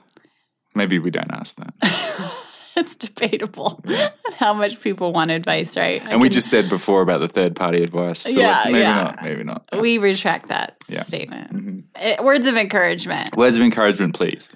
Maybe 0.75 0.99
we 0.99 1.09
don't 1.09 1.31
ask 1.31 1.55
that. 1.55 1.73
it's 2.75 2.95
debatable 2.95 3.81
how 4.37 4.53
much 4.53 4.81
people 4.81 5.13
want 5.13 5.31
advice, 5.31 5.77
right? 5.77 6.01
I 6.05 6.11
And 6.11 6.21
we 6.21 6.27
can- 6.27 6.33
just 6.35 6.49
said 6.49 6.67
before 6.69 7.01
about 7.01 7.19
the 7.19 7.27
third 7.29 7.55
party 7.55 7.81
advice. 7.83 8.19
So 8.21 8.29
Yeah, 8.29 8.61
maybe 8.65 8.79
yeah. 8.79 9.03
not. 9.03 9.23
Maybe 9.23 9.43
not. 9.43 9.65
we 9.79 9.97
retract 9.97 10.49
that 10.49 10.75
Yeah. 10.89 11.03
statement. 11.03 11.85
Eh, 11.95 12.21
words 12.21 12.45
of 12.47 12.57
encouragement. 12.57 13.35
Words 13.35 13.55
of 13.55 13.61
encouragement, 13.61 14.13
please. 14.13 14.53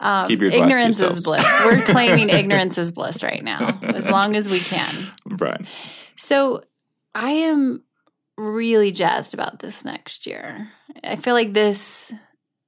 Um, 0.00 0.26
Keep 0.26 0.40
your 0.42 0.50
ignorance 0.50 1.00
is 1.00 1.24
bliss. 1.24 1.44
We're 1.64 1.80
claiming 1.86 2.28
ignorance 2.28 2.76
is 2.76 2.90
bliss 2.90 3.22
right 3.22 3.42
now, 3.42 3.78
as 3.82 4.10
long 4.10 4.34
as 4.34 4.48
we 4.48 4.58
can. 4.58 4.94
Right. 5.24 5.64
So 6.16 6.64
I 7.14 7.30
am 7.30 7.84
really 8.36 8.90
jazzed 8.90 9.32
about 9.32 9.60
this 9.60 9.84
next 9.84 10.26
year. 10.26 10.68
I 11.04 11.14
feel 11.16 11.34
like 11.34 11.52
this 11.52 12.12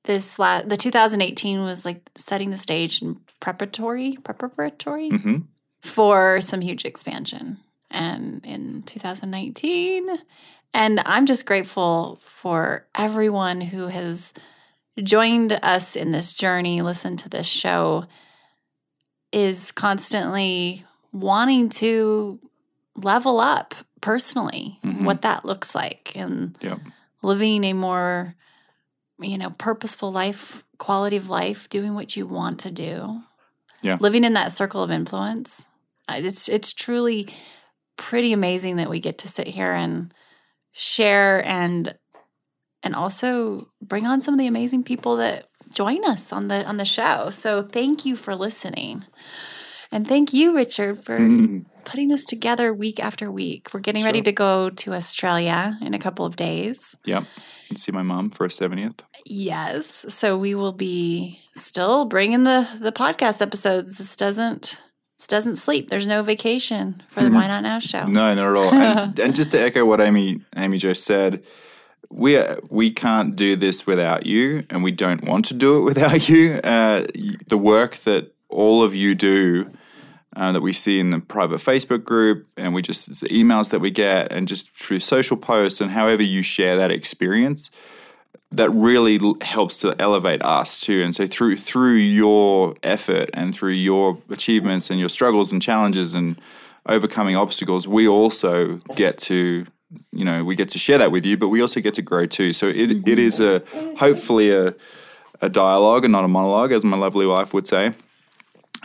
this 0.05 0.39
la- 0.39 0.63
the 0.63 0.77
2018 0.77 1.63
was 1.65 1.85
like 1.85 2.09
setting 2.15 2.51
the 2.51 2.57
stage 2.57 3.03
and 3.03 3.17
preparatory 3.41 4.17
preparatory 4.23 5.11
hmm 5.11 5.37
for 5.83 6.41
some 6.41 6.63
huge 6.63 6.87
expansion 6.87 7.59
and 7.91 8.41
in 8.47 8.83
2019 8.85 10.09
and 10.73 11.01
i'm 11.05 11.27
just 11.27 11.45
grateful 11.45 12.19
for 12.23 12.87
everyone 12.95 13.61
who 13.61 13.89
has 13.89 14.33
joined 15.03 15.53
us 15.63 15.95
in 15.95 16.11
this 16.11 16.33
journey 16.33 16.81
listened 16.81 17.19
to 17.19 17.29
this 17.29 17.47
show 17.47 18.07
is 19.33 19.73
constantly 19.73 20.85
wanting 21.13 21.69
to 21.69 22.39
level 22.97 23.41
up 23.41 23.75
personally 24.01 24.79
Mhm. 24.83 25.05
what 25.05 25.23
that 25.23 25.45
looks 25.45 25.75
like 25.75 26.13
and 26.15 26.57
Yep. 26.63 26.79
living 27.23 27.63
a 27.65 27.73
more 27.75 28.35
you 29.25 29.39
know 29.39 29.51
purposeful 29.59 30.13
life 30.13 30.65
quality 30.79 31.17
of 31.17 31.29
life 31.29 31.69
doing 31.69 31.95
what 31.95 32.17
you 32.17 32.27
want 32.27 32.61
to 32.61 32.71
do. 32.71 33.21
Yeah. 33.83 33.99
living 34.01 34.25
in 34.25 34.33
that 34.33 34.51
circle 34.53 34.83
of 34.83 34.91
influence. 34.91 35.65
It's 36.09 36.49
it's 36.49 36.73
truly 36.73 37.29
pretty 37.97 38.33
amazing 38.33 38.77
that 38.77 38.89
we 38.91 38.99
get 38.99 39.19
to 39.19 39.29
sit 39.29 39.47
here 39.47 39.73
and 39.73 40.13
share 40.73 41.45
and 41.47 41.95
and 42.83 42.95
also 42.95 43.69
bring 43.83 44.07
on 44.07 44.21
some 44.23 44.35
of 44.35 44.39
the 44.41 44.47
amazing 44.47 44.85
people 44.85 45.17
that 45.17 45.49
join 45.73 46.05
us 46.05 46.33
on 46.33 46.49
the 46.49 46.65
on 46.67 46.77
the 46.79 46.85
show. 46.85 47.31
So 47.31 47.63
thank 47.63 48.05
you 48.07 48.17
for 48.17 48.35
listening. 48.35 49.05
And 49.93 50.09
thank 50.09 50.33
you 50.33 50.55
richard 50.57 51.05
for 51.05 51.19
Mm. 51.19 51.67
putting 51.85 52.09
this 52.09 52.25
together 52.25 52.73
week 52.75 52.99
after 52.99 53.31
week. 53.31 53.69
We're 53.73 53.81
getting 53.81 54.03
ready 54.05 54.23
to 54.23 54.33
go 54.33 54.71
to 54.71 54.93
australia 54.95 55.79
in 55.83 55.95
a 55.95 55.99
couple 55.99 56.25
of 56.25 56.37
days. 56.37 56.97
Yep. 57.07 57.25
See 57.77 57.93
my 57.93 58.03
mom 58.03 58.31
for 58.31 58.45
a 58.45 58.49
70th. 58.49 59.01
Yes. 59.27 60.07
So 60.09 60.37
we 60.37 60.55
will 60.55 60.73
be 60.73 61.41
still 61.53 62.05
bringing 62.05 62.45
the 62.45 62.69
the 62.81 62.93
podcast 62.93 63.41
episodes. 63.41 63.99
This 63.99 64.17
doesn't 64.17 64.83
this 65.19 65.27
doesn't 65.27 65.57
sleep. 65.57 65.89
There's 65.89 66.07
no 66.07 66.23
vacation 66.23 67.03
for 67.09 67.23
the 67.23 67.31
Why 67.31 67.47
Not 67.47 67.63
Now 67.63 67.79
show. 67.79 68.07
No, 68.07 68.35
not 68.35 68.47
at 68.47 68.57
all. 68.57 68.75
and, 68.75 69.19
and 69.25 69.35
just 69.35 69.51
to 69.53 69.61
echo 69.61 69.85
what 69.85 70.01
Amy 70.01 70.43
Amy 70.57 70.79
just 70.79 71.05
said, 71.05 71.45
we 72.11 72.37
are, 72.37 72.59
we 72.69 72.91
can't 72.91 73.35
do 73.35 73.57
this 73.57 73.87
without 73.87 74.27
you, 74.27 74.65
and 74.71 74.85
we 74.85 74.91
don't 74.93 75.25
want 75.25 75.47
to 75.47 75.55
do 75.55 75.79
it 75.79 75.81
without 75.91 76.29
you. 76.29 76.55
Uh, 76.55 77.07
the 77.49 77.59
work 77.59 77.97
that 77.99 78.35
all 78.49 78.83
of 78.83 78.95
you 78.95 79.15
do. 79.15 79.71
Uh, 80.37 80.51
that 80.51 80.63
we 80.63 80.73
see 80.73 80.99
in 80.99 81.11
the 81.11 81.21
private 81.21 81.61
Facebook 81.61 82.03
group, 82.03 82.49
and 82.57 82.75
we 82.75 82.83
just 82.83 83.09
emails 83.25 83.71
that 83.71 83.79
we 83.79 83.91
get, 83.91 84.33
and 84.33 84.49
just 84.49 84.69
through 84.71 84.99
social 84.99 85.37
posts, 85.37 85.81
and 85.81 85.93
however 85.93 86.25
you 86.25 86.43
share 86.43 86.77
that 86.77 86.91
experience, 86.91 87.71
that 88.51 88.71
really 88.71 89.21
helps 89.43 89.81
to 89.81 89.95
elevate 90.01 90.43
us 90.45 90.81
too. 90.81 91.03
And 91.03 91.15
so 91.15 91.27
through 91.27 91.57
through 91.57 91.95
your 91.95 92.75
effort 92.83 93.31
and 93.33 93.55
through 93.55 93.73
your 93.73 94.19
achievements 94.31 94.91
and 94.91 94.99
your 94.99 95.09
struggles 95.09 95.53
and 95.53 95.63
challenges 95.63 96.15
and 96.15 96.41
overcoming 96.87 97.37
obstacles, 97.37 97.87
we 97.87 98.09
also 98.09 98.77
get 98.97 99.19
to 99.19 99.67
you 100.13 100.25
know 100.25 100.45
we 100.45 100.57
get 100.57 100.69
to 100.71 100.79
share 100.79 100.99
that 100.99 101.13
with 101.13 101.25
you, 101.25 101.37
but 101.37 101.49
we 101.49 101.61
also 101.61 101.81
get 101.81 101.95
to 101.95 102.03
grow 102.03 102.27
too. 102.27 102.53
So 102.53 102.67
it, 102.67 103.09
it 103.09 103.19
is 103.19 103.41
a 103.41 103.63
hopefully 103.99 104.51
a 104.51 104.75
a 105.41 105.49
dialogue 105.49 106.05
and 106.05 106.13
not 106.13 106.25
a 106.25 106.29
monologue, 106.29 106.73
as 106.73 106.85
my 106.85 106.97
lovely 106.97 107.27
wife 107.27 107.53
would 107.55 107.67
say. 107.67 107.93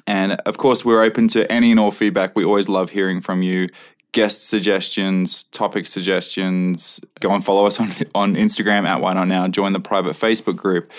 And 0.10 0.32
of 0.48 0.58
course, 0.58 0.84
we're 0.84 1.04
open 1.04 1.28
to 1.30 1.50
any 1.52 1.70
and 1.70 1.80
all 1.80 1.92
feedback. 1.92 2.36
We 2.36 2.44
always 2.44 2.68
love 2.68 2.90
hearing 2.90 3.22
from 3.22 3.44
you. 3.44 3.70
Guest 4.12 4.50
suggestions, 4.50 5.44
topic 5.44 5.86
suggestions. 5.86 7.00
Go 7.20 7.32
and 7.32 7.46
follow 7.46 7.68
us 7.68 7.80
on, 7.80 7.92
on 8.16 8.34
Instagram 8.34 8.88
at 8.88 9.02
Why 9.02 9.14
Not 9.14 9.28
Now. 9.28 9.48
Join 9.48 9.72
the 9.72 9.80
private 9.80 10.16
Facebook 10.16 10.56
group. 10.56 10.92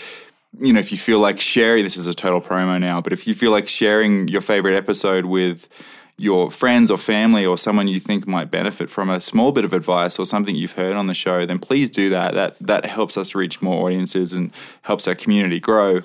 You 0.60 0.72
know, 0.72 0.78
if 0.78 0.92
you 0.92 0.98
feel 0.98 1.18
like 1.18 1.40
sharing, 1.40 1.82
this 1.82 1.96
is 1.96 2.06
a 2.06 2.14
total 2.14 2.40
promo 2.40 2.80
now, 2.80 3.00
but 3.00 3.12
if 3.12 3.26
you 3.26 3.34
feel 3.34 3.50
like 3.50 3.66
sharing 3.66 4.28
your 4.28 4.40
favorite 4.40 4.76
episode 4.76 5.24
with 5.24 5.68
your 6.16 6.48
friends 6.48 6.88
or 6.88 6.96
family 6.96 7.44
or 7.44 7.58
someone 7.58 7.88
you 7.88 7.98
think 7.98 8.28
might 8.28 8.48
benefit 8.48 8.90
from 8.90 9.10
a 9.10 9.20
small 9.20 9.50
bit 9.50 9.64
of 9.64 9.72
advice 9.72 10.20
or 10.20 10.26
something 10.26 10.54
you've 10.54 10.74
heard 10.74 10.94
on 10.94 11.08
the 11.08 11.14
show, 11.14 11.44
then 11.46 11.58
please 11.58 11.90
do 11.90 12.10
that. 12.10 12.34
That 12.34 12.56
that 12.60 12.84
helps 12.84 13.16
us 13.16 13.34
reach 13.34 13.60
more 13.60 13.86
audiences 13.86 14.32
and 14.32 14.52
helps 14.82 15.08
our 15.08 15.16
community 15.16 15.58
grow. 15.58 16.02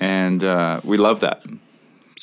And 0.00 0.42
uh, 0.42 0.80
we 0.82 0.96
love 0.96 1.20
that. 1.20 1.42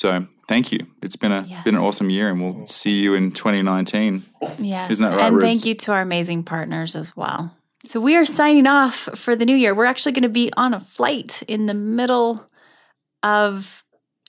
So 0.00 0.26
thank 0.48 0.72
you. 0.72 0.86
It's 1.02 1.16
been 1.16 1.30
a 1.30 1.44
Yes. 1.46 1.62
been 1.62 1.74
an 1.74 1.82
awesome 1.82 2.08
year, 2.08 2.30
and 2.30 2.40
we'll 2.42 2.66
see 2.68 3.02
you 3.02 3.12
in 3.12 3.32
2019. 3.32 4.22
Yes. 4.58 4.92
Isn't 4.92 5.04
that 5.04 5.14
right, 5.14 5.30
and 5.30 5.42
thank 5.42 5.66
you 5.66 5.74
to 5.74 5.92
our 5.92 6.00
amazing 6.00 6.42
partners 6.42 6.96
as 6.96 7.14
well. 7.14 7.54
So 7.84 8.00
we 8.00 8.16
are 8.16 8.24
signing 8.24 8.66
off 8.66 9.10
for 9.14 9.36
the 9.36 9.44
new 9.44 9.54
year. 9.54 9.74
We're 9.74 9.84
actually 9.84 10.12
going 10.12 10.22
to 10.22 10.30
be 10.30 10.50
on 10.56 10.72
a 10.72 10.80
flight 10.80 11.42
in 11.48 11.66
the 11.66 11.74
middle 11.74 12.46
of 13.22 13.84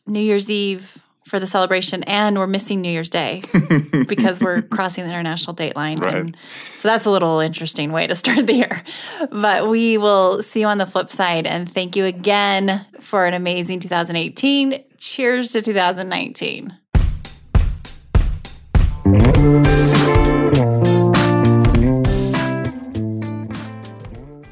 New 0.05 0.19
Year's 0.19 0.49
Eve 0.49 1.01
for 1.25 1.39
the 1.39 1.47
celebration, 1.47 2.03
and 2.03 2.37
we're 2.37 2.47
missing 2.47 2.81
New 2.81 2.91
Year's 2.91 3.09
Day 3.09 3.41
because 4.09 4.41
we're 4.41 4.63
crossing 4.63 5.05
the 5.05 5.09
international 5.09 5.53
date 5.53 5.77
line. 5.77 5.99
Right. 5.99 6.17
And 6.17 6.37
so 6.75 6.89
that's 6.89 7.05
a 7.05 7.09
little 7.09 7.39
interesting 7.39 7.93
way 7.93 8.07
to 8.07 8.15
start 8.15 8.45
the 8.45 8.55
year. 8.55 8.83
But 9.31 9.69
we 9.69 9.97
will 9.97 10.43
see 10.43 10.59
you 10.59 10.67
on 10.67 10.79
the 10.79 10.85
flip 10.85 11.09
side. 11.09 11.47
And 11.47 11.71
thank 11.71 11.95
you 11.95 12.03
again 12.03 12.85
for 12.99 13.25
an 13.25 13.33
amazing 13.33 13.79
2018. 13.79 14.83
Cheers 15.01 15.53
to 15.53 15.63
2019. 15.63 16.77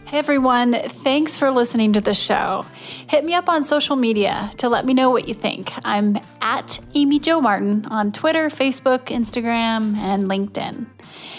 Hey 0.06 0.18
everyone, 0.18 0.74
thanks 0.74 1.38
for 1.38 1.52
listening 1.52 1.94
to 1.94 2.02
the 2.02 2.16
show. 2.16 2.66
Hit 3.08 3.24
me 3.26 3.36
up 3.36 3.48
on 3.48 3.64
social 3.64 3.96
media 3.96 4.50
to 4.58 4.70
let 4.70 4.86
me 4.86 4.96
know 4.96 5.12
what 5.12 5.28
you 5.28 5.36
think. 5.36 5.72
I'm 5.86 6.18
at 6.42 6.80
Amy 6.96 7.20
Jo 7.20 7.40
Martin 7.40 7.86
on 7.86 8.12
Twitter, 8.12 8.50
Facebook, 8.50 9.06
Instagram, 9.06 9.98
and 9.98 10.24
LinkedIn. 10.24 10.88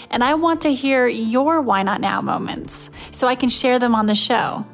And 0.09 0.23
I 0.23 0.35
want 0.35 0.61
to 0.61 0.73
hear 0.73 1.05
your 1.05 1.59
Why 1.59 1.83
Not 1.83 1.99
Now 1.99 2.21
moments 2.21 2.89
so 3.11 3.27
I 3.27 3.35
can 3.35 3.49
share 3.49 3.77
them 3.77 3.93
on 3.93 4.05
the 4.05 4.15
show. 4.15 4.65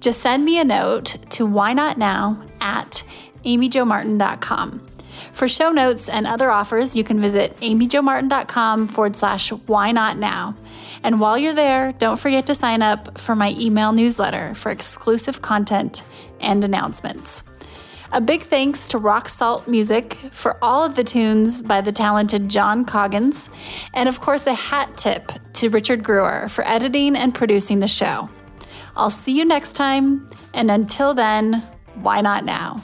Just 0.00 0.22
send 0.22 0.44
me 0.44 0.58
a 0.58 0.64
note 0.64 1.16
to 1.30 1.44
why 1.46 1.74
not 1.74 1.98
now 1.98 2.44
at 2.60 3.02
amyjomartin.com. 3.44 4.86
For 5.32 5.48
show 5.48 5.70
notes 5.70 6.08
and 6.08 6.26
other 6.26 6.50
offers, 6.50 6.96
you 6.96 7.04
can 7.04 7.20
visit 7.20 7.58
amyjomartin.com 7.60 8.88
forward 8.88 9.16
slash 9.16 9.50
why 9.50 9.90
not 9.92 10.18
now. 10.18 10.54
And 11.02 11.20
while 11.20 11.36
you're 11.36 11.54
there, 11.54 11.92
don't 11.92 12.18
forget 12.18 12.46
to 12.46 12.54
sign 12.54 12.82
up 12.82 13.18
for 13.18 13.34
my 13.34 13.50
email 13.58 13.92
newsletter 13.92 14.54
for 14.54 14.70
exclusive 14.70 15.42
content 15.42 16.02
and 16.40 16.64
announcements. 16.64 17.42
A 18.12 18.20
big 18.20 18.42
thanks 18.42 18.86
to 18.88 18.98
Rock 18.98 19.28
Salt 19.28 19.66
Music 19.66 20.14
for 20.30 20.56
all 20.62 20.84
of 20.84 20.94
the 20.94 21.02
tunes 21.02 21.60
by 21.60 21.80
the 21.80 21.90
talented 21.90 22.48
John 22.48 22.84
Coggins, 22.84 23.48
and 23.92 24.08
of 24.08 24.20
course, 24.20 24.46
a 24.46 24.54
hat 24.54 24.96
tip 24.96 25.32
to 25.54 25.68
Richard 25.68 26.04
Grewar 26.04 26.48
for 26.48 26.64
editing 26.64 27.16
and 27.16 27.34
producing 27.34 27.80
the 27.80 27.88
show. 27.88 28.30
I'll 28.96 29.10
see 29.10 29.36
you 29.36 29.44
next 29.44 29.72
time, 29.72 30.30
and 30.52 30.70
until 30.70 31.12
then, 31.12 31.64
why 31.94 32.20
not 32.20 32.44
now? 32.44 32.82